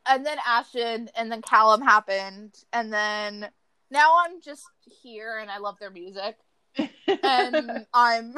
and 0.06 0.24
then 0.24 0.38
Ashton, 0.46 1.08
and 1.16 1.30
then 1.30 1.42
Calum 1.42 1.80
happened, 1.82 2.54
and 2.72 2.92
then 2.92 3.50
now 3.90 4.16
I'm 4.18 4.40
just 4.40 4.64
here, 5.02 5.38
and 5.38 5.50
I 5.50 5.58
love 5.58 5.78
their 5.78 5.90
music, 5.90 6.36
and 7.22 7.86
I'm. 7.94 8.36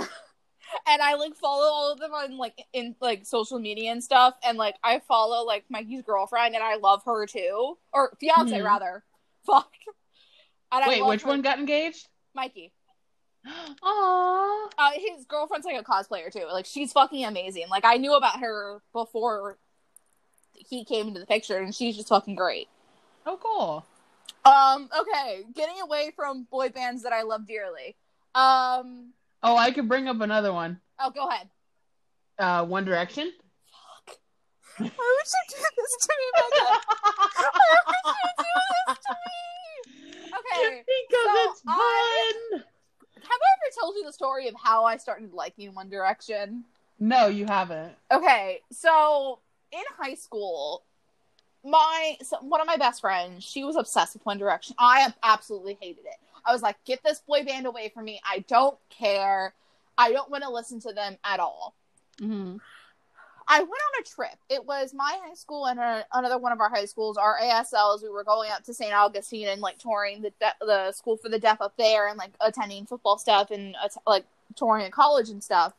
And 0.87 1.03
I 1.03 1.15
like 1.17 1.35
follow 1.37 1.65
all 1.67 1.93
of 1.93 1.99
them 1.99 2.13
on 2.15 2.39
like 2.39 2.65
in 2.73 2.97
like 2.99 3.27
social 3.27 3.59
media 3.59 3.93
and 3.93 4.03
stuff, 4.03 4.35
and 4.43 4.57
like 4.57 4.77
I 4.83 5.01
follow 5.01 5.45
like 5.45 5.65
Mikey's 5.69 6.01
girlfriend, 6.03 6.55
and 6.55 6.65
I 6.65 6.77
love 6.77 7.03
her 7.05 7.27
too, 7.27 7.77
or 7.93 8.17
fiance 8.19 8.57
Mhm. 8.59 8.65
rather. 8.65 9.05
Fuck. 9.45 9.71
And 10.71 10.83
I 10.83 10.89
Wait, 10.89 11.05
which 11.05 11.23
her- 11.23 11.29
one 11.29 11.43
got 11.43 11.59
engaged? 11.59 12.09
Mikey. 12.33 12.73
Aww. 13.83 14.71
Uh, 14.79 14.91
his 14.97 15.25
girlfriend's 15.27 15.67
like 15.67 15.81
a 15.81 15.85
cosplayer 15.85 16.33
too. 16.33 16.47
Like 16.51 16.67
she's 16.67 16.93
fucking 16.93 17.25
amazing. 17.25 17.69
Like 17.71 17.85
I 17.85 17.97
knew 17.97 18.15
about 18.15 18.41
her 18.41 18.81
before 18.93 19.59
he 20.55 20.85
came 20.85 21.09
into 21.09 21.21
the 21.21 21.27
picture, 21.27 21.59
and 21.59 21.75
she's 21.75 21.97
just 21.97 22.09
fucking 22.09 22.37
great. 22.37 22.69
Oh, 23.27 23.39
cool. 23.43 23.85
Um. 24.45 24.89
Okay, 24.99 25.45
getting 25.55 25.81
away 25.81 26.13
from 26.15 26.47
boy 26.51 26.69
bands 26.69 27.03
that 27.03 27.13
I 27.13 27.23
love 27.23 27.47
dearly. 27.47 27.97
Um. 28.35 29.13
Oh, 29.43 29.57
I 29.57 29.73
could 29.73 29.89
bring 29.89 30.09
up 30.09 30.21
another 30.21 30.53
one. 30.53 30.81
Oh, 31.01 31.11
go 31.11 31.29
ahead. 31.29 31.49
Uh, 32.39 32.65
One 32.65 32.85
Direction. 32.85 33.33
Why 34.79 34.87
would 34.87 34.91
you 34.91 35.43
do 35.49 35.57
this 35.77 35.97
to 36.01 36.13
me, 36.19 36.27
Becca? 36.35 36.81
Why 37.43 37.75
would 37.87 38.17
you 38.25 38.31
do 38.39 38.45
this 38.89 38.99
to 38.99 39.13
me? 39.13 39.19
Okay. 40.33 40.83
because 40.87 41.27
so 41.27 41.51
it's 41.51 41.61
fun. 41.61 41.77
I 41.77 42.63
ever 43.31 43.81
told 43.81 43.95
you 43.97 44.05
the 44.05 44.13
story 44.13 44.49
of 44.49 44.55
how 44.63 44.85
I 44.85 44.97
started 44.97 45.33
liking 45.33 45.75
One 45.75 45.89
Direction? 45.89 46.65
No, 46.99 47.27
you 47.27 47.47
haven't. 47.47 47.95
Okay, 48.11 48.61
so 48.71 49.39
in 49.73 49.83
high 49.99 50.15
school, 50.15 50.85
my 51.65 52.17
so 52.23 52.39
one 52.41 52.61
of 52.61 52.67
my 52.67 52.77
best 52.77 53.01
friends, 53.01 53.45
she 53.45 53.65
was 53.65 53.77
obsessed 53.77 54.15
with 54.15 54.27
One 54.27 54.39
Direction. 54.39 54.75
I 54.79 55.13
absolutely 55.23 55.79
hated 55.81 56.05
it. 56.05 56.17
I 56.45 56.53
was 56.53 56.63
like, 56.63 56.77
"Get 56.85 57.03
this 57.05 57.21
boy 57.21 57.45
band 57.45 57.67
away 57.67 57.89
from 57.89 58.05
me! 58.05 58.21
I 58.25 58.41
don't 58.49 58.79
care. 58.91 59.55
I 59.97 60.13
don't 60.13 60.31
want 60.31 60.45
to 60.45 60.51
listen 60.51 60.81
to 60.81 60.93
them 60.93 61.17
at 61.25 61.41
all." 61.41 61.75
hmm 62.19 62.57
I 63.49 63.61
went 63.61 63.71
on 63.71 64.03
a 64.03 64.05
trip. 64.05 64.39
It 64.49 64.65
was 64.65 64.95
my 64.95 65.19
high 65.25 65.35
school 65.35 65.67
and 65.67 65.79
uh, 65.79 66.03
another 66.13 66.39
one 66.39 66.53
of 66.53 66.61
our 66.61 66.69
high 66.69 66.85
schools, 66.85 67.17
our 67.17 67.39
ASLs. 67.43 68.03
We 68.03 68.09
were 68.09 68.25
going 68.25 68.51
up 68.51 68.65
to 68.65 68.75
St. 68.75 68.93
Augustine 68.93 69.49
and 69.49 69.61
like 69.61 69.79
touring 69.79 70.23
the 70.23 70.33
de- 70.41 70.55
the 70.61 70.93
school 70.93 71.17
for 71.17 71.29
the 71.29 71.39
deaf 71.39 71.61
up 71.61 71.77
there, 71.77 72.09
and 72.09 72.19
like 72.19 72.33
attending 72.41 72.87
football 72.87 73.19
stuff 73.19 73.51
and 73.51 73.75
att- 73.83 73.97
like 74.07 74.25
touring 74.57 74.85
at 74.85 74.93
college 74.93 75.29
and 75.29 75.43
stuff. 75.43 75.73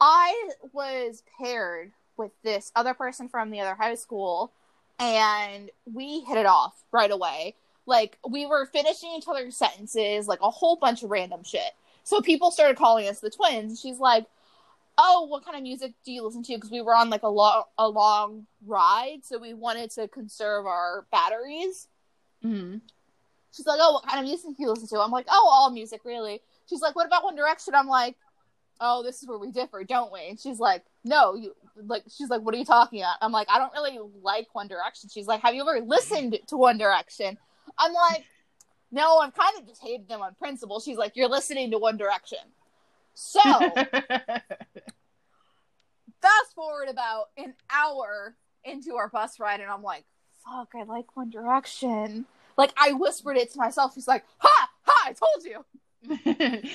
I 0.00 0.50
was 0.72 1.22
paired 1.38 1.92
with 2.16 2.32
this 2.42 2.72
other 2.74 2.94
person 2.94 3.28
from 3.28 3.50
the 3.50 3.60
other 3.60 3.74
high 3.74 3.94
school, 3.94 4.52
and 4.98 5.70
we 5.92 6.20
hit 6.20 6.38
it 6.38 6.46
off 6.46 6.82
right 6.92 7.10
away. 7.10 7.54
Like 7.86 8.18
we 8.28 8.46
were 8.46 8.66
finishing 8.66 9.10
each 9.16 9.28
other's 9.28 9.56
sentences, 9.56 10.26
like 10.26 10.40
a 10.42 10.50
whole 10.50 10.76
bunch 10.76 11.02
of 11.02 11.10
random 11.10 11.44
shit. 11.44 11.72
So 12.04 12.20
people 12.20 12.50
started 12.50 12.76
calling 12.76 13.08
us 13.08 13.20
the 13.20 13.30
twins. 13.30 13.80
She's 13.80 13.98
like, 13.98 14.26
"Oh, 14.98 15.26
what 15.28 15.44
kind 15.44 15.56
of 15.56 15.62
music 15.62 15.94
do 16.04 16.12
you 16.12 16.22
listen 16.22 16.42
to?" 16.44 16.54
Because 16.54 16.70
we 16.70 16.80
were 16.80 16.94
on 16.94 17.10
like 17.10 17.22
a 17.22 17.28
long 17.28 17.64
a 17.78 17.88
long 17.88 18.46
ride, 18.66 19.20
so 19.24 19.38
we 19.38 19.54
wanted 19.54 19.90
to 19.92 20.08
conserve 20.08 20.66
our 20.66 21.06
batteries. 21.10 21.88
hmm 22.42 22.76
She's 23.52 23.66
like, 23.66 23.78
"Oh, 23.80 23.92
what 23.92 24.06
kind 24.06 24.18
of 24.20 24.26
music 24.26 24.56
do 24.56 24.62
you 24.62 24.70
listen 24.70 24.88
to?" 24.88 25.00
I'm 25.00 25.10
like, 25.10 25.26
"Oh, 25.30 25.48
all 25.50 25.70
music, 25.70 26.02
really." 26.04 26.42
She's 26.68 26.82
like, 26.82 26.94
"What 26.94 27.06
about 27.06 27.24
One 27.24 27.36
Direction?" 27.36 27.74
I'm 27.74 27.86
like, 27.88 28.16
"Oh, 28.80 29.02
this 29.02 29.22
is 29.22 29.28
where 29.28 29.38
we 29.38 29.50
differ, 29.50 29.82
don't 29.84 30.12
we?" 30.12 30.28
And 30.28 30.38
she's 30.38 30.58
like, 30.58 30.84
"No, 31.04 31.34
you 31.34 31.54
like." 31.76 32.04
She's 32.14 32.28
like, 32.28 32.42
"What 32.42 32.54
are 32.54 32.58
you 32.58 32.66
talking 32.66 33.00
about?" 33.00 33.16
I'm 33.22 33.32
like, 33.32 33.48
"I 33.50 33.58
don't 33.58 33.72
really 33.72 33.98
like 34.22 34.48
One 34.54 34.68
Direction." 34.68 35.08
She's 35.08 35.26
like, 35.26 35.40
"Have 35.40 35.54
you 35.54 35.62
ever 35.62 35.80
listened 35.80 36.38
to 36.48 36.56
One 36.58 36.76
Direction?" 36.76 37.38
I'm 37.78 37.92
like, 37.94 38.24
"No, 38.90 39.18
I've 39.18 39.34
kind 39.34 39.58
of 39.58 39.66
just 39.66 39.82
hated 39.82 40.08
them 40.08 40.20
on 40.20 40.34
principle." 40.34 40.80
She's 40.80 40.98
like, 40.98 41.16
"You're 41.16 41.28
listening 41.28 41.70
to 41.70 41.78
One 41.78 41.96
Direction." 41.96 42.38
So 43.18 43.40
fast 46.20 46.54
forward 46.54 46.90
about 46.90 47.30
an 47.38 47.54
hour 47.70 48.36
into 48.62 48.96
our 48.96 49.08
bus 49.08 49.40
ride, 49.40 49.60
and 49.60 49.70
I'm 49.70 49.82
like, 49.82 50.04
"Fuck, 50.44 50.74
I 50.74 50.82
like 50.82 51.16
One 51.16 51.30
Direction." 51.30 52.26
Like 52.58 52.74
I 52.76 52.92
whispered 52.92 53.38
it 53.38 53.50
to 53.52 53.58
myself. 53.58 53.94
He's 53.94 54.06
like, 54.06 54.22
"Ha, 54.36 54.68
ha! 54.82 55.02
I 55.06 55.14
told 55.14 55.46
you." 55.46 55.64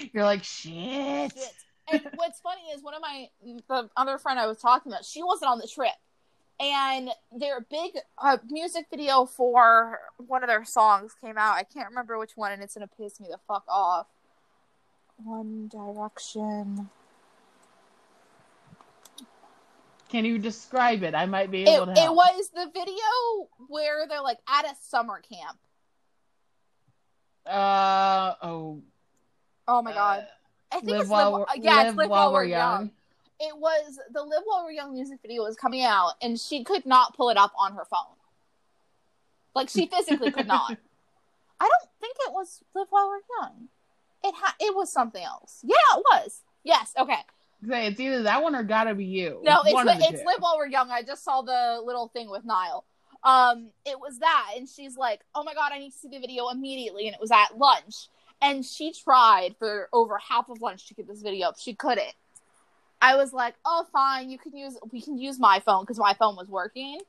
You're 0.14 0.24
like 0.24 0.44
shit. 0.44 1.32
Shit. 1.32 1.54
And 1.92 2.02
what's 2.16 2.40
funny 2.40 2.64
is 2.74 2.82
one 2.82 2.96
of 2.96 3.02
my 3.02 3.30
the 3.68 3.92
other 3.96 4.18
friend 4.18 4.40
I 4.40 4.48
was 4.48 4.58
talking 4.58 4.92
about, 4.92 5.06
she 5.06 5.22
wasn't 5.22 5.52
on 5.52 5.60
the 5.60 5.68
trip, 5.68 5.94
and 6.60 7.12
their 7.32 7.62
big 7.62 7.92
uh, 8.18 8.40
music 8.50 8.88
video 8.90 9.26
for 9.28 10.00
one 10.18 10.44
of 10.44 10.48
their 10.50 10.66
songs 10.66 11.14
came 11.24 11.38
out. 11.38 11.58
I 11.58 11.66
can't 11.66 11.90
remember 11.90 12.18
which 12.18 12.36
one, 12.36 12.52
and 12.52 12.64
it's 12.64 12.74
gonna 12.74 12.88
piss 12.88 13.20
me 13.20 13.28
the 13.30 13.38
fuck 13.48 13.66
off. 13.68 14.08
One 15.24 15.68
Direction. 15.68 16.90
Can 20.10 20.26
you 20.26 20.40
describe 20.40 21.04
it? 21.04 21.16
I 21.16 21.26
might 21.26 21.52
be 21.52 21.64
It, 21.64 21.70
able 21.70 21.86
to 21.86 21.92
it 21.94 22.12
was 22.12 22.50
the 22.54 22.70
video 22.74 23.48
where 23.70 24.08
they're 24.08 24.22
like 24.22 24.40
at 24.48 24.66
a 24.66 24.76
summer 24.82 25.22
camp. 25.22 25.58
Uh 27.46 28.34
oh. 28.42 28.82
Oh 29.68 29.82
my 29.82 29.94
god! 29.94 30.28
I 30.72 30.76
think 30.76 30.90
Live 30.90 31.02
it's 31.02 31.10
while 31.10 31.32
live, 31.32 31.48
we're, 31.56 31.64
yeah, 31.64 31.76
live 31.78 31.88
it's 31.88 31.96
live 31.96 32.10
while 32.10 32.34
we're 32.34 32.44
young. 32.44 32.92
It 33.40 33.58
was 33.58 34.00
the 34.12 34.22
Live 34.22 34.44
While 34.46 34.66
We're 34.66 34.72
Young 34.72 34.94
music 34.94 35.18
video 35.24 35.42
was 35.44 35.56
coming 35.56 35.82
out, 35.82 36.14
and 36.22 36.40
she 36.40 36.64
could 36.64 36.86
not 36.86 37.16
pull 37.16 37.30
it 37.30 37.38
up 37.38 37.52
on 37.58 37.74
her 37.74 37.86
phone. 37.86 38.16
Like 39.56 39.70
she 39.70 39.88
physically 39.88 40.30
could 40.30 40.46
not. 40.46 40.72
I 41.60 41.68
don't 41.68 41.90
think 42.00 42.18
it 42.20 42.34
was 42.34 42.62
Live 42.76 42.88
While 42.92 43.08
We're 43.08 43.22
Young. 43.42 43.70
It 44.24 44.34
ha- 44.38 44.56
it 44.60 44.76
was 44.76 44.92
something 44.92 45.24
else. 45.24 45.60
Yeah, 45.64 45.76
it 45.98 46.04
was. 46.12 46.42
Yes. 46.64 46.94
Okay. 46.98 47.18
Say 47.68 47.88
it's 47.88 48.00
either 48.00 48.24
that 48.24 48.42
one 48.42 48.56
or 48.56 48.64
gotta 48.64 48.96
be 48.96 49.06
you. 49.06 49.40
No, 49.44 49.62
it's 49.66 49.74
li- 49.74 49.94
it's 50.10 50.22
two. 50.22 50.26
Live 50.26 50.38
While 50.40 50.58
We're 50.58 50.68
Young. 50.68 50.90
I 50.92 51.04
just 51.04 51.24
saw 51.24 51.42
the 51.42 51.82
little 51.84 52.08
thing 52.08 52.30
with 52.30 52.44
Niall. 52.46 52.86
Um, 53.24 53.68
it 53.86 54.00
was 54.00 54.18
that, 54.20 54.54
and 54.58 54.68
she's 54.68 54.98
like, 54.98 55.22
"Oh 55.36 55.44
my 55.44 55.54
god, 55.54 55.72
I 55.72 55.78
need 55.80 55.92
to 55.92 55.98
see 55.98 56.08
the 56.08 56.20
video 56.20 56.50
immediately." 56.50 57.06
And 57.08 57.14
it 57.14 57.22
was 57.22 57.30
at 57.32 57.56
lunch, 57.58 58.10
and 58.42 58.66
she 58.66 58.92
tried 58.94 59.56
for 59.60 59.90
over 59.94 60.18
half 60.18 60.50
of 60.50 60.60
lunch 60.62 60.88
to 60.88 60.96
get 60.96 61.08
this 61.08 61.22
video 61.22 61.50
up. 61.50 61.60
She 61.60 61.76
couldn't. 61.76 62.14
I 63.00 63.16
was 63.16 63.32
like, 63.32 63.54
"Oh, 63.64 63.86
fine. 63.92 64.30
You 64.32 64.40
can 64.40 64.56
use 64.58 64.76
we 64.92 65.02
can 65.02 65.20
use 65.20 65.40
my 65.40 65.60
phone 65.60 65.84
because 65.84 66.00
my 66.00 66.14
phone 66.16 66.36
was 66.36 66.48
working." 66.48 67.00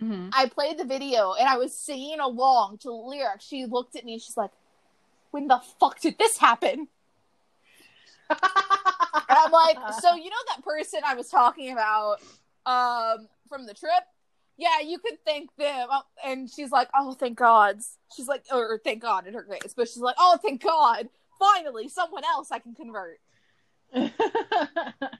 Mhm. 0.00 0.30
I 0.34 0.48
played 0.48 0.78
the 0.78 0.84
video 0.84 1.32
and 1.34 1.48
I 1.48 1.56
was 1.56 1.74
singing 1.74 2.20
along 2.20 2.78
to 2.78 2.88
the 2.88 2.94
lyrics. 2.94 3.44
She 3.46 3.64
looked 3.66 3.96
at 3.96 4.04
me. 4.04 4.18
She's 4.18 4.36
like, 4.36 4.50
"When 5.36 5.48
the 5.48 5.60
fuck 5.78 6.00
did 6.00 6.16
this 6.18 6.38
happen?" 6.38 6.88
And 8.30 8.38
I'm 9.28 9.52
like, 9.52 9.76
"So 10.00 10.14
you 10.14 10.30
know 10.30 10.44
that 10.48 10.64
person 10.64 11.00
I 11.04 11.14
was 11.14 11.28
talking 11.28 11.72
about 11.72 12.22
um, 12.64 13.28
from 13.48 13.66
the 13.66 13.74
trip. 13.74 14.04
Yeah, 14.58 14.80
you 14.80 14.98
could 14.98 15.18
thank 15.24 15.54
them. 15.56 15.88
Oh, 15.90 16.02
And 16.24 16.50
she's 16.50 16.70
like, 16.70 16.88
oh, 16.94 17.12
thank 17.12 17.36
God. 17.36 17.80
She's 18.16 18.26
like, 18.26 18.44
or 18.50 18.80
thank 18.82 19.02
God 19.02 19.26
in 19.26 19.34
her 19.34 19.42
case, 19.42 19.74
but 19.76 19.88
she's 19.88 19.98
like, 19.98 20.16
oh, 20.18 20.38
thank 20.42 20.62
God. 20.62 21.08
Finally, 21.38 21.88
someone 21.90 22.24
else 22.24 22.50
I 22.50 22.58
can 22.58 22.74
convert. 22.74 23.20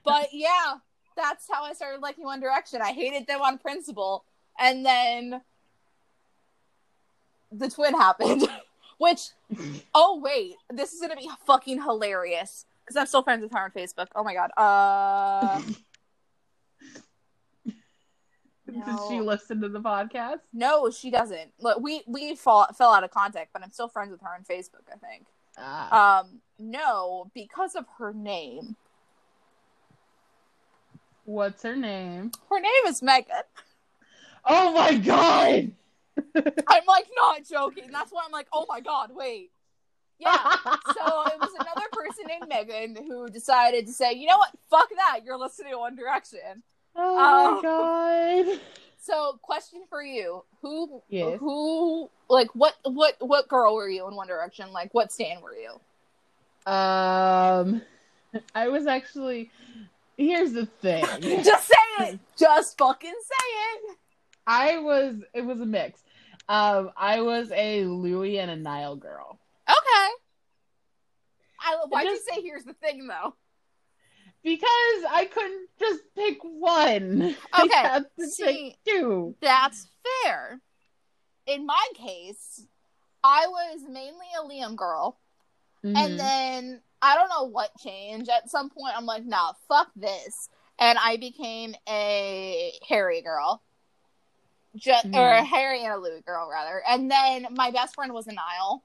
But 0.03 0.29
yeah, 0.31 0.77
that's 1.17 1.45
how 1.51 1.63
I 1.63 1.73
started 1.73 2.01
liking 2.01 2.23
One 2.23 2.39
Direction. 2.39 2.81
I 2.81 2.93
hated 2.93 3.27
them 3.27 3.41
on 3.41 3.57
principle. 3.57 4.23
And 4.57 4.85
then 4.85 5.41
the 7.51 7.69
twin 7.69 7.93
happened. 7.93 8.43
Which, 8.97 9.29
oh, 9.93 10.19
wait, 10.23 10.55
this 10.69 10.93
is 10.93 10.99
to 11.01 11.15
be 11.15 11.29
fucking 11.45 11.81
hilarious. 11.81 12.65
Because 12.83 12.97
I'm 12.97 13.05
still 13.07 13.23
friends 13.23 13.43
with 13.43 13.51
her 13.51 13.59
on 13.59 13.71
Facebook. 13.71 14.07
Oh 14.15 14.23
my 14.23 14.33
God. 14.33 14.51
Uh. 14.57 15.61
Does 18.85 18.99
she 19.09 19.19
listen 19.21 19.61
to 19.61 19.69
the 19.69 19.79
podcast? 19.79 20.39
No, 20.53 20.89
she 20.89 21.09
doesn't. 21.09 21.51
Look, 21.59 21.81
we 21.81 22.03
we 22.05 22.35
fall, 22.35 22.67
fell 22.77 22.93
out 22.93 23.03
of 23.03 23.11
contact, 23.11 23.51
but 23.53 23.63
I'm 23.63 23.71
still 23.71 23.87
friends 23.87 24.11
with 24.11 24.21
her 24.21 24.29
on 24.29 24.43
Facebook. 24.43 24.83
I 24.91 24.97
think. 24.97 25.25
Ah. 25.57 26.19
Um, 26.19 26.41
no, 26.59 27.31
because 27.33 27.75
of 27.75 27.85
her 27.97 28.13
name. 28.13 28.75
What's 31.25 31.63
her 31.63 31.75
name? 31.75 32.31
Her 32.49 32.59
name 32.59 32.85
is 32.87 33.01
Megan. 33.01 33.35
Oh 34.45 34.71
my 34.71 34.95
god! 34.95 35.71
I'm 36.35 36.85
like 36.87 37.07
not 37.15 37.45
joking. 37.49 37.89
That's 37.91 38.11
why 38.11 38.23
I'm 38.25 38.31
like, 38.31 38.47
oh 38.53 38.65
my 38.67 38.79
god, 38.79 39.11
wait. 39.13 39.51
Yeah. 40.19 40.33
So 40.33 41.23
it 41.27 41.39
was 41.39 41.51
another 41.59 41.85
person 41.91 42.25
named 42.27 42.47
Megan 42.49 42.95
who 43.05 43.27
decided 43.29 43.85
to 43.87 43.93
say, 43.93 44.13
you 44.13 44.25
know 44.27 44.37
what? 44.39 44.49
Fuck 44.69 44.89
that. 44.95 45.19
You're 45.23 45.37
listening 45.37 45.73
to 45.73 45.77
One 45.79 45.95
Direction. 45.95 46.63
Oh 46.95 47.15
Oh. 47.19 47.55
my 47.55 47.61
god! 48.49 48.59
So, 48.99 49.39
question 49.43 49.83
for 49.89 50.01
you: 50.03 50.43
Who, 50.63 51.01
Yes. 51.07 51.37
who, 51.39 52.09
like, 52.29 52.49
what, 52.55 52.73
what, 52.83 53.15
what 53.19 53.47
girl 53.47 53.75
were 53.75 53.87
you 53.87 54.07
in 54.07 54.15
One 54.15 54.27
Direction? 54.27 54.73
Like, 54.73 54.91
what 54.93 55.13
stan 55.13 55.41
were 55.41 55.55
you? 55.55 55.69
Um, 56.71 57.81
I 58.55 58.67
was 58.67 58.87
actually. 58.87 59.49
Here's 60.17 60.51
the 60.53 60.65
thing. 60.65 61.05
Just 61.43 61.67
say 61.67 61.75
it. 62.07 62.19
Just 62.37 62.77
fucking 62.77 63.13
say 63.23 63.45
it. 63.91 63.97
I 64.47 64.79
was. 64.79 65.15
It 65.33 65.45
was 65.45 65.61
a 65.61 65.65
mix. 65.65 66.01
Um, 66.49 66.91
I 66.95 67.21
was 67.21 67.51
a 67.51 67.83
Louis 67.85 68.39
and 68.39 68.49
a 68.51 68.55
Niall 68.55 68.95
girl 68.95 69.39
Okay. 69.69 70.09
I, 71.59 71.75
why'd 71.89 72.05
just- 72.07 72.25
you 72.27 72.33
say 72.35 72.41
here's 72.41 72.63
the 72.63 72.73
thing 72.73 73.07
though? 73.07 73.35
because 74.43 75.03
I 75.09 75.29
couldn't 75.33 75.67
just 75.79 76.01
pick 76.15 76.37
one. 76.41 77.35
Okay, 77.59 77.99
see- 78.29 78.75
pick 78.85 78.93
two. 78.95 79.35
That's 79.41 79.87
fair. 80.23 80.61
In 81.47 81.65
my 81.65 81.85
case, 81.95 82.65
I 83.23 83.47
was 83.47 83.81
mainly 83.89 84.27
a 84.39 84.43
Liam 84.47 84.75
girl, 84.77 85.19
Mhm. 85.83 85.97
and 85.97 86.19
then 86.19 86.81
I 87.01 87.15
don't 87.15 87.29
know 87.29 87.43
what 87.49 87.71
changed. 87.79 88.29
At 88.29 88.49
some 88.49 88.69
point, 88.69 88.95
I'm 88.95 89.05
like, 89.05 89.25
nah, 89.25 89.53
fuck 89.67 89.89
this, 89.97 90.47
and 90.79 90.97
I 90.97 91.17
became 91.17 91.75
a 91.89 92.71
Harry 92.87 93.21
girl, 93.21 93.61
Just, 94.77 95.05
or 95.07 95.09
Mhm. 95.11 95.45
Harry 95.45 95.83
and 95.83 95.93
a 95.93 95.97
Louis 95.97 96.21
girl 96.21 96.49
rather. 96.49 96.81
And 96.87 97.09
then 97.11 97.47
my 97.51 97.71
best 97.71 97.95
friend 97.95 98.13
was 98.13 98.27
a 98.27 98.33
Niall. 98.33 98.83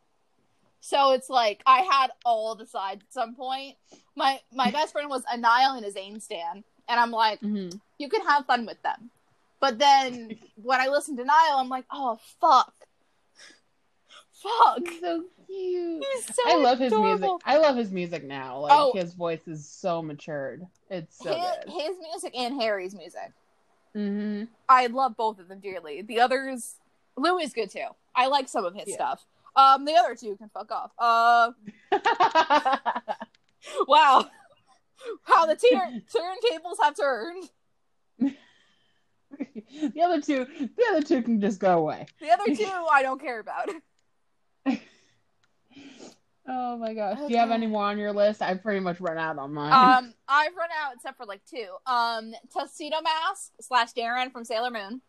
so 0.85 1.13
it's 1.13 1.31
like 1.31 1.63
I 1.65 1.83
had 1.83 2.11
all 2.25 2.57
the 2.57 2.67
sides 2.67 3.05
at 3.05 3.13
some 3.13 3.37
point. 3.37 3.77
My 4.17 4.41
my 4.53 4.71
best 4.73 4.93
friend 4.93 5.09
was 5.09 5.23
a 5.31 5.37
Niall 5.37 5.77
and 5.77 5.87
a 5.87 5.93
Zayn 5.93 6.21
stan, 6.21 6.65
and 6.89 6.99
I'm 7.01 7.13
like, 7.13 7.41
Mhm. 7.41 7.79
you 7.99 8.09
can 8.09 8.23
have 8.27 8.47
fun 8.47 8.67
with 8.67 8.83
them. 8.83 9.11
But 9.61 9.79
then 9.79 10.39
when 10.57 10.81
I 10.81 10.89
listen 10.89 11.17
to 11.19 11.25
Niall, 11.25 11.59
I'm 11.59 11.69
like, 11.69 11.85
oh 11.93 12.19
fuck, 12.41 12.75
fuck. 14.33 14.79
He's 14.89 15.01
so 15.01 15.25
cute. 15.47 16.05
He's 16.15 16.35
so 16.35 16.43
I 16.47 16.57
love 16.57 16.79
his 16.79 16.93
music. 16.93 17.31
I 17.45 17.59
love 17.59 17.77
his 17.77 17.91
music 17.93 18.25
now. 18.25 18.59
Like 18.61 18.73
Oh. 18.75 18.93
his 18.95 19.15
voice 19.15 19.47
is 19.47 19.69
so 19.69 20.03
matured. 20.03 20.67
It's 20.91 21.17
so 21.17 21.33
his, 21.33 21.57
good. 21.65 21.73
his 21.81 21.97
music 22.01 22.37
and 22.37 22.61
Harry's 22.61 22.95
music. 22.95 23.33
Hmm 23.95 24.45
I 24.69 24.87
love 24.87 25.17
both 25.17 25.39
of 25.39 25.49
them 25.49 25.61
dearly. 25.61 26.03
The 26.03 26.21
others, 26.21 26.77
Louis 27.17 27.45
is 27.45 27.53
good 27.53 27.71
too. 27.71 27.87
I 28.15 28.29
like 28.29 28.49
some 28.49 28.65
of 28.65 28.75
his 28.75 28.89
Yeah. 28.89 28.95
stuff. 28.95 29.27
Um, 29.55 29.85
the 29.85 29.95
other 29.95 30.15
two 30.15 30.37
can 30.37 30.49
fuck 30.49 30.71
off. 30.73 30.93
Uh, 30.99 31.53
wow, 33.87 34.25
how 35.25 35.47
the 35.47 35.57
tier- 35.57 36.03
turntables 36.15 36.77
have 36.83 36.97
turned. 36.97 37.51
the 39.93 40.03
other 40.03 40.21
two, 40.21 40.47
the 40.59 40.85
other 40.91 41.03
two 41.03 41.23
can 41.23 41.41
just 41.41 41.59
go 41.61 41.79
away. 41.79 42.07
The 42.21 42.31
other 42.31 42.55
two, 42.55 42.87
I 42.91 43.03
don't 43.03 43.21
care 43.21 43.41
about. 43.41 43.69
Oh 46.49 46.77
my 46.77 46.93
gosh. 46.95 47.19
Do 47.19 47.29
you 47.29 47.37
have 47.39 47.51
any 47.51 47.67
more 47.67 47.85
on 47.85 47.99
your 47.99 48.13
list? 48.13 48.43
I've 48.43 48.63
pretty 48.63 48.81
much 48.81 49.01
run 49.01 49.17
out 49.17 49.39
on 49.39 49.55
mine. 49.55 49.73
Um, 49.73 50.15
I've 50.29 50.57
run 50.57 50.71
out 50.83 50.95
except 50.95 51.17
for 51.17 51.25
like 51.27 51.41
two. 51.49 51.69
Um, 51.87 52.33
Tuxedo 52.53 53.01
Mask 53.01 53.53
slash 53.61 53.93
Darien 53.93 54.31
from 54.31 54.45
Sailor 54.45 54.71
Moon. 54.71 55.01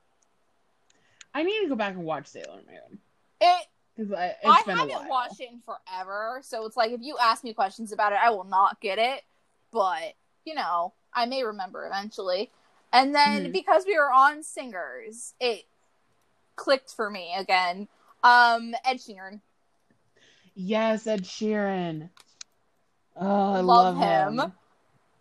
I 1.33 1.43
need 1.43 1.61
to 1.63 1.69
go 1.69 1.75
back 1.75 1.95
and 1.95 2.03
watch 2.03 2.27
Sailor 2.27 2.61
Moon 2.67 2.99
It 3.41 3.67
I 3.97 4.63
been 4.65 4.75
haven't 4.77 5.07
watched 5.07 5.39
it 5.39 5.49
in 5.51 5.61
forever, 5.65 6.39
so 6.43 6.65
it's 6.65 6.77
like 6.77 6.91
if 6.91 7.01
you 7.01 7.17
ask 7.21 7.43
me 7.43 7.53
questions 7.53 7.91
about 7.91 8.11
it, 8.11 8.19
I 8.23 8.29
will 8.29 8.43
not 8.43 8.79
get 8.79 8.99
it. 8.99 9.23
But 9.71 10.13
you 10.45 10.53
know, 10.53 10.93
I 11.13 11.25
may 11.25 11.43
remember 11.43 11.87
eventually. 11.87 12.51
And 12.91 13.15
then 13.15 13.45
Mhm. 13.47 13.53
because 13.53 13.85
we 13.85 13.97
were 13.97 14.11
on 14.11 14.43
singers, 14.43 15.33
it 15.39 15.65
clicked 16.55 16.91
for 16.93 17.09
me 17.09 17.33
again. 17.35 17.87
Um, 18.23 18.75
Ed 18.85 18.97
Sheeran, 18.97 19.41
Yes, 20.55 21.07
Ed 21.07 21.23
Sheeran. 21.23 22.09
Oh, 23.15 23.53
I 23.53 23.59
Love 23.61 23.97
love, 23.97 24.27
him. 24.27 24.39
him. 24.39 24.53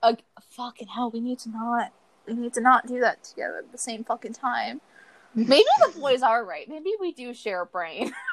uh, 0.02 0.14
fucking 0.50 0.88
hell, 0.88 1.10
we 1.10 1.20
need 1.20 1.38
to 1.40 1.50
not, 1.50 1.92
we 2.26 2.34
need 2.34 2.54
to 2.54 2.60
not 2.60 2.86
do 2.86 3.00
that 3.00 3.22
together 3.24 3.58
at 3.58 3.72
the 3.72 3.78
same 3.78 4.04
fucking 4.04 4.32
time. 4.34 4.80
Maybe 5.34 5.64
the 5.80 5.98
boys 5.98 6.22
are 6.22 6.44
right. 6.44 6.68
Maybe 6.68 6.90
we 7.00 7.12
do 7.12 7.32
share 7.32 7.62
a 7.62 7.66
brain. 7.66 8.12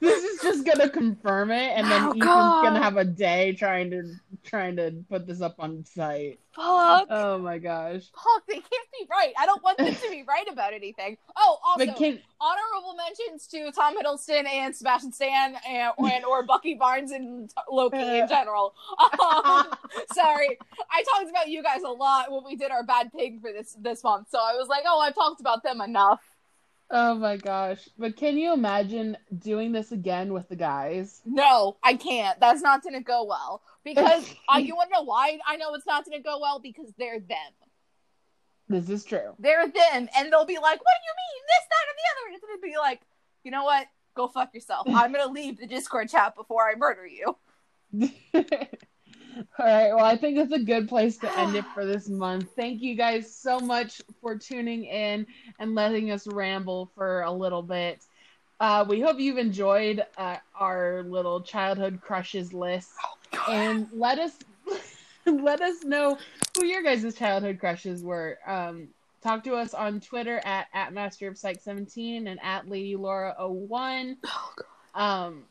This 0.00 0.22
is 0.24 0.42
just 0.42 0.66
gonna 0.66 0.88
confirm 0.90 1.50
it, 1.50 1.72
and 1.76 1.86
then 1.90 2.02
Oh, 2.02 2.08
Ethan's 2.10 2.22
God. 2.24 2.62
gonna 2.64 2.82
have 2.82 2.96
a 2.96 3.04
day 3.04 3.52
trying 3.52 3.90
to 3.92 4.02
trying 4.44 4.76
to 4.76 4.92
put 5.08 5.26
this 5.26 5.40
up 5.40 5.56
on 5.58 5.84
site. 5.84 6.38
Fuck. 6.54 7.06
Oh 7.10 7.38
my 7.38 7.58
gosh. 7.58 8.02
Fuck, 8.14 8.46
they 8.46 8.54
can't 8.54 8.88
be 8.92 9.06
right. 9.10 9.32
I 9.38 9.44
don't 9.46 9.62
want 9.62 9.78
them 9.78 9.94
to 9.94 10.10
be 10.10 10.24
right 10.26 10.46
about 10.50 10.72
anything. 10.72 11.16
Oh, 11.36 11.58
also, 11.64 11.84
can 11.94 12.18
honorable 12.40 12.94
mentions 12.96 13.46
to 13.48 13.70
Tom 13.72 13.96
Hiddleston 13.98 14.46
and 14.46 14.74
Sebastian 14.74 15.12
Stan 15.12 15.56
and, 15.68 15.92
and 15.98 16.24
or 16.24 16.44
Bucky 16.44 16.74
Barnes 16.74 17.10
and 17.10 17.50
Loki 17.70 17.96
in 17.98 18.28
general. 18.28 18.74
Um, 18.98 19.66
sorry, 20.12 20.58
I 20.90 21.02
talked 21.14 21.30
about 21.30 21.48
you 21.48 21.62
guys 21.62 21.82
a 21.82 21.88
lot 21.88 22.30
when 22.30 22.44
we 22.44 22.56
did 22.56 22.70
our 22.70 22.84
bad 22.84 23.10
pig 23.12 23.40
for 23.40 23.52
this 23.52 23.76
this 23.80 24.02
month, 24.04 24.28
so 24.30 24.38
I 24.38 24.54
was 24.56 24.68
like, 24.68 24.84
oh, 24.86 25.00
I've 25.00 25.14
talked 25.14 25.40
about 25.40 25.62
them 25.62 25.80
enough. 25.80 26.20
Oh 26.90 27.14
my 27.14 27.36
gosh. 27.36 27.88
But 27.98 28.16
can 28.16 28.36
you 28.36 28.52
imagine 28.52 29.16
doing 29.38 29.72
this 29.72 29.92
again 29.92 30.32
with 30.32 30.48
the 30.48 30.56
guys? 30.56 31.20
No, 31.24 31.76
I 31.82 31.94
can't. 31.94 32.38
That's 32.40 32.62
not 32.62 32.82
going 32.82 32.94
to 32.94 33.00
go 33.00 33.24
well 33.24 33.62
because 33.84 34.28
uh, 34.54 34.58
you 34.58 34.74
want 34.76 34.90
to 34.90 34.96
know 34.96 35.04
why 35.04 35.38
I 35.46 35.56
know 35.56 35.74
it's 35.74 35.86
not 35.86 36.04
going 36.04 36.18
to 36.18 36.22
go 36.22 36.38
well 36.40 36.60
because 36.60 36.92
they're 36.98 37.20
them. 37.20 37.38
This 38.68 38.90
is 38.90 39.04
true. 39.04 39.34
They're 39.38 39.66
them, 39.66 40.08
and 40.16 40.32
they'll 40.32 40.44
be 40.44 40.56
like, 40.56 40.80
"What 40.80 40.94
do 40.96 41.04
you 41.04 41.14
mean 41.16 41.42
this, 41.46 41.66
that, 41.70 41.86
and 41.88 41.96
the 41.96 42.06
other?" 42.10 42.26
And 42.26 42.34
it's 42.34 42.44
going 42.44 42.58
to 42.58 42.62
be 42.62 42.76
like, 42.76 43.00
you 43.44 43.52
know 43.52 43.62
what? 43.62 43.86
Go 44.16 44.26
fuck 44.26 44.52
yourself. 44.54 44.88
I'm 44.88 45.12
going 45.12 45.24
to 45.24 45.32
leave 45.32 45.58
the 45.58 45.68
Discord 45.68 46.08
chat 46.08 46.34
before 46.34 46.68
I 46.68 46.74
murder 46.74 47.06
you. 47.06 47.36
All 49.58 49.66
right. 49.66 49.92
Well, 49.94 50.04
I 50.04 50.16
think 50.16 50.38
it's 50.38 50.52
a 50.52 50.58
good 50.58 50.88
place 50.88 51.18
to 51.18 51.38
end 51.38 51.56
it 51.56 51.64
for 51.74 51.84
this 51.84 52.08
month. 52.08 52.50
Thank 52.56 52.82
you 52.82 52.94
guys 52.94 53.34
so 53.34 53.60
much 53.60 54.00
for 54.20 54.36
tuning 54.36 54.84
in 54.84 55.26
and 55.58 55.74
letting 55.74 56.10
us 56.10 56.26
ramble 56.26 56.90
for 56.94 57.22
a 57.22 57.32
little 57.32 57.62
bit. 57.62 58.04
Uh, 58.60 58.84
we 58.88 59.00
hope 59.00 59.18
you've 59.20 59.36
enjoyed 59.36 60.02
uh, 60.16 60.36
our 60.58 61.02
little 61.02 61.42
childhood 61.42 62.00
crushes 62.00 62.54
list, 62.54 62.90
and 63.48 63.86
let 63.92 64.18
us 64.18 64.38
let 65.26 65.60
us 65.60 65.84
know 65.84 66.16
who 66.56 66.64
your 66.64 66.82
guys' 66.82 67.14
childhood 67.14 67.58
crushes 67.60 68.02
were. 68.02 68.38
Um, 68.46 68.88
talk 69.22 69.44
to 69.44 69.54
us 69.54 69.74
on 69.74 70.00
Twitter 70.00 70.40
at 70.44 70.68
at 70.72 70.94
Master 70.94 71.28
of 71.28 71.36
Psych 71.36 71.60
17 71.60 72.26
and 72.28 72.40
at 72.42 72.66
Lady 72.70 72.96
Laura 72.96 73.34
01. 73.38 74.16
Um, 74.94 75.44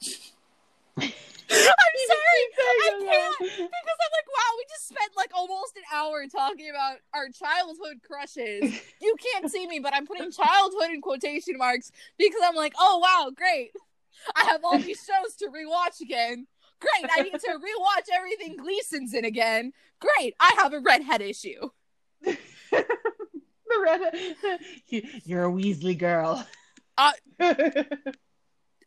I'm 1.50 1.96
sorry. 2.08 2.42
I 2.58 2.92
can't 3.00 3.40
because 3.40 3.98
I'm 4.04 4.14
like, 4.14 4.30
wow, 4.30 4.52
we 4.58 4.66
just 4.70 4.88
spent 4.88 5.12
like 5.16 5.32
almost 5.36 5.78
an 5.78 5.84
hour 5.94 6.26
talking 6.28 6.70
about 6.70 6.98
our 7.14 7.30
childhood 7.30 8.02
crushes. 8.06 8.82
You 9.02 9.16
can't 9.34 9.52
see 9.52 9.68
me, 9.68 9.80
but 9.80 9.94
I'm 9.94 10.08
putting 10.08 10.32
childhood 10.32 10.90
in 10.92 11.02
quotation 11.02 11.58
marks 11.58 11.92
because 12.18 12.42
I'm 12.44 12.56
like, 12.56 12.74
oh 12.80 13.00
wow, 13.00 13.32
great. 13.36 13.72
I 14.36 14.46
have 14.46 14.64
all 14.64 14.80
these 14.80 15.08
shows 15.24 15.36
to 15.36 15.48
rewatch 15.48 16.02
again. 16.02 16.48
Great. 16.80 17.12
I 17.16 17.22
need 17.22 17.34
to 17.34 17.48
rewatch 17.48 18.08
everything 18.14 18.58
Gleeson's 18.58 19.14
in 19.14 19.26
again. 19.26 19.74
Great. 20.00 20.36
I 20.40 20.54
have 20.58 20.74
a 20.74 20.80
redhead 20.80 21.22
issue. 21.22 21.70
the 22.24 22.38
redhead, 23.84 24.60
You're 25.24 25.46
a 25.46 25.52
Weasley 25.52 25.98
girl. 25.98 26.46
Uh, 26.98 27.12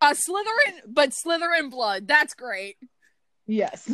A 0.01 0.15
Slytherin, 0.15 0.81
but 0.87 1.11
Slytherin 1.11 1.71
blood. 1.71 2.07
That's 2.07 2.35
great. 2.35 2.77
yes. 3.47 3.91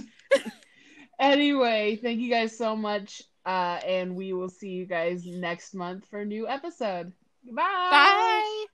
anyway, 1.18 1.96
thank 1.96 2.20
you 2.20 2.30
guys 2.30 2.56
so 2.56 2.76
much. 2.76 3.22
Uh, 3.46 3.78
and 3.86 4.16
we 4.16 4.32
will 4.32 4.48
see 4.48 4.70
you 4.70 4.86
guys 4.86 5.26
next 5.26 5.74
month 5.74 6.06
for 6.06 6.20
a 6.20 6.24
new 6.24 6.48
episode. 6.48 7.12
Goodbye. 7.44 7.88
Bye. 7.90 8.64